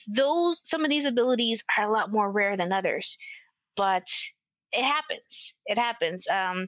those 0.07 0.61
some 0.65 0.85
of 0.85 0.91
these 0.91 1.05
abilities 1.05 1.63
are 1.77 1.89
a 1.89 1.93
lot 1.93 2.13
more 2.13 2.31
rare 2.31 2.57
than 2.57 2.73
others 2.73 3.17
but 3.77 4.07
it 4.73 4.85
happens 4.85 5.55
it 5.67 5.79
happens 5.79 6.27
um 6.29 6.67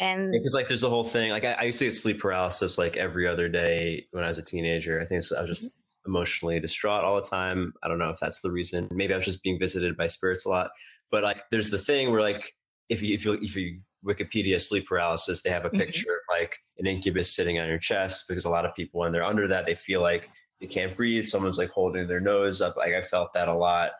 and 0.00 0.32
because 0.32 0.54
like 0.54 0.68
there's 0.68 0.82
a 0.82 0.88
whole 0.88 1.04
thing 1.04 1.30
like 1.30 1.44
I, 1.44 1.52
I, 1.52 1.62
used 1.64 1.78
to 1.80 1.86
get 1.86 1.94
sleep 1.94 2.20
paralysis 2.20 2.78
like 2.78 2.96
every 2.96 3.26
other 3.26 3.48
day 3.48 4.06
when 4.12 4.24
i 4.24 4.28
was 4.28 4.38
a 4.38 4.42
teenager 4.42 5.00
i 5.00 5.04
think 5.04 5.22
i 5.36 5.40
was 5.40 5.50
just 5.50 5.64
mm-hmm. 5.64 6.10
emotionally 6.10 6.60
distraught 6.60 7.04
all 7.04 7.16
the 7.16 7.28
time 7.28 7.72
i 7.82 7.88
don't 7.88 7.98
know 7.98 8.10
if 8.10 8.20
that's 8.20 8.40
the 8.40 8.50
reason 8.50 8.88
maybe 8.90 9.14
i 9.14 9.16
was 9.16 9.26
just 9.26 9.42
being 9.42 9.58
visited 9.58 9.96
by 9.96 10.06
spirits 10.06 10.46
a 10.46 10.48
lot 10.48 10.70
but 11.10 11.22
like 11.22 11.42
there's 11.50 11.70
the 11.70 11.78
thing 11.78 12.10
where 12.10 12.22
like 12.22 12.52
if 12.88 13.02
you 13.02 13.14
if 13.14 13.24
you 13.24 13.32
if 13.34 13.56
you 13.56 13.80
wikipedia 14.04 14.60
sleep 14.60 14.86
paralysis 14.86 15.42
they 15.42 15.50
have 15.50 15.64
a 15.64 15.68
mm-hmm. 15.68 15.78
picture 15.78 16.06
mm-hmm. 16.06 16.34
of 16.34 16.40
like 16.40 16.56
an 16.78 16.86
incubus 16.86 17.34
sitting 17.34 17.58
on 17.58 17.68
your 17.68 17.78
chest 17.78 18.26
because 18.28 18.44
a 18.44 18.50
lot 18.50 18.64
of 18.64 18.74
people 18.74 19.00
when 19.00 19.12
they're 19.12 19.24
under 19.24 19.48
that 19.48 19.64
they 19.64 19.74
feel 19.74 20.00
like 20.00 20.28
they 20.60 20.66
can't 20.66 20.96
breathe. 20.96 21.26
Someone's 21.26 21.58
like 21.58 21.70
holding 21.70 22.06
their 22.06 22.20
nose 22.20 22.60
up. 22.60 22.76
Like 22.76 22.94
I 22.94 23.02
felt 23.02 23.32
that 23.32 23.48
a 23.48 23.54
lot, 23.54 23.92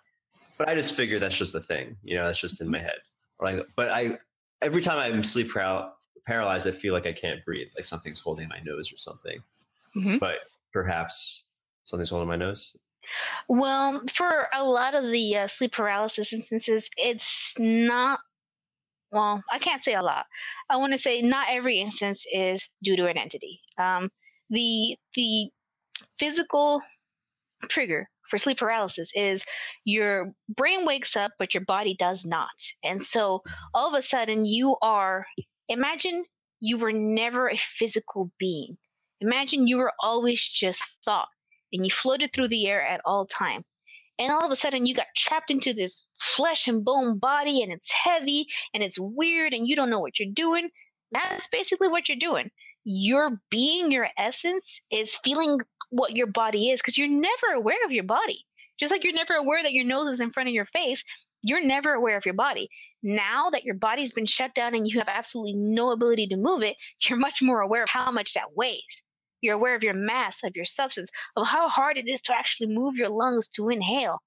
but 0.59 0.69
I 0.69 0.75
just 0.75 0.95
figured 0.95 1.21
that's 1.21 1.37
just 1.37 1.55
a 1.55 1.61
thing. 1.61 1.97
You 2.03 2.17
know, 2.17 2.27
that's 2.27 2.39
just 2.39 2.61
in 2.61 2.71
my 2.71 2.79
head. 2.79 2.99
Like, 3.41 3.67
but 3.77 3.91
I 3.91 4.19
every 4.63 4.83
time 4.83 4.99
I'm 4.99 5.23
sleep 5.23 5.53
paral- 5.53 5.91
paralyzed, 6.27 6.67
I 6.67 6.71
feel 6.71 6.95
like 6.95 7.07
I 7.07 7.13
can't 7.13 7.45
breathe, 7.45 7.69
like 7.77 7.85
something's 7.85 8.21
holding 8.21 8.49
my 8.49 8.61
nose 8.65 8.93
or 8.93 8.97
something. 8.97 9.41
Mm-hmm. 9.97 10.19
But 10.19 10.39
perhaps 10.73 11.51
something's 11.85 12.11
holding 12.11 12.29
my 12.29 12.37
nose. 12.37 12.79
Well, 13.49 14.03
for 14.15 14.49
a 14.55 14.65
lot 14.65 14.95
of 14.95 15.11
the 15.11 15.37
uh, 15.37 15.47
sleep 15.47 15.73
paralysis 15.73 16.33
instances, 16.33 16.89
it's 16.97 17.55
not. 17.59 18.21
Well, 19.13 19.43
I 19.53 19.59
can't 19.59 19.85
say 19.85 19.95
a 19.95 20.03
lot. 20.03 20.27
I 20.71 20.77
want 20.77 20.93
to 20.93 20.99
say 20.99 21.23
not 21.23 21.47
every 21.51 21.79
instance 21.79 22.25
is 22.33 22.69
due 22.83 22.97
to 22.97 23.07
an 23.07 23.19
entity. 23.19 23.61
Um, 23.79 24.11
the 24.51 24.97
the 25.15 25.51
physical 26.19 26.83
trigger 27.69 28.09
for 28.29 28.39
sleep 28.39 28.59
paralysis 28.59 29.13
is 29.15 29.45
your 29.85 30.33
brain 30.49 30.87
wakes 30.87 31.17
up, 31.17 31.33
but 31.39 31.55
your 31.55 31.65
body 31.65 31.95
does 31.99 32.25
not. 32.25 32.49
And 32.83 33.03
so 33.03 33.43
all 33.73 33.89
of 33.89 33.99
a 33.99 34.03
sudden, 34.03 34.45
you 34.45 34.77
are 34.83 35.27
imagine 35.69 36.25
you 36.61 36.79
were 36.79 36.93
never 36.93 37.49
a 37.49 37.57
physical 37.57 38.31
being. 38.39 38.77
Imagine 39.21 39.67
you 39.67 39.77
were 39.79 39.93
always 40.01 40.43
just 40.43 40.83
thought 41.05 41.29
and 41.73 41.85
you 41.85 41.91
floated 41.91 42.33
through 42.33 42.49
the 42.49 42.67
air 42.67 42.85
at 42.85 43.01
all 43.05 43.27
time. 43.27 43.65
And 44.19 44.31
all 44.33 44.45
of 44.45 44.51
a 44.51 44.57
sudden 44.57 44.87
you 44.87 44.95
got 44.95 45.07
trapped 45.17 45.51
into 45.51 45.75
this 45.75 46.07
flesh 46.19 46.69
and 46.69 46.85
bone 46.85 47.19
body 47.19 47.63
and 47.63 47.73
it's 47.73 47.91
heavy 47.91 48.47
and 48.73 48.83
it's 48.83 48.99
weird 48.99 49.53
and 49.53 49.67
you 49.67 49.75
don't 49.75 49.91
know 49.91 50.01
what 50.01 50.19
you're 50.19 50.33
doing. 50.33 50.71
That's 51.11 51.49
basically 51.49 51.89
what 51.89 52.09
you're 52.09 52.17
doing. 52.19 52.51
Your 52.85 53.41
being, 53.51 53.91
your 53.91 54.09
essence 54.17 54.81
is 54.91 55.17
feeling 55.25 55.59
what 55.91 56.17
your 56.17 56.27
body 56.27 56.71
is 56.71 56.81
because 56.81 56.99
you're 56.99 57.09
never 57.09 57.55
aware 57.55 57.85
of 57.85 57.93
your 57.93 58.05
body. 58.05 58.45
Just 58.79 58.91
like 58.91 59.05
you're 59.05 59.13
never 59.13 59.35
aware 59.35 59.63
that 59.63 59.73
your 59.73 59.85
nose 59.85 60.09
is 60.09 60.21
in 60.21 60.33
front 60.33 60.49
of 60.49 60.55
your 60.55 60.67
face, 60.67 61.05
you're 61.43 61.65
never 61.65 61.93
aware 61.93 62.17
of 62.17 62.25
your 62.25 62.35
body. 62.35 62.69
Now 63.03 63.51
that 63.51 63.65
your 63.65 63.75
body's 63.75 64.13
been 64.13 64.27
shut 64.27 64.55
down 64.55 64.75
and 64.75 64.87
you 64.87 64.99
have 64.99 65.09
absolutely 65.09 65.55
no 65.55 65.91
ability 65.91 66.27
to 66.29 66.37
move 66.37 66.63
it, 66.63 66.77
you're 67.03 67.19
much 67.19 67.43
more 67.43 67.61
aware 67.61 67.83
of 67.83 67.91
how 67.91 68.11
much 68.11 68.35
that 68.35 68.57
weighs. 68.57 69.03
You're 69.43 69.55
aware 69.55 69.75
of 69.75 69.83
your 69.83 69.95
mass, 69.95 70.43
of 70.43 70.57
your 70.57 70.65
substance, 70.65 71.11
of 71.37 71.47
how 71.47 71.69
hard 71.69 71.99
it 71.99 72.09
is 72.09 72.23
to 72.23 72.35
actually 72.35 72.75
move 72.75 72.97
your 72.97 73.11
lungs 73.11 73.49
to 73.49 73.69
inhale. 73.69 74.23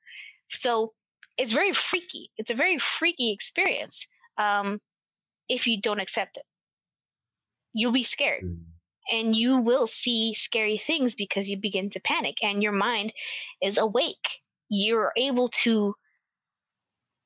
So 0.50 0.94
it's 1.38 1.52
very 1.52 1.74
freaky. 1.74 2.30
It's 2.38 2.52
a 2.52 2.56
very 2.56 2.78
freaky 2.78 3.32
experience 3.32 4.06
um, 4.38 4.80
if 5.50 5.66
you 5.66 5.82
don't 5.82 6.00
accept 6.00 6.38
it. 6.38 6.44
You'll 7.74 7.92
be 7.92 8.04
scared. 8.04 8.44
Mm. 8.44 8.60
And 9.12 9.36
you 9.36 9.60
will 9.60 9.88
see 9.88 10.34
scary 10.34 10.78
things 10.78 11.16
because 11.16 11.50
you 11.50 11.58
begin 11.58 11.90
to 11.92 12.00
panic 12.00 12.44
and 12.44 12.62
your 12.62 12.72
mind 12.72 13.14
is 13.62 13.78
awake. 13.78 14.42
You're 14.70 15.14
able 15.16 15.50
to 15.64 15.96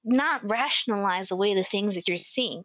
not 0.03 0.49
rationalize 0.49 1.31
away 1.31 1.55
the 1.55 1.63
things 1.63 1.95
that 1.95 2.07
you're 2.07 2.17
seeing. 2.17 2.63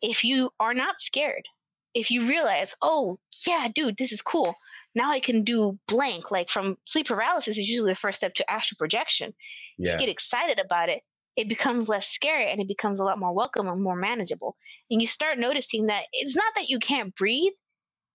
If 0.00 0.24
you 0.24 0.50
are 0.60 0.74
not 0.74 1.00
scared, 1.00 1.46
if 1.94 2.10
you 2.10 2.26
realize, 2.26 2.74
oh, 2.82 3.18
yeah, 3.46 3.68
dude, 3.74 3.96
this 3.96 4.12
is 4.12 4.22
cool. 4.22 4.54
Now 4.94 5.10
I 5.10 5.20
can 5.20 5.44
do 5.44 5.78
blank. 5.86 6.30
Like 6.30 6.48
from 6.48 6.76
sleep 6.84 7.08
paralysis 7.08 7.58
is 7.58 7.68
usually 7.68 7.92
the 7.92 7.96
first 7.96 8.18
step 8.18 8.34
to 8.34 8.50
astral 8.50 8.76
projection. 8.78 9.34
Yeah. 9.78 9.92
you 9.92 9.98
get 9.98 10.08
excited 10.08 10.58
about 10.58 10.88
it, 10.88 11.02
it 11.36 11.48
becomes 11.48 11.88
less 11.88 12.08
scary 12.08 12.50
and 12.50 12.60
it 12.60 12.66
becomes 12.66 12.98
a 12.98 13.04
lot 13.04 13.18
more 13.18 13.32
welcome 13.32 13.68
and 13.68 13.82
more 13.82 13.96
manageable. 13.96 14.56
And 14.90 15.00
you 15.00 15.06
start 15.06 15.38
noticing 15.38 15.86
that 15.86 16.04
it's 16.12 16.34
not 16.34 16.52
that 16.56 16.68
you 16.68 16.78
can't 16.78 17.14
breathe, 17.14 17.52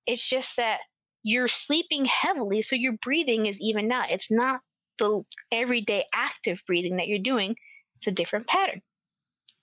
it's 0.06 0.28
just 0.28 0.58
that 0.58 0.80
you're 1.24 1.48
sleeping 1.48 2.06
heavily, 2.06 2.62
so 2.62 2.76
your 2.76 2.94
breathing 3.02 3.46
is 3.46 3.60
even 3.62 3.92
out. 3.92 4.12
It's 4.12 4.32
not 4.32 4.62
the 5.00 5.24
everyday 5.52 6.06
active 6.14 6.62
breathing 6.68 6.98
that 6.98 7.08
you're 7.08 7.20
doing 7.20 7.56
it's 8.04 8.08
a 8.08 8.12
different 8.12 8.48
pattern. 8.48 8.82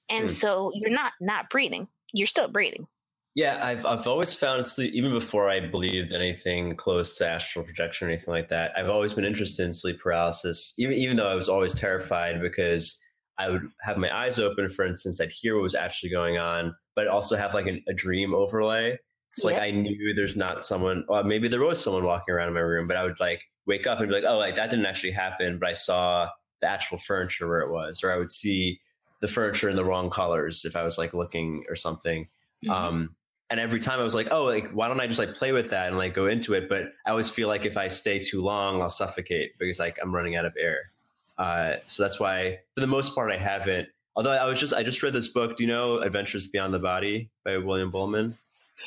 And 0.09 0.26
mm. 0.26 0.30
so 0.30 0.72
you're 0.74 0.91
not 0.91 1.12
not 1.20 1.51
breathing. 1.51 1.88
You're 2.12 2.26
still 2.26 2.49
breathing. 2.49 2.86
Yeah, 3.34 3.61
I've 3.62 3.86
I've 3.86 4.09
always 4.09 4.34
found 4.34 4.64
sleep 4.66 4.93
even 4.95 5.12
before 5.12 5.49
I 5.49 5.61
believed 5.61 6.12
anything 6.12 6.72
close 6.72 7.16
to 7.18 7.28
astral 7.28 7.64
projection 7.64 8.09
or 8.09 8.11
anything 8.11 8.32
like 8.32 8.49
that. 8.49 8.72
I've 8.76 8.88
always 8.88 9.12
been 9.12 9.24
interested 9.24 9.66
in 9.66 9.72
sleep 9.72 10.01
paralysis, 10.01 10.74
even 10.78 10.95
even 10.97 11.16
though 11.16 11.28
I 11.28 11.34
was 11.34 11.49
always 11.49 11.74
terrified 11.74 12.41
because 12.41 13.03
I 13.38 13.51
would 13.51 13.62
have 13.82 13.97
my 13.99 14.14
eyes 14.14 14.38
open, 14.38 14.68
for 14.68 14.84
instance, 14.84 15.20
I'd 15.20 15.30
hear 15.30 15.55
what 15.55 15.62
was 15.62 15.74
actually 15.74 16.11
going 16.11 16.38
on, 16.38 16.74
but 16.97 17.09
also 17.09 17.36
have 17.36 17.55
like 17.55 17.66
an, 17.66 17.82
a 17.88 17.95
dream 17.95 18.34
overlay. 18.34 18.99
It's 19.37 19.45
like 19.45 19.61
I 19.61 19.70
knew 19.70 20.12
there's 20.14 20.37
not 20.37 20.64
someone, 20.64 21.05
or 21.09 21.22
maybe 21.22 21.49
there 21.49 21.61
was 21.61 21.83
someone 21.83 22.05
walking 22.05 22.35
around 22.35 22.49
in 22.49 22.55
my 22.55 22.61
room, 22.61 22.89
but 22.89 22.97
I 22.97 23.05
would 23.05 23.20
like 23.20 23.45
wake 23.66 23.87
up 23.87 24.01
and 24.01 24.09
be 24.09 24.14
like, 24.14 24.24
oh, 24.26 24.37
like 24.37 24.57
that 24.57 24.70
didn't 24.70 24.87
actually 24.87 25.12
happen, 25.12 25.59
but 25.59 25.68
I 25.68 25.72
saw 25.72 26.28
the 26.61 26.68
actual 26.68 26.99
furniture 26.99 27.47
where 27.47 27.61
it 27.61 27.70
was, 27.70 28.03
or 28.03 28.12
I 28.12 28.16
would 28.16 28.33
see 28.33 28.81
the 29.20 29.28
furniture 29.28 29.68
in 29.68 29.76
the 29.76 29.85
wrong 29.85 30.11
colors 30.11 30.64
if 30.64 30.76
I 30.76 30.83
was 30.83 30.99
like 30.99 31.14
looking 31.14 31.64
or 31.68 31.76
something. 31.76 32.26
Mm-hmm. 32.64 32.70
Um, 32.70 33.16
and 33.51 33.59
every 33.59 33.81
time 33.81 33.99
I 33.99 34.03
was 34.03 34.14
like, 34.14 34.28
oh, 34.31 34.45
like 34.45 34.70
why 34.72 34.89
don't 34.89 35.01
I 35.01 35.07
just 35.07 35.18
like 35.18 35.35
play 35.35 35.53
with 35.53 35.70
that 35.70 35.89
and 35.89 35.99
like 35.99 36.14
go 36.14 36.26
into 36.26 36.55
it? 36.55 36.68
But 36.68 36.93
I 37.07 37.11
always 37.11 37.31
feel 37.31 37.49
like 37.49 37.64
if 37.64 37.76
I 37.76 37.89
stay 37.89 38.18
too 38.18 38.43
long, 38.43 38.81
I'll 38.81 38.89
suffocate 38.89 39.59
because 39.59 39.78
like 39.78 39.99
I'm 40.03 40.14
running 40.14 40.37
out 40.37 40.45
of 40.45 40.55
air. 40.59 40.91
Uh, 41.39 41.76
so 41.87 42.03
that's 42.03 42.20
why, 42.20 42.59
for 42.74 42.81
the 42.81 42.87
most 42.87 43.14
part, 43.14 43.33
I 43.33 43.39
haven't. 43.39 43.89
Although 44.14 44.33
I 44.33 44.45
was 44.45 44.61
just 44.61 44.74
I 44.74 44.83
just 44.83 45.03
read 45.03 45.14
this 45.14 45.28
book. 45.28 45.57
Do 45.57 45.64
you 45.64 45.68
know 45.68 45.99
Adventures 45.99 46.49
Beyond 46.49 46.74
the 46.74 46.78
Body 46.78 47.31
by 47.45 47.57
William 47.59 47.91
Buhlman? 47.91 48.35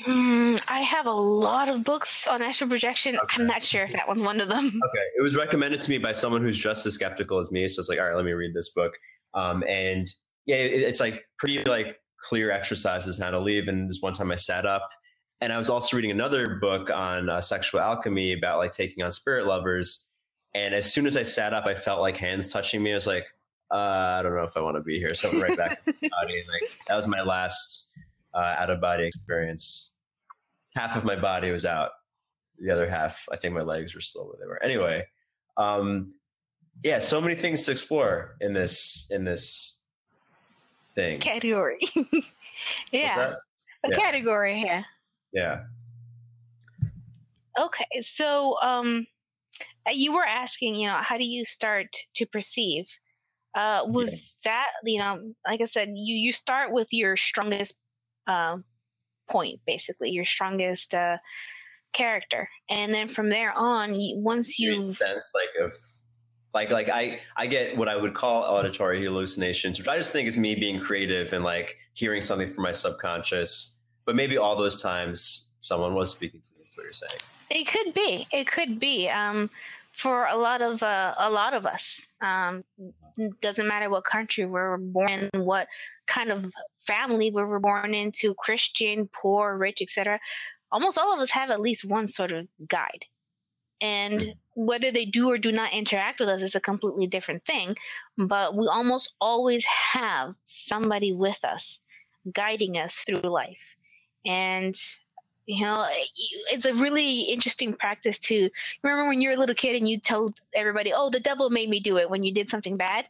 Mm, 0.02 0.60
I 0.68 0.82
have 0.82 1.06
a 1.06 1.12
lot 1.12 1.70
of 1.70 1.84
books 1.84 2.28
on 2.28 2.42
astral 2.42 2.70
projection. 2.70 3.16
Okay. 3.18 3.42
I'm 3.42 3.48
not 3.48 3.62
sure 3.62 3.84
if 3.84 3.92
that 3.94 4.08
one's 4.08 4.24
one 4.24 4.42
of 4.42 4.50
them. 4.50 4.66
Okay, 4.84 5.06
it 5.18 5.22
was 5.22 5.36
recommended 5.36 5.82
to 5.82 5.90
me 5.90 5.98
by 5.98 6.12
someone 6.12 6.42
who's 6.42 6.58
just 6.58 6.86
as 6.86 6.94
skeptical 6.96 7.40
as 7.40 7.52
me. 7.52 7.68
So 7.68 7.80
it's 7.80 7.90
like, 7.90 8.00
all 8.00 8.06
right, 8.06 8.16
let 8.16 8.26
me 8.26 8.32
read 8.32 8.54
this 8.54 8.70
book. 8.70 8.94
Um, 9.34 9.64
and 9.68 10.08
yeah, 10.46 10.58
it, 10.58 10.82
it's 10.82 11.00
like 11.00 11.24
pretty 11.38 11.64
like 11.64 12.00
clear 12.22 12.52
exercises 12.52 13.20
on 13.20 13.26
how 13.26 13.32
to 13.32 13.40
leave. 13.40 13.68
And 13.68 13.90
this 13.90 14.00
one 14.02 14.14
time 14.14 14.32
I 14.32 14.36
sat 14.36 14.66
up, 14.66 14.90
and 15.42 15.54
I 15.54 15.58
was 15.58 15.70
also 15.70 15.96
reading 15.96 16.12
another 16.12 16.56
book 16.56 16.90
on 16.90 17.30
uh, 17.30 17.42
sexual 17.42 17.82
alchemy 17.82 18.34
about 18.34 18.60
like 18.60 18.72
taking 18.72 19.04
on 19.04 19.12
spirit 19.12 19.46
lovers. 19.46 20.10
And 20.56 20.74
as 20.74 20.92
soon 20.92 21.06
as 21.06 21.18
I 21.18 21.24
sat 21.24 21.54
up, 21.54 21.66
I 21.66 21.74
felt 21.74 22.02
like 22.02 22.18
hands 22.18 22.52
touching 22.52 22.82
me. 22.82 22.92
I 22.92 22.96
was 22.96 23.08
like, 23.08 23.26
uh, 23.72 23.78
I 23.78 24.22
don't 24.22 24.36
know 24.36 24.44
if 24.44 24.56
I 24.56 24.62
want 24.62 24.78
to 24.78 24.82
be 24.82 25.00
here. 25.00 25.14
So 25.14 25.30
I 25.30 25.32
went 25.32 25.44
right 25.44 25.58
back 25.58 25.84
to 25.84 25.94
the 26.00 26.10
body. 26.10 26.40
And, 26.40 26.48
like 26.62 26.72
that 26.88 26.96
was 26.96 27.08
my 27.08 27.22
last 27.22 27.92
uh, 28.34 28.56
out 28.60 28.70
of 28.70 28.82
body 28.82 29.06
experience. 29.06 29.98
Half 30.76 30.96
of 30.96 31.06
my 31.06 31.16
body 31.16 31.52
was 31.52 31.66
out. 31.66 31.92
The 32.60 32.72
other 32.72 32.90
half, 32.90 33.26
I 33.32 33.36
think 33.36 33.54
my 33.54 33.62
legs 33.62 33.94
were 33.94 34.02
still 34.02 34.28
where 34.28 34.38
they 34.40 34.48
were. 34.48 34.62
Anyway, 34.64 35.06
um, 35.58 36.14
yeah, 36.84 37.00
so 37.00 37.22
many 37.22 37.36
things 37.36 37.64
to 37.64 37.72
explore 37.72 38.36
in 38.42 38.54
this 38.54 39.08
in 39.12 39.24
this 39.24 39.84
thing 40.96 41.20
category. 41.20 41.80
yeah, 42.92 43.36
a 43.84 43.90
yeah. 43.90 43.96
category. 43.96 44.64
Yeah. 44.64 44.84
Yeah. 45.32 45.64
Okay, 47.60 48.02
so 48.02 48.60
um, 48.62 49.06
uh, 49.88 49.92
you 49.92 50.14
were 50.14 50.26
asking, 50.26 50.76
you 50.76 50.88
know, 50.88 51.00
how 51.02 51.18
do 51.18 51.24
you 51.24 51.46
start 51.46 51.88
to 52.16 52.26
perceive? 52.26 52.86
Uh, 53.56 53.84
was 53.86 54.14
yeah. 54.14 54.20
that 54.46 54.68
you 54.84 54.98
know, 54.98 55.34
like 55.46 55.62
I 55.62 55.66
said, 55.66 55.90
you 55.94 56.16
you 56.16 56.34
start 56.34 56.72
with 56.72 56.88
your 56.92 57.16
strongest 57.16 57.76
uh, 58.28 58.58
point, 59.30 59.60
basically 59.66 60.10
your 60.10 60.26
strongest 60.26 60.94
uh, 60.94 61.18
character, 61.94 62.50
and 62.70 62.94
then 62.94 63.14
from 63.14 63.30
there 63.30 63.54
on, 63.54 63.96
once 64.16 64.60
you 64.60 64.94
sense 64.94 65.34
like 65.34 65.50
of 65.64 65.74
like 66.54 66.70
like 66.70 66.90
I 66.90 67.20
I 67.36 67.48
get 67.48 67.76
what 67.76 67.90
I 67.90 67.96
would 67.96 68.14
call 68.14 68.44
auditory 68.44 69.04
hallucinations, 69.04 69.80
which 69.80 69.88
I 69.88 69.98
just 69.98 70.12
think 70.12 70.28
is 70.28 70.38
me 70.38 70.56
being 70.56 70.80
creative 70.80 71.34
and 71.34 71.44
like 71.44 71.76
hearing 71.94 72.22
something 72.22 72.48
from 72.48 72.64
my 72.64 72.72
subconscious. 72.72 73.82
But 74.06 74.16
maybe 74.16 74.38
all 74.38 74.56
those 74.56 74.82
times 74.82 75.52
someone 75.62 75.94
was 75.94 76.12
speaking 76.12 76.42
to 76.42 76.52
me. 76.58 76.64
Is 76.66 76.78
what 76.78 76.84
you're 76.84 76.94
saying? 76.94 77.22
It 77.50 77.68
could 77.68 77.94
be. 77.94 78.28
It 78.32 78.48
could 78.48 78.80
be. 78.80 79.10
Um, 79.10 79.50
for 79.94 80.26
a 80.26 80.36
lot 80.36 80.62
of 80.62 80.82
uh, 80.84 81.14
a 81.18 81.30
lot 81.30 81.54
of 81.54 81.66
us. 81.66 82.08
Um, 82.22 82.64
doesn't 83.42 83.68
matter 83.68 83.90
what 83.90 84.04
country 84.04 84.46
we're 84.46 84.78
born 84.78 85.30
in, 85.34 85.46
what 85.46 85.68
kind 86.08 86.32
of 86.32 86.52
family 86.86 87.32
we 87.32 87.44
were 87.44 87.60
born 87.60 87.94
into, 87.94 88.34
Christian, 88.34 89.08
poor, 89.14 89.56
rich, 89.56 89.82
etc. 89.82 90.20
Almost 90.72 90.98
all 90.98 91.14
of 91.14 91.20
us 91.20 91.30
have 91.32 91.52
at 91.52 91.62
least 91.62 91.86
one 91.86 92.08
sort 92.08 92.32
of 92.32 92.48
guide. 92.68 93.06
And 93.82 94.22
hmm. 94.22 94.30
whether 94.56 94.92
they 94.92 95.06
do 95.06 95.30
or 95.30 95.38
do 95.38 95.52
not 95.52 95.74
interact 95.74 96.20
with 96.20 96.30
us 96.30 96.42
is 96.42 96.56
a 96.56 96.62
completely 96.62 97.08
different 97.08 97.46
thing. 97.46 97.76
But 98.18 98.56
we 98.56 98.68
almost 98.68 99.14
always 99.22 99.66
have 99.66 100.34
somebody 100.46 101.14
with 101.14 101.44
us, 101.44 101.80
guiding 102.34 102.78
us 102.78 102.96
through 103.06 103.30
life. 103.30 103.76
And 104.26 104.76
you 105.46 105.64
know 105.64 105.86
it's 106.52 106.66
a 106.66 106.74
really 106.74 107.22
interesting 107.22 107.74
practice 107.74 108.20
to 108.20 108.50
remember 108.82 109.08
when 109.08 109.22
you're 109.22 109.34
a 109.34 109.38
little 109.38 109.56
kid 109.56 109.76
and 109.76 109.88
you 109.88 110.00
tell 110.00 110.34
everybody 110.54 110.94
oh 110.94 111.10
the 111.10 111.20
devil 111.20 111.50
made 111.50 111.70
me 111.70 111.80
do 111.80 111.98
it 111.98 112.10
when 112.10 112.24
you 112.24 112.34
did 112.34 112.50
something 112.50 112.78
bad 112.78 113.06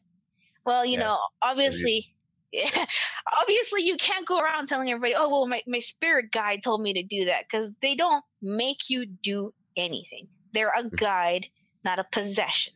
well 0.65 0.85
you 0.85 0.93
yeah. 0.93 0.99
know 0.99 1.19
obviously 1.41 2.13
yeah, 2.51 2.85
obviously 3.39 3.83
you 3.83 3.97
can't 3.97 4.27
go 4.27 4.39
around 4.39 4.67
telling 4.67 4.89
everybody 4.89 5.13
oh 5.15 5.29
well 5.29 5.47
my, 5.47 5.61
my 5.67 5.79
spirit 5.79 6.31
guide 6.31 6.63
told 6.63 6.81
me 6.81 6.93
to 6.93 7.03
do 7.03 7.25
that 7.25 7.45
because 7.49 7.69
they 7.81 7.95
don't 7.95 8.23
make 8.41 8.89
you 8.89 9.05
do 9.05 9.53
anything 9.77 10.27
they're 10.53 10.73
a 10.75 10.83
mm. 10.83 10.95
guide 10.95 11.47
not 11.83 11.99
a 11.99 12.05
possession. 12.05 12.73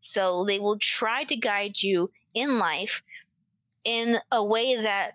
So 0.00 0.44
they 0.44 0.58
will 0.58 0.78
try 0.78 1.24
to 1.24 1.36
guide 1.36 1.80
you 1.80 2.10
in 2.34 2.58
life 2.58 3.02
in 3.84 4.18
a 4.30 4.44
way 4.44 4.82
that 4.82 5.12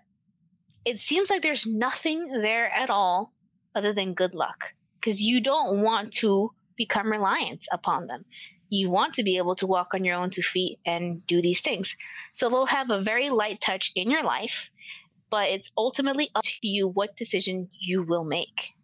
it 0.84 1.00
seems 1.00 1.30
like 1.30 1.42
there's 1.42 1.66
nothing 1.66 2.28
there 2.40 2.70
at 2.70 2.90
all 2.90 3.32
other 3.78 3.92
than 3.94 4.14
good 4.14 4.34
luck 4.34 4.74
because 5.00 5.22
you 5.22 5.40
don't 5.40 5.80
want 5.82 6.12
to 6.12 6.50
become 6.76 7.10
reliant 7.10 7.66
upon 7.72 8.06
them. 8.06 8.24
You 8.70 8.90
want 8.90 9.14
to 9.14 9.22
be 9.22 9.38
able 9.38 9.54
to 9.56 9.66
walk 9.66 9.94
on 9.94 10.04
your 10.04 10.16
own 10.16 10.30
two 10.30 10.42
feet 10.42 10.78
and 10.84 11.26
do 11.26 11.40
these 11.40 11.60
things. 11.60 11.96
So 12.32 12.50
they'll 12.50 12.66
have 12.66 12.90
a 12.90 13.00
very 13.00 13.30
light 13.30 13.60
touch 13.60 13.92
in 13.94 14.10
your 14.10 14.22
life, 14.22 14.70
but 15.30 15.48
it's 15.48 15.70
ultimately 15.76 16.30
up 16.34 16.44
to 16.44 16.68
you 16.68 16.88
what 16.88 17.16
decision 17.16 17.68
you 17.80 18.02
will 18.02 18.24
make. 18.24 18.74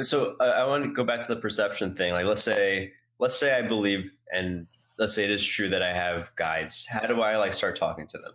So 0.00 0.34
uh, 0.40 0.44
I 0.44 0.64
want 0.64 0.84
to 0.84 0.92
go 0.92 1.04
back 1.04 1.22
to 1.26 1.34
the 1.34 1.40
perception 1.40 1.94
thing. 1.94 2.12
Like, 2.12 2.26
let's 2.26 2.42
say, 2.42 2.92
let's 3.18 3.38
say 3.38 3.56
I 3.56 3.62
believe, 3.62 4.12
and 4.32 4.66
let's 4.98 5.14
say 5.14 5.24
it 5.24 5.30
is 5.30 5.44
true 5.44 5.68
that 5.70 5.82
I 5.82 5.92
have 5.92 6.34
guides. 6.36 6.86
How 6.86 7.06
do 7.06 7.20
I 7.20 7.36
like 7.36 7.52
start 7.52 7.76
talking 7.76 8.06
to 8.08 8.18
them, 8.18 8.32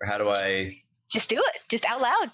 or 0.00 0.06
how 0.06 0.18
do 0.18 0.28
I? 0.30 0.78
Just 1.08 1.28
do 1.28 1.36
it. 1.36 1.60
Just 1.68 1.84
out 1.84 2.00
loud, 2.00 2.30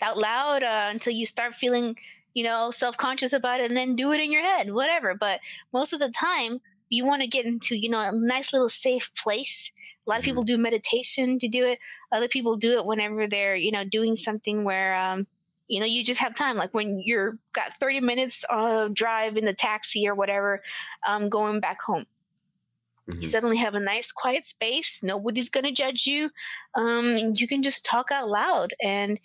out 0.00 0.18
loud 0.18 0.62
uh, 0.62 0.88
until 0.90 1.12
you 1.12 1.26
start 1.26 1.54
feeling, 1.54 1.96
you 2.34 2.44
know, 2.44 2.70
self 2.70 2.96
conscious 2.96 3.32
about 3.32 3.60
it, 3.60 3.66
and 3.66 3.76
then 3.76 3.96
do 3.96 4.12
it 4.12 4.20
in 4.20 4.32
your 4.32 4.42
head, 4.42 4.72
whatever. 4.72 5.14
But 5.14 5.40
most 5.72 5.92
of 5.92 6.00
the 6.00 6.10
time, 6.10 6.60
you 6.88 7.04
want 7.04 7.22
to 7.22 7.28
get 7.28 7.46
into, 7.46 7.76
you 7.76 7.88
know, 7.88 8.00
a 8.00 8.12
nice 8.12 8.52
little 8.52 8.68
safe 8.68 9.10
place. 9.16 9.70
A 10.06 10.10
lot 10.10 10.18
of 10.18 10.24
people 10.24 10.42
mm-hmm. 10.42 10.56
do 10.56 10.58
meditation 10.58 11.38
to 11.38 11.48
do 11.48 11.64
it. 11.64 11.78
Other 12.10 12.28
people 12.28 12.56
do 12.56 12.78
it 12.78 12.84
whenever 12.84 13.26
they're, 13.26 13.56
you 13.56 13.72
know, 13.72 13.84
doing 13.84 14.16
something 14.16 14.64
where 14.64 14.96
um, 14.96 15.26
you 15.72 15.80
know 15.80 15.86
you 15.86 16.04
just 16.04 16.20
have 16.20 16.34
time 16.34 16.56
like 16.56 16.74
when 16.74 17.00
you're 17.00 17.38
got 17.54 17.78
30 17.80 18.00
minutes 18.00 18.44
uh, 18.50 18.88
drive 18.92 19.38
in 19.38 19.46
the 19.46 19.54
taxi 19.54 20.06
or 20.06 20.14
whatever 20.14 20.62
um, 21.06 21.30
going 21.30 21.60
back 21.60 21.80
home 21.80 22.04
mm-hmm. 23.08 23.22
you 23.22 23.26
suddenly 23.26 23.56
have 23.56 23.74
a 23.74 23.80
nice 23.80 24.12
quiet 24.12 24.46
space 24.46 25.00
nobody's 25.02 25.48
going 25.48 25.64
to 25.64 25.72
judge 25.72 26.06
you 26.06 26.28
um, 26.74 27.16
you 27.34 27.48
can 27.48 27.62
just 27.62 27.86
talk 27.86 28.10
out 28.12 28.28
loud 28.28 28.74
and 28.82 29.18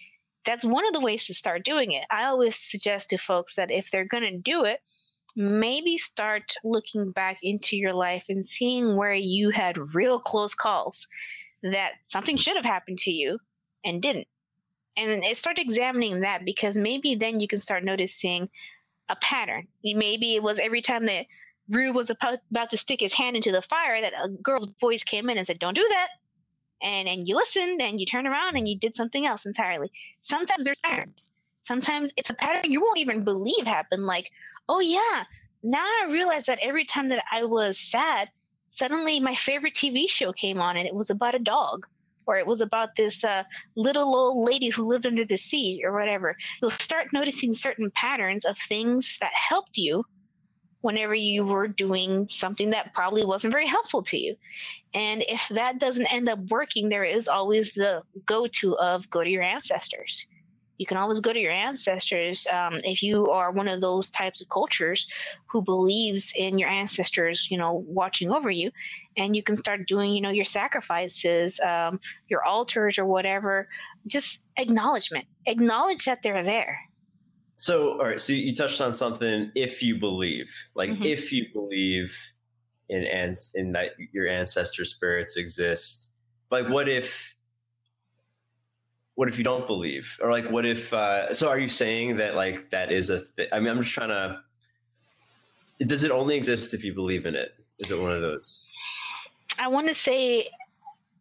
that's 0.47 0.65
one 0.65 0.87
of 0.87 0.93
the 0.93 0.99
ways 0.99 1.25
to 1.25 1.33
start 1.33 1.63
doing 1.63 1.91
it 1.91 2.05
i 2.09 2.23
always 2.23 2.55
suggest 2.55 3.11
to 3.11 3.17
folks 3.17 3.55
that 3.55 3.69
if 3.69 3.91
they're 3.91 4.05
going 4.05 4.23
to 4.23 4.37
do 4.37 4.63
it 4.63 4.79
maybe 5.35 5.97
start 5.97 6.55
looking 6.63 7.11
back 7.11 7.37
into 7.43 7.77
your 7.77 7.93
life 7.93 8.25
and 8.29 8.47
seeing 8.47 8.95
where 8.95 9.13
you 9.13 9.51
had 9.51 9.93
real 9.93 10.19
close 10.19 10.55
calls 10.55 11.07
that 11.61 11.91
something 12.05 12.37
should 12.37 12.55
have 12.55 12.65
happened 12.65 12.97
to 12.97 13.11
you 13.11 13.37
and 13.85 14.01
didn't 14.01 14.27
and 14.97 15.11
then 15.11 15.23
eh, 15.23 15.35
start 15.35 15.59
examining 15.59 16.21
that 16.21 16.43
because 16.43 16.75
maybe 16.75 17.15
then 17.15 17.39
you 17.39 17.47
can 17.47 17.59
start 17.59 17.83
noticing 17.83 18.49
a 19.09 19.15
pattern. 19.17 19.67
Maybe 19.83 20.35
it 20.35 20.43
was 20.43 20.59
every 20.59 20.81
time 20.81 21.05
that 21.05 21.27
Rue 21.69 21.93
was 21.93 22.09
about 22.09 22.69
to 22.71 22.77
stick 22.77 22.99
his 22.99 23.13
hand 23.13 23.35
into 23.35 23.51
the 23.51 23.61
fire 23.61 24.01
that 24.01 24.13
a 24.13 24.29
girl's 24.29 24.67
voice 24.79 25.03
came 25.03 25.29
in 25.29 25.37
and 25.37 25.45
said, 25.45 25.59
"Don't 25.59 25.75
do 25.75 25.87
that." 25.89 26.07
And 26.81 27.07
and 27.07 27.27
you 27.27 27.35
listened 27.35 27.81
and 27.81 27.99
you 27.99 28.05
turned 28.05 28.27
around 28.27 28.55
and 28.55 28.67
you 28.67 28.77
did 28.77 28.95
something 28.95 29.25
else 29.25 29.45
entirely. 29.45 29.91
Sometimes 30.21 30.65
there's 30.65 30.77
patterns. 30.83 31.31
Sometimes 31.63 32.13
it's 32.15 32.29
a 32.29 32.33
pattern 32.33 32.71
you 32.71 32.81
won't 32.81 32.99
even 32.99 33.23
believe 33.23 33.65
happened. 33.65 34.05
Like, 34.05 34.31
oh 34.69 34.79
yeah, 34.79 35.23
now 35.63 35.85
I 35.85 36.07
realize 36.09 36.45
that 36.45 36.59
every 36.61 36.85
time 36.85 37.09
that 37.09 37.23
I 37.31 37.43
was 37.43 37.79
sad, 37.79 38.29
suddenly 38.67 39.19
my 39.19 39.35
favorite 39.35 39.73
TV 39.73 40.07
show 40.09 40.31
came 40.31 40.61
on 40.61 40.77
and 40.77 40.87
it 40.87 40.93
was 40.93 41.09
about 41.09 41.35
a 41.35 41.39
dog 41.39 41.85
or 42.27 42.37
it 42.37 42.45
was 42.45 42.61
about 42.61 42.95
this 42.95 43.23
uh, 43.23 43.43
little 43.75 44.15
old 44.15 44.47
lady 44.47 44.69
who 44.69 44.87
lived 44.87 45.05
under 45.05 45.25
the 45.25 45.37
sea 45.37 45.81
or 45.83 45.93
whatever. 45.93 46.35
You'll 46.61 46.71
start 46.71 47.07
noticing 47.13 47.53
certain 47.53 47.89
patterns 47.91 48.45
of 48.45 48.57
things 48.57 49.17
that 49.21 49.31
helped 49.33 49.77
you 49.77 50.05
whenever 50.87 51.13
you 51.13 51.43
were 51.43 51.67
doing 51.67 52.29
something 52.31 52.69
that 52.69 52.93
probably 52.93 53.25
wasn't 53.25 53.51
very 53.51 53.67
helpful 53.67 54.01
to 54.01 54.17
you. 54.17 54.37
And 54.93 55.21
if 55.27 55.45
that 55.49 55.79
doesn't 55.79 56.05
end 56.05 56.29
up 56.29 56.39
working, 56.49 56.87
there 56.87 57.03
is 57.03 57.27
always 57.27 57.73
the 57.73 58.03
go 58.25 58.47
to 58.47 58.77
of 58.77 59.09
go 59.09 59.21
to 59.21 59.29
your 59.29 59.43
ancestors. 59.43 60.25
You 60.77 60.85
can 60.85 60.95
always 60.95 61.19
go 61.19 61.33
to 61.33 61.39
your 61.39 61.51
ancestors 61.51 62.47
um, 62.47 62.75
if 62.85 63.03
you 63.03 63.29
are 63.31 63.51
one 63.51 63.67
of 63.67 63.81
those 63.81 64.09
types 64.11 64.39
of 64.39 64.47
cultures 64.47 65.07
who 65.47 65.61
believes 65.61 66.31
in 66.37 66.57
your 66.57 66.69
ancestors 66.69 67.51
you 67.51 67.57
know 67.57 67.83
watching 67.85 68.31
over 68.31 68.49
you 68.49 68.71
and 69.17 69.35
you 69.35 69.43
can 69.43 69.57
start 69.57 69.87
doing 69.87 70.13
you 70.13 70.21
know 70.21 70.29
your 70.29 70.45
sacrifices 70.45 71.59
um, 71.59 71.99
your 72.29 72.45
altars 72.45 72.97
or 72.97 73.05
whatever. 73.05 73.67
Just 74.05 74.39
acknowledgement. 74.55 75.25
Acknowledge 75.47 76.05
that 76.05 76.23
they're 76.23 76.43
there 76.43 76.79
so 77.57 77.93
all 77.99 78.05
right 78.05 78.21
so 78.21 78.31
you 78.31 78.55
touched 78.55 78.79
on 78.79 78.93
something 78.93 79.51
if 79.55 79.83
you 79.83 79.99
believe 79.99 80.53
like 80.75 80.89
mm-hmm. 80.89 81.03
if 81.03 81.31
you 81.31 81.45
believe 81.53 82.17
in 82.89 83.03
and 83.03 83.37
in 83.55 83.73
that 83.73 83.91
your 84.13 84.27
ancestor 84.27 84.85
spirits 84.85 85.35
exist 85.35 86.15
like 86.49 86.69
what 86.69 86.87
if 86.87 87.35
what 89.15 89.27
if 89.27 89.39
you 89.39 89.43
don't 89.43 89.65
believe? 89.65 90.15
Or 90.21 90.29
like 90.29 90.51
what 90.51 90.63
if 90.63 90.93
uh, 90.93 91.33
so 91.33 91.49
are 91.49 91.57
you 91.57 91.69
saying 91.69 92.17
that 92.17 92.35
like 92.35 92.69
that 92.69 92.91
is 92.91 93.09
a 93.09 93.21
thing 93.21 93.47
i 93.51 93.59
mean 93.59 93.69
i'm 93.69 93.81
just 93.81 93.91
trying 93.91 94.09
to 94.09 94.39
does 95.79 96.03
it 96.03 96.11
only 96.11 96.37
exist 96.37 96.73
if 96.73 96.83
you 96.83 96.93
believe 96.93 97.27
in 97.27 97.35
it? 97.35 97.53
Is 97.77 97.91
it 97.91 97.99
one 97.99 98.11
of 98.11 98.21
those? 98.21 98.67
I 99.59 99.67
want 99.67 99.87
to 99.87 99.93
say 99.93 100.47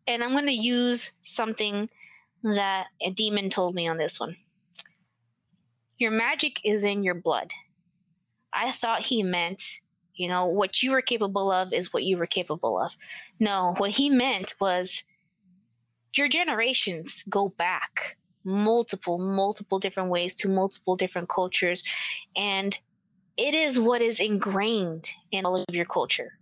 and 0.06 0.22
i'm 0.22 0.32
going 0.32 0.46
to 0.46 0.52
use 0.52 1.12
something 1.22 1.88
that 2.42 2.86
a 3.02 3.10
demon 3.10 3.50
told 3.50 3.74
me 3.74 3.88
on 3.88 3.96
this 3.96 4.20
one 4.20 4.36
your 5.98 6.10
magic 6.10 6.60
is 6.64 6.84
in 6.84 7.02
your 7.02 7.14
blood 7.14 7.50
i 8.52 8.72
thought 8.72 9.02
he 9.02 9.22
meant 9.22 9.62
you 10.14 10.28
know 10.28 10.46
what 10.46 10.82
you 10.82 10.92
were 10.92 11.02
capable 11.02 11.50
of 11.50 11.72
is 11.72 11.92
what 11.92 12.02
you 12.02 12.16
were 12.16 12.26
capable 12.26 12.78
of 12.80 12.92
no 13.38 13.74
what 13.78 13.90
he 13.90 14.10
meant 14.10 14.54
was 14.60 15.02
your 16.16 16.28
generations 16.28 17.22
go 17.28 17.48
back 17.48 18.16
multiple, 18.46 19.18
multiple 19.18 19.78
different 19.78 20.08
ways 20.08 20.34
to 20.36 20.48
multiple 20.48 20.96
different 20.96 21.28
cultures. 21.28 21.82
And 22.36 22.78
it 23.36 23.54
is 23.54 23.78
what 23.78 24.00
is 24.00 24.20
ingrained 24.20 25.10
in 25.32 25.44
all 25.44 25.56
of 25.56 25.74
your 25.74 25.84
culture. 25.84 26.38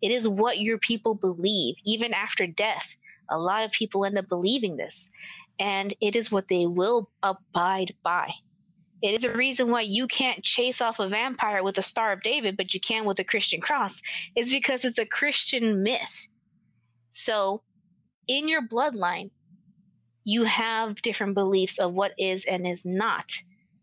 It 0.00 0.12
is 0.12 0.26
what 0.26 0.60
your 0.60 0.78
people 0.78 1.14
believe. 1.14 1.74
Even 1.84 2.14
after 2.14 2.46
death, 2.46 2.94
a 3.28 3.36
lot 3.36 3.64
of 3.64 3.72
people 3.72 4.04
end 4.04 4.16
up 4.16 4.28
believing 4.28 4.76
this. 4.76 5.10
And 5.58 5.92
it 6.00 6.14
is 6.14 6.30
what 6.30 6.46
they 6.48 6.66
will 6.66 7.10
abide 7.22 7.94
by. 8.04 8.30
It 9.00 9.14
is 9.14 9.24
a 9.24 9.32
reason 9.32 9.70
why 9.70 9.82
you 9.82 10.08
can't 10.08 10.42
chase 10.42 10.80
off 10.80 10.98
a 10.98 11.08
vampire 11.08 11.62
with 11.62 11.78
a 11.78 11.82
Star 11.82 12.12
of 12.12 12.22
David, 12.22 12.56
but 12.56 12.74
you 12.74 12.80
can 12.80 13.04
with 13.04 13.18
a 13.20 13.24
Christian 13.24 13.60
cross. 13.60 14.02
It's 14.34 14.50
because 14.50 14.84
it's 14.84 14.98
a 14.98 15.06
Christian 15.06 15.82
myth. 15.82 16.26
So 17.10 17.62
in 18.26 18.48
your 18.48 18.66
bloodline, 18.66 19.30
you 20.24 20.44
have 20.44 21.00
different 21.00 21.34
beliefs 21.34 21.78
of 21.78 21.94
what 21.94 22.12
is 22.18 22.44
and 22.44 22.66
is 22.66 22.84
not 22.84 23.30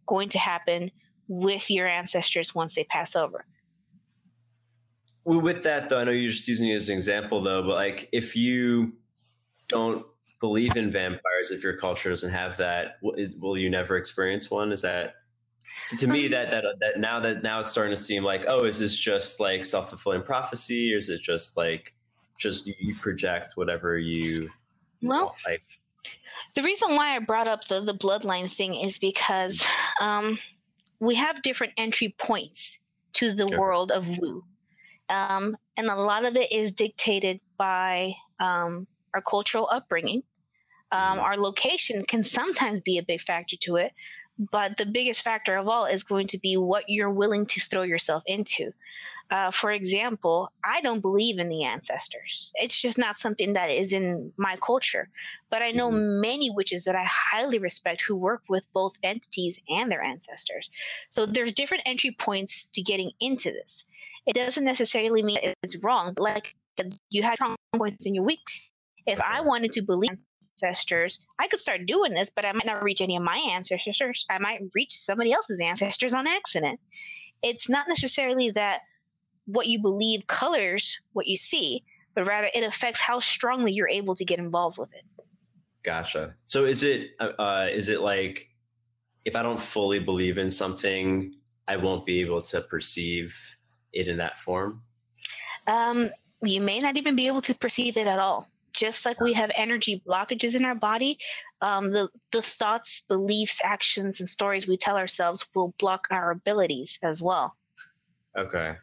going 0.06 0.30
to 0.30 0.38
happen 0.38 0.92
with 1.28 1.72
your 1.72 1.88
ancestors 1.88 2.54
once 2.54 2.76
they 2.76 2.84
pass 2.84 3.16
over. 3.16 3.46
Well, 5.24 5.42
with 5.42 5.64
that, 5.64 5.90
though, 5.90 6.00
I 6.00 6.04
know 6.04 6.12
you're 6.12 6.30
just 6.30 6.48
using 6.48 6.70
it 6.70 6.76
as 6.76 6.90
an 6.90 6.96
example, 6.96 7.42
though, 7.42 7.64
but 7.64 7.76
like 7.76 8.10
if 8.12 8.36
you 8.36 8.94
don't 9.68 10.06
believe 10.40 10.76
in 10.76 10.92
vampires, 10.92 11.52
if 11.52 11.64
your 11.64 11.78
culture 11.78 12.10
doesn't 12.10 12.32
have 12.32 12.58
that, 12.58 12.98
will 13.02 13.58
you 13.58 13.70
never 13.70 13.98
experience 13.98 14.52
one? 14.52 14.72
Is 14.72 14.82
that 14.82 15.16
so 15.86 15.98
to 15.98 16.08
me 16.08 16.28
that 16.28 16.52
that 16.52 16.66
that 16.80 17.00
now 17.00 17.20
that 17.20 17.44
now 17.44 17.60
it's 17.60 17.72
starting 17.72 17.96
to 17.96 18.02
seem 18.02 18.24
like 18.24 18.46
oh, 18.48 18.66
is 18.66 18.80
this 18.80 18.98
just 18.98 19.40
like 19.40 19.66
self 19.66 19.90
fulfilling 19.90 20.24
prophecy, 20.24 20.94
or 20.94 20.98
is 20.98 21.10
it 21.10 21.22
just 21.22 21.58
like 21.58 21.94
just 22.38 22.68
you 22.68 22.96
project 22.96 23.54
whatever 23.56 23.98
you 23.98 24.50
well 25.02 25.36
like 25.46 25.64
the 26.56 26.64
reason 26.64 26.96
why 26.96 27.16
i 27.16 27.20
brought 27.20 27.48
up 27.48 27.66
the 27.68 27.82
the 27.82 27.94
bloodline 27.94 28.52
thing 28.52 28.76
is 28.76 28.98
because 28.98 29.64
um, 30.00 30.38
we 31.00 31.16
have 31.16 31.42
different 31.42 31.74
entry 31.78 32.14
points 32.18 32.80
to 33.14 33.34
the 33.34 33.46
okay. 33.46 33.58
world 33.58 33.92
of 33.92 34.06
woo 34.20 34.44
um, 35.10 35.56
and 35.78 35.88
a 35.88 35.96
lot 35.96 36.26
of 36.26 36.36
it 36.36 36.52
is 36.52 36.72
dictated 36.72 37.40
by 37.58 38.14
um, 38.40 38.88
our 39.16 39.22
cultural 39.22 39.68
upbringing 39.72 40.22
um, 40.92 41.02
mm-hmm. 41.02 41.20
our 41.20 41.38
location 41.38 42.04
can 42.06 42.24
sometimes 42.24 42.82
be 42.82 42.98
a 42.98 43.04
big 43.04 43.22
factor 43.22 43.56
to 43.62 43.78
it 43.78 43.92
but 44.52 44.78
the 44.78 44.86
biggest 44.86 45.22
factor 45.22 45.56
of 45.56 45.68
all 45.68 45.86
is 45.86 46.04
going 46.04 46.28
to 46.28 46.38
be 46.38 46.58
what 46.58 46.84
you're 46.88 47.10
willing 47.10 47.46
to 47.46 47.62
throw 47.62 47.84
yourself 47.84 48.22
into 48.26 48.72
uh, 49.32 49.50
for 49.50 49.72
example, 49.72 50.52
I 50.64 50.82
don't 50.82 51.00
believe 51.00 51.40
in 51.40 51.50
the 51.50 51.64
ancestors. 51.64 52.52
It's 52.56 52.80
just 52.80 52.98
not 52.98 53.18
something 53.18 53.54
that 53.54 53.72
is 53.72 53.92
in 53.92 54.32
my 54.38 54.56
culture. 54.58 55.10
But 55.50 55.64
I 55.64 55.72
know 55.72 55.90
mm-hmm. 55.90 56.22
many 56.22 56.52
witches 56.52 56.84
that 56.84 56.96
I 56.96 57.06
highly 57.06 57.58
respect 57.58 58.02
who 58.02 58.16
work 58.16 58.44
with 58.50 58.64
both 58.74 58.94
entities 59.02 59.60
and 59.68 59.92
their 59.92 60.04
ancestors. 60.04 60.70
So 61.10 61.26
there's 61.26 61.54
different 61.54 61.84
entry 61.88 62.12
points 62.12 62.68
to 62.70 62.82
getting 62.84 63.12
into 63.20 63.52
this. 63.52 63.86
It 64.28 64.34
doesn't 64.34 64.64
necessarily 64.64 65.24
mean 65.24 65.40
it's 65.64 65.78
wrong. 65.78 66.14
Like 66.18 66.56
you 67.10 67.24
have 67.24 67.36
strong 67.36 67.56
points 67.76 68.06
in 68.06 68.14
your 68.14 68.24
week. 68.24 68.40
If 69.06 69.20
I 69.20 69.42
wanted 69.42 69.72
to 69.74 69.82
believe 69.82 70.18
ancestors, 70.62 71.26
I 71.40 71.48
could 71.48 71.60
start 71.60 71.86
doing 71.86 72.14
this, 72.14 72.30
but 72.30 72.46
I 72.46 72.52
might 72.52 72.66
not 72.66 72.84
reach 72.84 73.02
any 73.02 73.16
of 73.16 73.24
my 73.24 73.38
ancestors. 73.38 74.26
I 74.30 74.38
might 74.40 74.62
reach 74.74 74.98
somebody 74.98 75.32
else's 75.32 75.60
ancestors 75.60 76.14
on 76.14 76.28
accident. 76.28 76.80
It's 77.44 77.70
not 77.70 77.88
necessarily 77.88 78.52
that 78.52 78.82
what 79.46 79.68
you 79.68 79.82
believe 79.82 80.26
colors 80.28 81.00
what 81.14 81.28
you 81.28 81.38
see, 81.38 81.84
but 82.16 82.26
rather 82.26 82.50
it 82.54 82.64
affects 82.64 83.00
how 83.00 83.20
strongly 83.20 83.74
you're 83.74 83.90
able 83.90 84.16
to 84.16 84.26
get 84.26 84.40
involved 84.40 84.78
with 84.78 84.90
it. 84.94 85.04
Gotcha. 85.84 86.34
So 86.46 86.66
is 86.66 86.82
it 86.82 87.12
uh, 87.20 87.32
uh, 87.38 87.68
is 87.72 87.90
it 87.90 88.02
like 88.02 88.50
if 89.24 89.36
I 89.36 89.44
don't 89.44 89.60
fully 89.60 90.00
believe 90.00 90.38
in 90.38 90.50
something, 90.50 91.36
I 91.68 91.78
won't 91.78 92.06
be 92.06 92.22
able 92.22 92.42
to 92.44 92.62
perceive 92.62 93.36
it 93.94 94.08
in 94.08 94.18
that 94.18 94.40
form? 94.40 94.82
Um, 95.68 96.10
you 96.42 96.62
may 96.62 96.80
not 96.80 96.98
even 96.98 97.16
be 97.16 97.28
able 97.28 97.42
to 97.44 97.54
perceive 97.54 97.98
it 97.98 98.08
at 98.08 98.20
all. 98.20 98.48
Just 98.76 99.06
like 99.06 99.20
we 99.22 99.34
have 99.34 99.52
energy 99.56 100.02
blockages 100.08 100.56
in 100.56 100.66
our 100.66 100.76
body, 100.76 101.18
um, 101.62 101.92
the 101.92 102.10
the 102.32 102.42
thoughts, 102.42 103.02
beliefs, 103.08 103.62
actions, 103.64 104.20
and 104.20 104.30
stories 104.30 104.68
we 104.68 104.78
tell 104.78 104.98
ourselves 104.98 105.46
will 105.56 105.74
block 105.80 106.08
our 106.12 106.32
abilities 106.32 107.00
as 107.04 107.22
well. 107.22 107.56
Okay, 108.38 108.76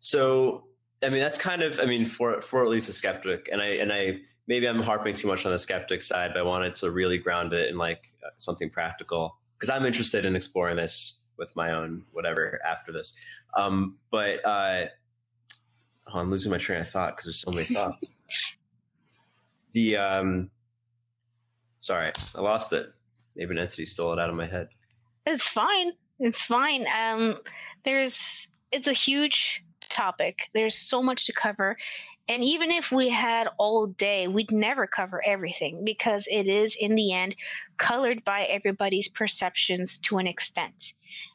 so 0.00 0.64
I 1.02 1.08
mean 1.08 1.20
that's 1.20 1.38
kind 1.38 1.62
of 1.62 1.78
I 1.80 1.84
mean 1.84 2.04
for 2.04 2.40
for 2.40 2.62
at 2.64 2.68
least 2.68 2.88
a 2.88 2.92
skeptic, 2.92 3.48
and 3.52 3.62
I 3.62 3.66
and 3.66 3.92
I 3.92 4.18
maybe 4.48 4.66
I'm 4.66 4.80
harping 4.80 5.14
too 5.14 5.28
much 5.28 5.46
on 5.46 5.52
the 5.52 5.58
skeptic 5.58 6.02
side, 6.02 6.32
but 6.34 6.40
I 6.40 6.42
wanted 6.42 6.74
to 6.76 6.90
really 6.90 7.18
ground 7.18 7.52
it 7.52 7.68
in 7.68 7.78
like 7.78 8.02
something 8.38 8.70
practical 8.70 9.36
because 9.58 9.70
I'm 9.70 9.86
interested 9.86 10.24
in 10.24 10.34
exploring 10.34 10.76
this 10.76 11.22
with 11.38 11.54
my 11.54 11.72
own 11.72 12.04
whatever 12.12 12.60
after 12.66 12.92
this. 12.92 13.18
Um, 13.54 13.96
but 14.10 14.44
uh, 14.44 14.86
oh, 16.12 16.18
I'm 16.18 16.30
losing 16.30 16.50
my 16.50 16.58
train 16.58 16.80
of 16.80 16.88
thought 16.88 17.12
because 17.12 17.26
there's 17.26 17.40
so 17.40 17.50
many 17.50 17.66
thoughts. 17.74 18.12
The 19.78 19.96
um, 19.96 20.50
sorry, 21.78 22.12
I 22.34 22.40
lost 22.40 22.72
it. 22.72 22.92
Maybe 23.36 23.52
an 23.52 23.58
entity 23.58 23.86
stole 23.86 24.12
it 24.12 24.18
out 24.18 24.30
of 24.30 24.36
my 24.36 24.46
head. 24.46 24.68
It's 25.24 25.46
fine. 25.46 25.92
It's 26.18 26.42
fine. 26.42 26.86
Um, 26.88 27.36
there's 27.84 28.48
it's 28.72 28.88
a 28.88 28.92
huge 28.92 29.62
topic. 29.88 30.50
There's 30.52 30.74
so 30.74 31.02
much 31.02 31.26
to 31.26 31.32
cover. 31.32 31.76
And 32.28 32.44
even 32.44 32.70
if 32.70 32.90
we 32.90 33.08
had 33.08 33.48
all 33.56 33.86
day, 33.86 34.28
we'd 34.28 34.50
never 34.50 34.86
cover 34.86 35.22
everything 35.26 35.82
because 35.84 36.26
it 36.30 36.46
is, 36.46 36.76
in 36.78 36.94
the 36.94 37.14
end, 37.14 37.34
colored 37.78 38.22
by 38.22 38.42
everybody's 38.42 39.08
perceptions 39.08 39.98
to 40.00 40.18
an 40.18 40.26
extent. 40.26 40.92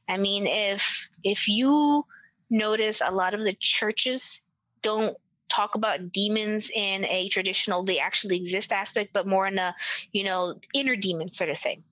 I 0.07 0.17
mean, 0.17 0.45
if 0.47 1.09
if 1.23 1.47
you 1.47 2.05
notice 2.49 3.01
a 3.03 3.11
lot 3.11 3.33
of 3.33 3.39
the 3.39 3.55
churches 3.59 4.41
don't 4.81 5.15
talk 5.53 5.75
about 5.75 6.11
demons 6.11 6.69
in 6.73 7.05
a 7.05 7.29
traditional 7.29 7.83
they 7.83 7.99
actually 7.99 8.37
exist 8.37 8.71
aspect, 8.71 9.11
but 9.13 9.27
more 9.27 9.47
in 9.47 9.57
a 9.57 9.75
you 10.11 10.23
know 10.23 10.55
inner 10.73 10.95
demon 10.95 11.31
sort 11.31 11.49
of 11.49 11.59
thing. 11.59 11.83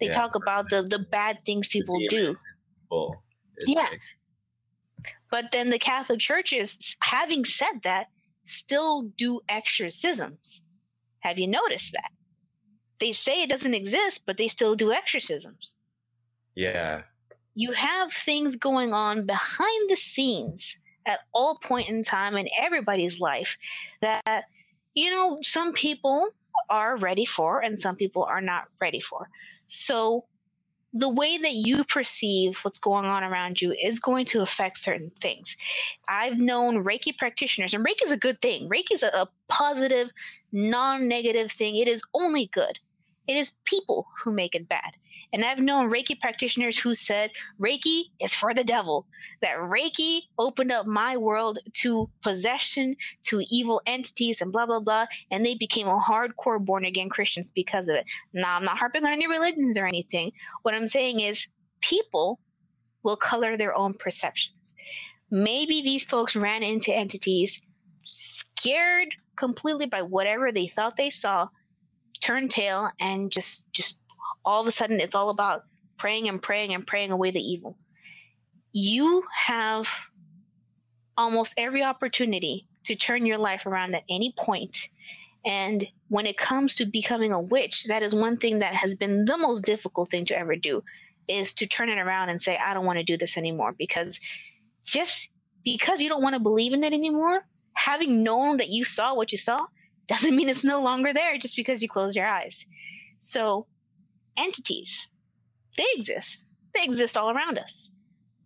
They 0.00 0.06
yeah, 0.06 0.14
talk 0.14 0.34
about 0.34 0.70
the 0.70 0.82
the 0.82 0.98
bad 0.98 1.38
things 1.44 1.68
people 1.68 1.98
do. 2.08 2.36
yeah. 3.66 3.88
Like... 3.90 4.00
But 5.30 5.50
then 5.52 5.68
the 5.68 5.78
Catholic 5.78 6.20
churches, 6.20 6.96
having 7.00 7.44
said 7.44 7.82
that, 7.82 8.06
still 8.46 9.02
do 9.16 9.40
exorcisms. 9.48 10.62
Have 11.20 11.38
you 11.38 11.48
noticed 11.48 11.92
that? 11.92 12.10
They 13.00 13.12
say 13.12 13.42
it 13.42 13.50
doesn't 13.50 13.74
exist, 13.74 14.22
but 14.26 14.36
they 14.36 14.48
still 14.48 14.76
do 14.76 14.92
exorcisms. 14.92 15.76
Yeah. 16.54 17.02
You 17.54 17.72
have 17.72 18.12
things 18.12 18.56
going 18.56 18.92
on 18.92 19.26
behind 19.26 19.90
the 19.90 19.96
scenes 19.96 20.76
at 21.06 21.20
all 21.32 21.58
point 21.58 21.88
in 21.88 22.02
time 22.02 22.36
in 22.36 22.48
everybody's 22.60 23.20
life 23.20 23.58
that 24.00 24.44
you 24.94 25.10
know 25.10 25.38
some 25.42 25.72
people 25.72 26.28
are 26.70 26.96
ready 26.96 27.24
for 27.24 27.60
and 27.60 27.78
some 27.80 27.96
people 27.96 28.24
are 28.24 28.40
not 28.40 28.64
ready 28.80 29.00
for. 29.00 29.28
So 29.66 30.24
the 30.94 31.08
way 31.08 31.38
that 31.38 31.54
you 31.54 31.82
perceive 31.84 32.56
what's 32.62 32.78
going 32.78 33.04
on 33.04 33.24
around 33.24 33.60
you 33.60 33.72
is 33.72 33.98
going 33.98 34.26
to 34.26 34.42
affect 34.42 34.78
certain 34.78 35.10
things. 35.20 35.56
I've 36.08 36.38
known 36.38 36.84
Reiki 36.84 37.18
practitioners, 37.18 37.74
and 37.74 37.84
Reiki 37.84 38.04
is 38.04 38.12
a 38.12 38.16
good 38.16 38.40
thing. 38.40 38.68
Reiki 38.68 38.92
is 38.92 39.02
a, 39.02 39.08
a 39.08 39.28
positive, 39.48 40.10
non 40.52 41.08
negative 41.08 41.50
thing. 41.50 41.76
It 41.76 41.88
is 41.88 42.00
only 42.14 42.46
good. 42.52 42.78
It 43.26 43.36
is 43.36 43.54
people 43.64 44.06
who 44.22 44.32
make 44.32 44.54
it 44.54 44.68
bad. 44.68 44.94
And 45.34 45.44
I've 45.44 45.58
known 45.58 45.90
Reiki 45.90 46.20
practitioners 46.20 46.78
who 46.78 46.94
said 46.94 47.32
Reiki 47.60 48.04
is 48.20 48.32
for 48.32 48.54
the 48.54 48.62
devil, 48.62 49.04
that 49.42 49.56
Reiki 49.56 50.20
opened 50.38 50.70
up 50.70 50.86
my 50.86 51.16
world 51.16 51.58
to 51.82 52.08
possession, 52.22 52.94
to 53.24 53.42
evil 53.50 53.82
entities, 53.84 54.40
and 54.40 54.52
blah, 54.52 54.64
blah, 54.64 54.78
blah. 54.78 55.06
And 55.32 55.44
they 55.44 55.56
became 55.56 55.88
a 55.88 55.98
hardcore 55.98 56.64
born 56.64 56.84
again 56.84 57.08
Christians 57.08 57.50
because 57.52 57.88
of 57.88 57.96
it. 57.96 58.04
Now, 58.32 58.54
I'm 58.54 58.62
not 58.62 58.78
harping 58.78 59.04
on 59.04 59.12
any 59.12 59.26
religions 59.26 59.76
or 59.76 59.88
anything. 59.88 60.30
What 60.62 60.74
I'm 60.74 60.86
saying 60.86 61.18
is 61.18 61.48
people 61.80 62.38
will 63.02 63.16
color 63.16 63.56
their 63.56 63.74
own 63.74 63.94
perceptions. 63.94 64.76
Maybe 65.32 65.82
these 65.82 66.04
folks 66.04 66.36
ran 66.36 66.62
into 66.62 66.94
entities 66.94 67.60
scared 68.04 69.12
completely 69.36 69.86
by 69.86 70.02
whatever 70.02 70.52
they 70.52 70.68
thought 70.68 70.96
they 70.96 71.10
saw, 71.10 71.48
turned 72.20 72.52
tail, 72.52 72.88
and 73.00 73.32
just 73.32 73.70
just 73.72 73.98
all 74.44 74.60
of 74.60 74.66
a 74.66 74.70
sudden 74.70 75.00
it's 75.00 75.14
all 75.14 75.30
about 75.30 75.64
praying 75.98 76.28
and 76.28 76.42
praying 76.42 76.74
and 76.74 76.86
praying 76.86 77.10
away 77.10 77.30
the 77.30 77.40
evil. 77.40 77.76
You 78.72 79.22
have 79.34 79.86
almost 81.16 81.54
every 81.56 81.82
opportunity 81.82 82.66
to 82.84 82.96
turn 82.96 83.26
your 83.26 83.38
life 83.38 83.66
around 83.66 83.94
at 83.94 84.02
any 84.08 84.34
point. 84.36 84.76
And 85.44 85.86
when 86.08 86.26
it 86.26 86.36
comes 86.36 86.76
to 86.76 86.86
becoming 86.86 87.32
a 87.32 87.40
witch, 87.40 87.84
that 87.84 88.02
is 88.02 88.14
one 88.14 88.38
thing 88.38 88.60
that 88.60 88.74
has 88.74 88.94
been 88.94 89.24
the 89.24 89.36
most 89.36 89.64
difficult 89.64 90.10
thing 90.10 90.26
to 90.26 90.38
ever 90.38 90.56
do 90.56 90.82
is 91.28 91.54
to 91.54 91.66
turn 91.66 91.88
it 91.88 91.98
around 91.98 92.28
and 92.30 92.42
say, 92.42 92.56
I 92.56 92.74
don't 92.74 92.84
want 92.84 92.98
to 92.98 93.04
do 93.04 93.16
this 93.16 93.36
anymore. 93.36 93.74
Because 93.76 94.20
just 94.84 95.28
because 95.64 96.00
you 96.00 96.08
don't 96.08 96.22
want 96.22 96.34
to 96.34 96.40
believe 96.40 96.72
in 96.72 96.84
it 96.84 96.92
anymore, 96.92 97.46
having 97.74 98.22
known 98.22 98.58
that 98.58 98.68
you 98.68 98.84
saw 98.84 99.14
what 99.14 99.32
you 99.32 99.38
saw 99.38 99.58
doesn't 100.08 100.36
mean 100.36 100.48
it's 100.48 100.64
no 100.64 100.82
longer 100.82 101.12
there 101.12 101.38
just 101.38 101.56
because 101.56 101.82
you 101.82 101.88
close 101.88 102.14
your 102.14 102.26
eyes. 102.26 102.66
So 103.20 103.66
entities. 104.36 105.08
They 105.76 105.86
exist. 105.94 106.44
They 106.74 106.84
exist 106.84 107.16
all 107.16 107.30
around 107.30 107.58
us. 107.58 107.90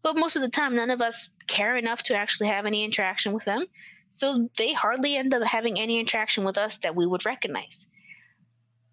But 0.02 0.16
most 0.16 0.36
of 0.36 0.42
the 0.42 0.48
time, 0.48 0.76
none 0.76 0.90
of 0.90 1.02
us 1.02 1.28
care 1.46 1.76
enough 1.76 2.02
to 2.04 2.14
actually 2.14 2.48
have 2.48 2.66
any 2.66 2.84
interaction 2.84 3.32
with 3.32 3.44
them. 3.44 3.66
So 4.10 4.48
they 4.56 4.72
hardly 4.72 5.16
end 5.16 5.34
up 5.34 5.42
having 5.42 5.78
any 5.78 5.98
interaction 5.98 6.44
with 6.44 6.56
us 6.56 6.78
that 6.78 6.96
we 6.96 7.06
would 7.06 7.26
recognize. 7.26 7.86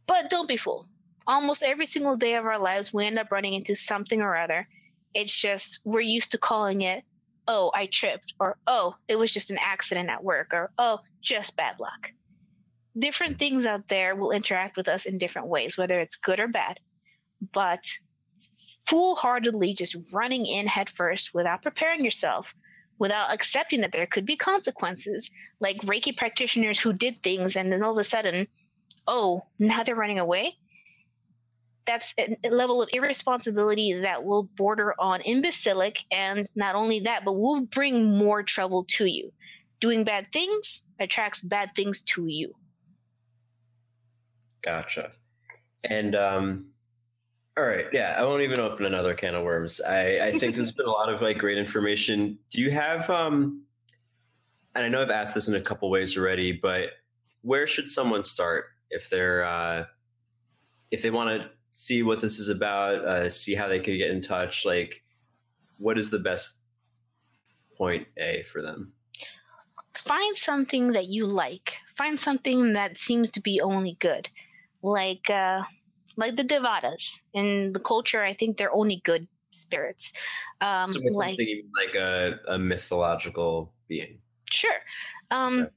But 0.08 0.30
don't 0.30 0.48
be 0.48 0.58
fooled. 0.58 0.88
Almost 1.28 1.64
every 1.64 1.86
single 1.86 2.18
day 2.18 2.36
of 2.36 2.46
our 2.46 2.60
lives, 2.60 2.94
we 2.94 3.06
end 3.06 3.18
up 3.18 3.32
running 3.32 3.54
into 3.54 3.76
something 3.76 4.22
or 4.22 4.36
other. 4.36 4.68
It's 5.14 5.34
just 5.34 5.80
we're 5.86 6.02
used 6.02 6.32
to 6.32 6.38
calling 6.38 6.82
it, 6.82 7.04
oh, 7.48 7.72
I 7.74 7.86
tripped, 7.86 8.34
or 8.40 8.58
oh, 8.68 8.96
it 9.08 9.18
was 9.18 9.34
just 9.34 9.52
an 9.52 9.58
accident 9.60 10.10
at 10.10 10.24
work, 10.24 10.54
or 10.54 10.72
oh, 10.78 11.00
just 11.22 11.56
bad 11.56 11.80
luck 11.80 12.12
different 12.98 13.38
things 13.38 13.66
out 13.66 13.88
there 13.88 14.16
will 14.16 14.32
interact 14.32 14.78
with 14.78 14.88
us 14.88 15.06
in 15.06 15.18
different 15.18 15.48
ways, 15.48 15.78
whether 15.78 16.00
it's 16.00 16.16
good 16.16 16.40
or 16.40 16.48
bad. 16.48 16.80
But 17.54 17.86
foolhardily 18.88 19.74
just 19.74 19.96
running 20.12 20.46
in 20.46 20.68
headfirst 20.68 21.34
without 21.34 21.64
preparing 21.64 22.04
yourself, 22.04 22.54
without 23.00 23.34
accepting 23.34 23.82
that 23.82 23.92
there 23.92 24.06
could 24.06 24.26
be 24.26 24.38
consequences, 24.38 25.30
like 25.60 25.78
Reiki 25.78 26.16
practitioners 26.16 26.80
who 26.80 26.94
did 26.94 27.22
things 27.24 27.56
and 27.56 27.72
then 27.72 27.84
all 27.84 27.92
of 27.92 27.98
a 27.98 28.04
sudden, 28.04 28.48
oh, 29.08 29.46
now 29.60 29.84
they're 29.84 29.96
running 29.96 30.20
away. 30.20 30.56
That's 31.86 32.16
a 32.18 32.50
level 32.50 32.82
of 32.82 32.90
irresponsibility 32.94 33.94
that 34.02 34.24
will 34.24 34.44
border 34.44 34.96
on 34.98 35.22
imbecilic, 35.22 36.00
and 36.12 36.48
not 36.56 36.74
only 36.74 37.02
that, 37.02 37.24
but 37.24 37.34
will 37.34 37.62
bring 37.62 38.18
more 38.18 38.42
trouble 38.42 38.86
to 38.90 39.06
you. 39.06 39.32
Doing 39.82 40.04
bad 40.04 40.32
things 40.34 40.82
attracts 41.00 41.42
bad 41.42 41.72
things 41.76 42.02
to 42.02 42.26
you. 42.26 42.56
Gotcha. 44.64 45.12
And 45.84 46.16
um, 46.16 46.68
all 47.58 47.66
right, 47.66 47.86
yeah, 47.94 48.16
I 48.18 48.24
won't 48.24 48.42
even 48.42 48.60
open 48.60 48.86
another 48.86 49.14
can 49.14 49.36
of 49.36 49.44
worms. 49.44 49.80
I, 49.82 50.20
I 50.20 50.32
think 50.32 50.56
there's 50.56 50.74
been 50.74 50.88
a 50.88 50.92
lot 50.92 51.14
of 51.14 51.22
like 51.22 51.38
great 51.38 51.58
information. 51.58 52.38
Do 52.50 52.62
you 52.62 52.70
have 52.72 53.10
um, 53.10 53.64
and 54.76 54.84
I 54.84 54.90
know 54.90 55.02
I've 55.02 55.10
asked 55.10 55.36
this 55.36 55.48
in 55.48 55.56
a 55.56 55.62
couple 55.62 55.90
ways 55.90 56.18
already, 56.18 56.52
but 56.52 56.90
where 57.42 57.66
should 57.66 57.88
someone 57.88 58.24
start 58.24 58.66
if 58.90 59.10
they're 59.10 59.46
uh, 59.46 59.86
if 60.92 61.02
they 61.02 61.12
want 61.12 61.42
to 61.42 61.50
see 61.70 62.04
what 62.04 62.22
this 62.22 62.40
is 62.40 62.50
about, 62.50 63.06
uh, 63.06 63.30
see 63.30 63.56
how 63.56 63.68
they 63.68 63.80
could 63.80 63.98
get 63.98 64.12
in 64.12 64.22
touch? 64.22 64.66
Like, 64.66 65.02
what 65.78 65.98
is 65.98 66.10
the 66.10 66.20
best 66.20 66.58
point 67.78 68.08
A 68.18 68.44
for 68.44 68.62
them? 68.62 68.92
Find 69.94 70.38
something 70.38 70.92
that 70.92 71.08
you 71.08 71.26
like. 71.26 71.78
Find 71.98 72.20
something 72.20 72.74
that 72.74 72.98
seems 72.98 73.32
to 73.32 73.42
be 73.42 73.62
only 73.62 73.98
good 74.02 74.30
like 74.86 75.30
uh, 75.30 75.64
like 76.18 76.36
the 76.36 76.44
Devatas 76.44 77.22
in 77.34 77.74
the 77.74 77.80
culture. 77.80 78.24
I 78.24 78.34
think 78.34 78.58
they're 78.58 78.74
only 78.74 79.02
good 79.04 79.28
spirits. 79.52 80.14
Um, 80.62 80.92
so 80.92 81.00
like 81.16 81.38
like 81.38 81.96
a, 81.96 82.40
a 82.48 82.58
mythological 82.58 83.74
being. 83.88 84.20
Sure. 84.50 84.80
Um, 85.32 85.62
okay. 85.62 85.72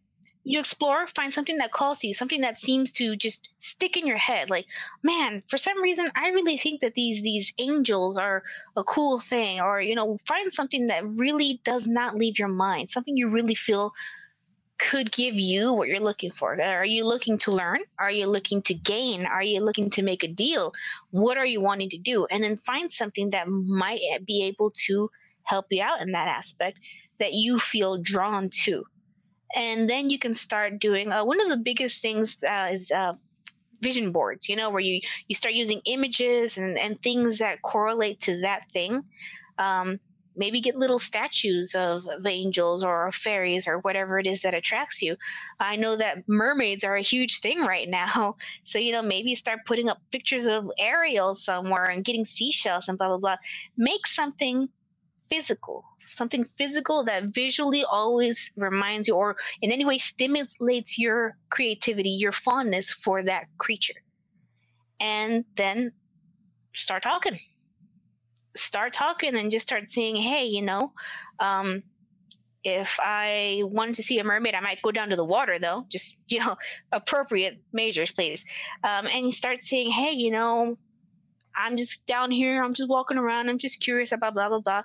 you 0.44 0.58
explore, 0.58 1.06
find 1.14 1.32
something 1.32 1.58
that 1.58 1.72
calls 1.72 2.00
to 2.00 2.08
you, 2.08 2.14
something 2.14 2.42
that 2.42 2.58
seems 2.58 2.92
to 2.92 3.16
just 3.16 3.48
stick 3.58 3.96
in 3.96 4.06
your 4.06 4.18
head. 4.18 4.50
Like, 4.50 4.66
man, 5.02 5.42
for 5.48 5.58
some 5.58 5.80
reason, 5.82 6.10
I 6.14 6.28
really 6.28 6.58
think 6.58 6.82
that 6.82 6.94
these 6.94 7.22
these 7.22 7.52
angels 7.58 8.18
are 8.18 8.42
a 8.76 8.84
cool 8.84 9.18
thing. 9.18 9.60
Or 9.60 9.80
you 9.80 9.94
know, 9.94 10.18
find 10.26 10.52
something 10.52 10.88
that 10.88 11.06
really 11.06 11.60
does 11.64 11.86
not 11.86 12.16
leave 12.16 12.38
your 12.38 12.48
mind, 12.48 12.90
something 12.90 13.16
you 13.16 13.28
really 13.28 13.54
feel 13.54 13.92
could 14.78 15.10
give 15.10 15.34
you 15.34 15.72
what 15.72 15.88
you're 15.88 16.00
looking 16.00 16.30
for. 16.30 16.60
Are 16.60 16.84
you 16.84 17.04
looking 17.04 17.38
to 17.38 17.52
learn? 17.52 17.80
Are 17.98 18.10
you 18.10 18.26
looking 18.26 18.62
to 18.62 18.74
gain? 18.74 19.26
Are 19.26 19.42
you 19.42 19.60
looking 19.60 19.90
to 19.90 20.02
make 20.02 20.22
a 20.22 20.28
deal? 20.28 20.72
What 21.10 21.36
are 21.36 21.46
you 21.46 21.60
wanting 21.60 21.90
to 21.90 21.98
do? 21.98 22.26
And 22.30 22.44
then 22.44 22.58
find 22.58 22.92
something 22.92 23.30
that 23.30 23.48
might 23.48 24.00
be 24.24 24.44
able 24.44 24.72
to 24.86 25.10
help 25.42 25.66
you 25.70 25.82
out 25.82 26.00
in 26.00 26.12
that 26.12 26.28
aspect 26.28 26.78
that 27.18 27.32
you 27.32 27.58
feel 27.58 27.98
drawn 27.98 28.50
to 28.64 28.84
and 29.54 29.88
then 29.88 30.10
you 30.10 30.18
can 30.18 30.34
start 30.34 30.78
doing 30.78 31.10
uh, 31.10 31.24
one 31.24 31.40
of 31.40 31.48
the 31.48 31.56
biggest 31.56 32.02
things 32.02 32.36
uh, 32.44 32.68
is 32.72 32.90
uh, 32.90 33.12
vision 33.80 34.12
boards 34.12 34.48
you 34.48 34.56
know 34.56 34.70
where 34.70 34.80
you 34.80 35.00
you 35.28 35.34
start 35.34 35.54
using 35.54 35.80
images 35.84 36.58
and, 36.58 36.78
and 36.78 37.00
things 37.02 37.38
that 37.38 37.62
correlate 37.62 38.20
to 38.20 38.40
that 38.40 38.62
thing 38.72 39.02
um, 39.58 39.98
maybe 40.38 40.60
get 40.60 40.76
little 40.76 40.98
statues 40.98 41.74
of, 41.74 42.06
of 42.06 42.24
angels 42.26 42.82
or 42.84 43.10
fairies 43.12 43.68
or 43.68 43.78
whatever 43.80 44.18
it 44.18 44.26
is 44.26 44.42
that 44.42 44.54
attracts 44.54 45.02
you 45.02 45.16
i 45.60 45.76
know 45.76 45.96
that 45.96 46.28
mermaids 46.28 46.84
are 46.84 46.96
a 46.96 47.02
huge 47.02 47.40
thing 47.40 47.60
right 47.60 47.88
now 47.88 48.36
so 48.64 48.78
you 48.78 48.92
know 48.92 49.02
maybe 49.02 49.34
start 49.34 49.60
putting 49.66 49.88
up 49.88 49.98
pictures 50.10 50.46
of 50.46 50.70
ariel 50.78 51.34
somewhere 51.34 51.84
and 51.84 52.04
getting 52.04 52.24
seashells 52.24 52.88
and 52.88 52.98
blah 52.98 53.08
blah 53.08 53.18
blah 53.18 53.36
make 53.76 54.06
something 54.06 54.68
physical 55.28 55.84
something 56.08 56.44
physical 56.56 57.04
that 57.04 57.24
visually 57.24 57.84
always 57.84 58.50
reminds 58.56 59.08
you 59.08 59.14
or 59.14 59.36
in 59.62 59.70
any 59.70 59.84
way 59.84 59.98
stimulates 59.98 60.98
your 60.98 61.36
creativity, 61.50 62.10
your 62.10 62.32
fondness 62.32 62.90
for 62.90 63.22
that 63.22 63.44
creature. 63.58 63.94
And 65.00 65.44
then 65.56 65.92
start 66.74 67.02
talking. 67.02 67.38
Start 68.58 68.92
talking 68.92 69.36
and 69.36 69.50
just 69.50 69.66
start 69.66 69.90
saying, 69.90 70.16
hey, 70.16 70.46
you 70.46 70.62
know, 70.62 70.92
um, 71.40 71.82
if 72.64 72.98
I 73.00 73.62
wanted 73.64 73.94
to 73.96 74.02
see 74.02 74.18
a 74.18 74.24
mermaid, 74.24 74.54
I 74.54 74.60
might 74.60 74.82
go 74.82 74.90
down 74.90 75.10
to 75.10 75.16
the 75.16 75.24
water, 75.24 75.58
though. 75.58 75.84
Just, 75.88 76.16
you 76.28 76.40
know, 76.40 76.56
appropriate 76.92 77.58
measures, 77.72 78.12
please. 78.12 78.44
Um, 78.84 79.06
and 79.06 79.26
you 79.26 79.32
start 79.32 79.64
saying, 79.64 79.90
hey, 79.90 80.12
you 80.12 80.30
know, 80.30 80.76
I'm 81.56 81.76
just 81.76 82.06
down 82.06 82.30
here. 82.30 82.62
I'm 82.62 82.74
just 82.74 82.88
walking 82.88 83.18
around. 83.18 83.48
I'm 83.48 83.58
just 83.58 83.80
curious 83.80 84.12
about 84.12 84.34
blah, 84.34 84.48
blah, 84.48 84.60
blah 84.60 84.82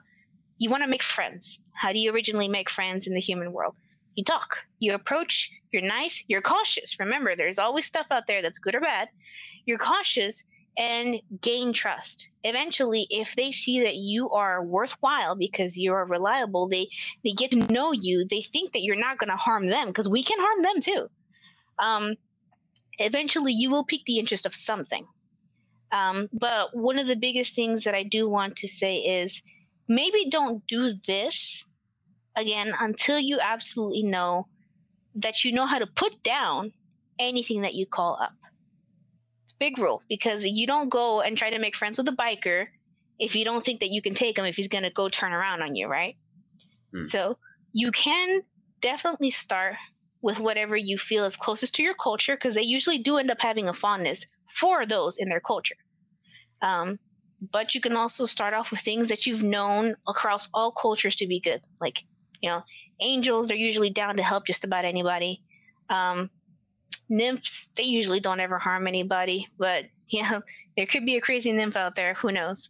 you 0.57 0.69
want 0.69 0.83
to 0.83 0.89
make 0.89 1.03
friends. 1.03 1.59
How 1.73 1.91
do 1.91 1.99
you 1.99 2.13
originally 2.13 2.47
make 2.47 2.69
friends 2.69 3.07
in 3.07 3.13
the 3.13 3.19
human 3.19 3.51
world? 3.51 3.75
You 4.15 4.23
talk, 4.23 4.59
you 4.79 4.93
approach, 4.93 5.51
you're 5.71 5.81
nice, 5.81 6.23
you're 6.27 6.41
cautious. 6.41 6.99
Remember, 6.99 7.35
there's 7.35 7.59
always 7.59 7.85
stuff 7.85 8.05
out 8.11 8.27
there 8.27 8.41
that's 8.41 8.59
good 8.59 8.75
or 8.75 8.79
bad. 8.79 9.09
You're 9.65 9.79
cautious 9.79 10.43
and 10.77 11.21
gain 11.41 11.73
trust. 11.73 12.29
Eventually, 12.43 13.05
if 13.09 13.35
they 13.35 13.51
see 13.51 13.83
that 13.83 13.95
you 13.95 14.31
are 14.31 14.63
worthwhile 14.63 15.35
because 15.35 15.77
you 15.77 15.93
are 15.93 16.05
reliable, 16.05 16.67
they 16.67 16.89
they 17.23 17.31
get 17.31 17.51
to 17.51 17.73
know 17.73 17.91
you. 17.91 18.25
They 18.29 18.41
think 18.41 18.73
that 18.73 18.81
you're 18.81 18.95
not 18.95 19.17
going 19.17 19.29
to 19.29 19.35
harm 19.35 19.67
them 19.67 19.87
because 19.87 20.09
we 20.09 20.23
can 20.23 20.39
harm 20.39 20.61
them 20.63 20.81
too. 20.81 21.09
Um, 21.79 22.15
eventually, 22.97 23.53
you 23.53 23.69
will 23.69 23.85
pique 23.85 24.05
the 24.05 24.19
interest 24.19 24.45
of 24.45 24.55
something. 24.55 25.05
Um, 25.91 26.27
but 26.33 26.75
one 26.75 26.97
of 26.97 27.05
the 27.05 27.15
biggest 27.15 27.53
things 27.53 27.83
that 27.83 27.93
I 27.93 28.03
do 28.03 28.27
want 28.27 28.57
to 28.57 28.67
say 28.67 28.97
is 28.97 29.43
maybe 29.87 30.29
don't 30.29 30.65
do 30.65 30.93
this 31.05 31.65
again 32.35 32.73
until 32.79 33.19
you 33.19 33.39
absolutely 33.39 34.01
know 34.01 34.47
that 35.15 35.43
you 35.43 35.51
know 35.51 35.67
how 35.67 35.77
to 35.77 35.85
put 35.85 36.23
down 36.23 36.73
anything 37.19 37.61
that 37.61 37.75
you 37.75 37.85
call 37.85 38.17
up. 38.19 38.33
Big 39.63 39.77
rule 39.77 40.01
because 40.09 40.43
you 40.43 40.67
don't 40.67 40.89
go 40.89 41.21
and 41.21 41.37
try 41.37 41.49
to 41.51 41.57
make 41.57 41.77
friends 41.77 41.97
with 41.97 42.09
a 42.09 42.11
biker 42.11 42.65
if 43.17 43.33
you 43.33 43.45
don't 43.45 43.63
think 43.63 43.79
that 43.79 43.91
you 43.91 44.01
can 44.01 44.13
take 44.13 44.37
him 44.37 44.43
if 44.43 44.57
he's 44.57 44.67
going 44.67 44.83
to 44.83 44.89
go 44.89 45.07
turn 45.07 45.31
around 45.31 45.61
on 45.61 45.73
you, 45.73 45.87
right? 45.87 46.17
Hmm. 46.93 47.05
So 47.07 47.37
you 47.71 47.91
can 47.91 48.41
definitely 48.81 49.31
start 49.31 49.75
with 50.21 50.37
whatever 50.37 50.75
you 50.75 50.97
feel 50.97 51.23
is 51.23 51.37
closest 51.37 51.75
to 51.75 51.83
your 51.83 51.93
culture 51.93 52.35
because 52.35 52.55
they 52.55 52.63
usually 52.63 52.97
do 52.97 53.15
end 53.15 53.31
up 53.31 53.39
having 53.39 53.69
a 53.69 53.73
fondness 53.73 54.25
for 54.53 54.85
those 54.85 55.17
in 55.17 55.29
their 55.29 55.39
culture. 55.39 55.77
Um, 56.61 56.99
but 57.39 57.73
you 57.73 57.79
can 57.79 57.95
also 57.95 58.25
start 58.25 58.53
off 58.53 58.69
with 58.69 58.81
things 58.81 59.07
that 59.07 59.25
you've 59.25 59.43
known 59.43 59.95
across 60.05 60.49
all 60.53 60.73
cultures 60.73 61.15
to 61.17 61.27
be 61.27 61.39
good. 61.39 61.61
Like, 61.79 62.03
you 62.41 62.49
know, 62.49 62.63
angels 62.99 63.49
are 63.49 63.55
usually 63.55 63.91
down 63.91 64.17
to 64.17 64.23
help 64.23 64.45
just 64.45 64.65
about 64.65 64.83
anybody. 64.83 65.41
Um, 65.89 66.29
nymphs, 67.09 67.69
they 67.75 67.83
usually 67.83 68.19
don't 68.19 68.39
ever 68.39 68.59
harm 68.59 68.87
anybody, 68.87 69.47
but 69.57 69.85
you 70.07 70.23
know, 70.23 70.41
there 70.75 70.85
could 70.85 71.05
be 71.05 71.17
a 71.17 71.21
crazy 71.21 71.51
nymph 71.51 71.75
out 71.75 71.95
there. 71.95 72.15
Who 72.15 72.31
knows? 72.31 72.69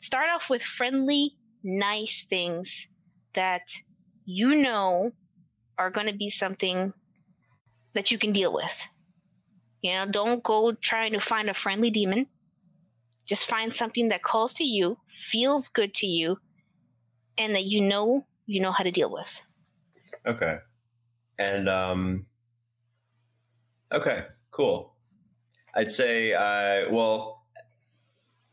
Start 0.00 0.30
off 0.34 0.50
with 0.50 0.62
friendly, 0.62 1.36
nice 1.62 2.26
things 2.28 2.88
that 3.34 3.62
you 4.24 4.56
know 4.56 5.12
are 5.78 5.90
going 5.90 6.06
to 6.06 6.16
be 6.16 6.30
something 6.30 6.92
that 7.94 8.10
you 8.10 8.18
can 8.18 8.32
deal 8.32 8.52
with. 8.52 8.74
You 9.80 9.92
know, 9.92 10.06
don't 10.06 10.42
go 10.42 10.72
trying 10.72 11.12
to 11.12 11.20
find 11.20 11.50
a 11.50 11.54
friendly 11.54 11.90
demon 11.90 12.26
just 13.26 13.46
find 13.46 13.72
something 13.72 14.08
that 14.08 14.22
calls 14.22 14.54
to 14.54 14.64
you, 14.64 14.98
feels 15.30 15.68
good 15.68 15.94
to 15.94 16.06
you, 16.06 16.38
and 17.38 17.54
that 17.54 17.64
you 17.64 17.80
know 17.80 18.26
you 18.46 18.60
know 18.60 18.72
how 18.72 18.84
to 18.84 18.90
deal 18.90 19.10
with. 19.10 19.40
Okay. 20.26 20.58
And 21.38 21.68
um 21.68 22.26
okay, 23.92 24.24
cool. 24.50 24.94
I'd 25.74 25.90
say 25.90 26.34
uh 26.34 26.90
well 26.90 27.40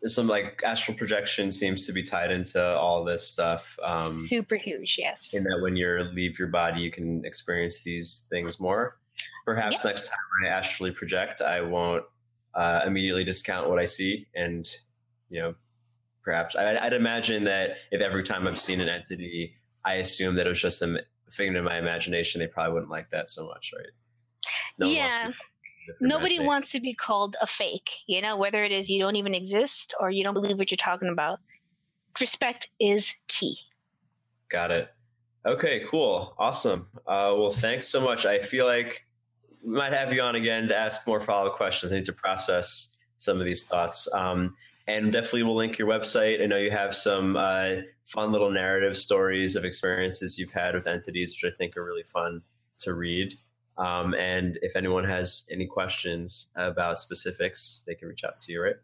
some 0.05 0.27
like 0.27 0.61
astral 0.65 0.97
projection 0.97 1.51
seems 1.51 1.85
to 1.85 1.91
be 1.91 2.01
tied 2.01 2.31
into 2.31 2.63
all 2.63 3.03
this 3.03 3.27
stuff. 3.27 3.77
Um 3.83 4.13
super 4.27 4.55
huge, 4.55 4.95
yes. 4.97 5.29
In 5.33 5.43
that 5.43 5.59
when 5.61 5.75
you 5.75 6.09
leave 6.13 6.39
your 6.39 6.47
body 6.47 6.81
you 6.81 6.91
can 6.91 7.25
experience 7.25 7.83
these 7.83 8.27
things 8.29 8.59
more. 8.59 8.97
Perhaps 9.45 9.77
yep. 9.77 9.85
next 9.85 10.09
time 10.09 10.17
I 10.45 10.47
astrally 10.47 10.91
project 10.91 11.41
I 11.41 11.61
won't 11.61 12.05
uh, 12.53 12.81
immediately 12.85 13.23
discount 13.23 13.69
what 13.69 13.79
I 13.79 13.85
see, 13.85 14.27
and 14.35 14.67
you 15.29 15.39
know, 15.39 15.55
perhaps 16.23 16.55
I, 16.55 16.77
I'd 16.77 16.93
imagine 16.93 17.43
that 17.45 17.77
if 17.91 18.01
every 18.01 18.23
time 18.23 18.47
I've 18.47 18.59
seen 18.59 18.81
an 18.81 18.89
entity, 18.89 19.55
I 19.85 19.95
assume 19.95 20.35
that 20.35 20.45
it 20.45 20.49
was 20.49 20.61
just 20.61 20.81
a 20.81 21.03
figment 21.31 21.57
of 21.57 21.63
my 21.63 21.77
imagination, 21.77 22.39
they 22.39 22.47
probably 22.47 22.73
wouldn't 22.73 22.91
like 22.91 23.11
that 23.11 23.29
so 23.29 23.45
much, 23.47 23.71
right? 23.75 23.91
No 24.77 24.87
yeah. 24.87 25.31
Nobody 25.99 26.39
wants 26.39 26.71
to 26.71 26.79
be 26.79 26.93
called 26.93 27.35
a 27.41 27.47
fake, 27.47 27.89
you 28.05 28.21
know, 28.21 28.37
whether 28.37 28.63
it 28.63 28.71
is 28.71 28.89
you 28.89 28.99
don't 28.99 29.15
even 29.15 29.33
exist 29.33 29.95
or 29.99 30.11
you 30.11 30.23
don't 30.23 30.35
believe 30.35 30.57
what 30.57 30.69
you're 30.69 30.77
talking 30.77 31.09
about. 31.09 31.39
Respect 32.19 32.69
is 32.79 33.13
key. 33.27 33.57
Got 34.49 34.71
it. 34.71 34.89
Okay, 35.45 35.85
cool. 35.89 36.33
Awesome. 36.37 36.87
Uh, 37.07 37.33
well, 37.37 37.49
thanks 37.49 37.87
so 37.87 38.01
much. 38.01 38.25
I 38.25 38.39
feel 38.39 38.65
like 38.65 39.05
we 39.63 39.73
might 39.73 39.93
have 39.93 40.13
you 40.13 40.21
on 40.21 40.35
again 40.35 40.67
to 40.67 40.75
ask 40.75 41.07
more 41.07 41.21
follow 41.21 41.49
up 41.49 41.55
questions. 41.55 41.91
I 41.91 41.95
need 41.95 42.05
to 42.05 42.13
process 42.13 42.97
some 43.17 43.39
of 43.39 43.45
these 43.45 43.67
thoughts. 43.67 44.07
Um, 44.13 44.55
and 44.87 45.13
definitely 45.13 45.43
we'll 45.43 45.55
link 45.55 45.77
your 45.77 45.87
website. 45.87 46.41
I 46.41 46.47
know 46.47 46.57
you 46.57 46.71
have 46.71 46.95
some 46.95 47.37
uh, 47.37 47.75
fun 48.05 48.31
little 48.31 48.49
narrative 48.51 48.97
stories 48.97 49.55
of 49.55 49.63
experiences 49.63 50.39
you've 50.39 50.51
had 50.51 50.73
with 50.73 50.87
entities, 50.87 51.37
which 51.41 51.53
I 51.53 51.55
think 51.55 51.77
are 51.77 51.85
really 51.85 52.03
fun 52.03 52.41
to 52.79 52.93
read. 52.93 53.37
Um, 53.79 54.13
and 54.13 54.59
if 54.61 54.75
anyone 54.75 55.05
has 55.05 55.47
any 55.51 55.65
questions 55.65 56.47
about 56.55 56.99
specifics, 56.99 57.83
they 57.87 57.95
can 57.95 58.07
reach 58.09 58.23
out 58.23 58.41
to 58.41 58.51
you, 58.51 58.61
right? 58.61 58.75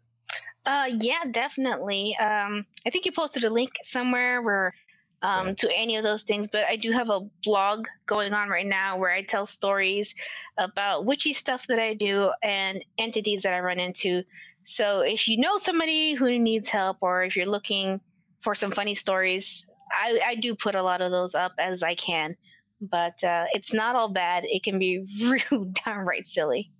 Uh, 0.64 0.86
yeah, 0.98 1.24
definitely. 1.30 2.16
Um, 2.18 2.66
I 2.86 2.90
think 2.90 3.04
you 3.04 3.12
posted 3.12 3.44
a 3.44 3.50
link 3.50 3.72
somewhere 3.84 4.42
where 4.42 4.74
um, 5.22 5.54
to 5.56 5.70
any 5.74 5.96
of 5.96 6.02
those 6.02 6.22
things. 6.22 6.48
But 6.48 6.64
I 6.68 6.76
do 6.76 6.92
have 6.92 7.10
a 7.10 7.20
blog 7.44 7.86
going 8.06 8.32
on 8.32 8.48
right 8.48 8.66
now 8.66 8.98
where 8.98 9.10
I 9.10 9.22
tell 9.22 9.46
stories 9.46 10.14
about 10.58 11.04
witchy 11.04 11.32
stuff 11.32 11.66
that 11.68 11.78
I 11.78 11.94
do 11.94 12.30
and 12.42 12.84
entities 12.98 13.42
that 13.42 13.52
I 13.52 13.60
run 13.60 13.78
into. 13.78 14.22
So 14.64 15.00
if 15.00 15.28
you 15.28 15.38
know 15.38 15.58
somebody 15.58 16.14
who 16.14 16.38
needs 16.38 16.68
help 16.68 16.98
or 17.00 17.22
if 17.22 17.36
you're 17.36 17.46
looking 17.46 18.00
for 18.40 18.54
some 18.54 18.70
funny 18.70 18.94
stories, 18.94 19.66
I, 19.92 20.20
I 20.24 20.34
do 20.36 20.54
put 20.54 20.74
a 20.74 20.82
lot 20.82 21.00
of 21.00 21.10
those 21.10 21.34
up 21.34 21.52
as 21.58 21.82
I 21.82 21.94
can. 21.94 22.36
But 22.80 23.22
uh, 23.24 23.46
it's 23.52 23.72
not 23.72 23.96
all 23.96 24.08
bad. 24.08 24.44
It 24.46 24.62
can 24.62 24.78
be 24.78 25.06
real 25.50 25.72
downright 25.84 26.28
silly. 26.28 26.70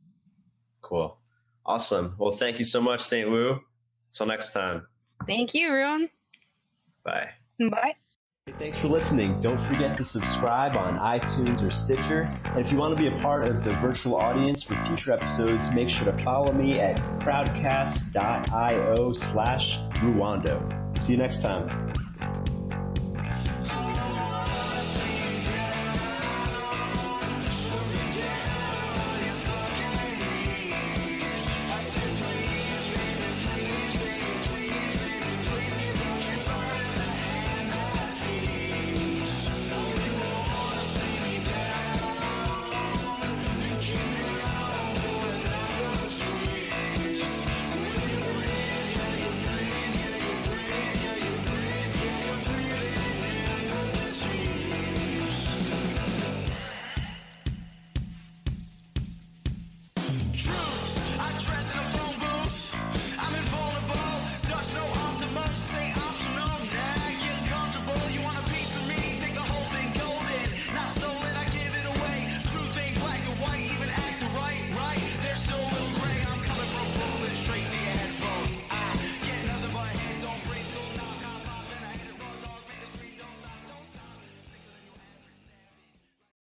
Cool. 0.82 1.18
Awesome. 1.64 2.14
Well, 2.18 2.30
thank 2.30 2.58
you 2.58 2.64
so 2.64 2.80
much, 2.80 3.00
St. 3.00 3.28
Woo. 3.28 3.60
Until 4.12 4.26
next 4.26 4.52
time. 4.52 4.86
Thank 5.26 5.54
you, 5.54 5.68
everyone. 5.68 6.08
Bye. 7.04 7.30
Bye. 7.58 7.94
Thanks 8.58 8.80
for 8.80 8.86
listening. 8.86 9.40
Don't 9.40 9.58
forget 9.66 9.96
to 9.96 10.04
subscribe 10.04 10.76
on 10.76 10.98
iTunes 10.98 11.66
or 11.66 11.70
Stitcher. 11.70 12.22
And 12.46 12.64
if 12.64 12.70
you 12.70 12.78
want 12.78 12.96
to 12.96 13.02
be 13.02 13.08
a 13.08 13.20
part 13.20 13.48
of 13.48 13.64
the 13.64 13.74
virtual 13.76 14.14
audience 14.14 14.62
for 14.62 14.80
future 14.86 15.10
episodes, 15.10 15.68
make 15.74 15.88
sure 15.88 16.04
to 16.04 16.24
follow 16.24 16.52
me 16.52 16.78
at 16.78 16.96
crowdcast.io 17.20 19.12
slash 19.12 19.78
Ruwando. 19.96 20.98
See 21.04 21.12
you 21.12 21.18
next 21.18 21.42
time. 21.42 21.92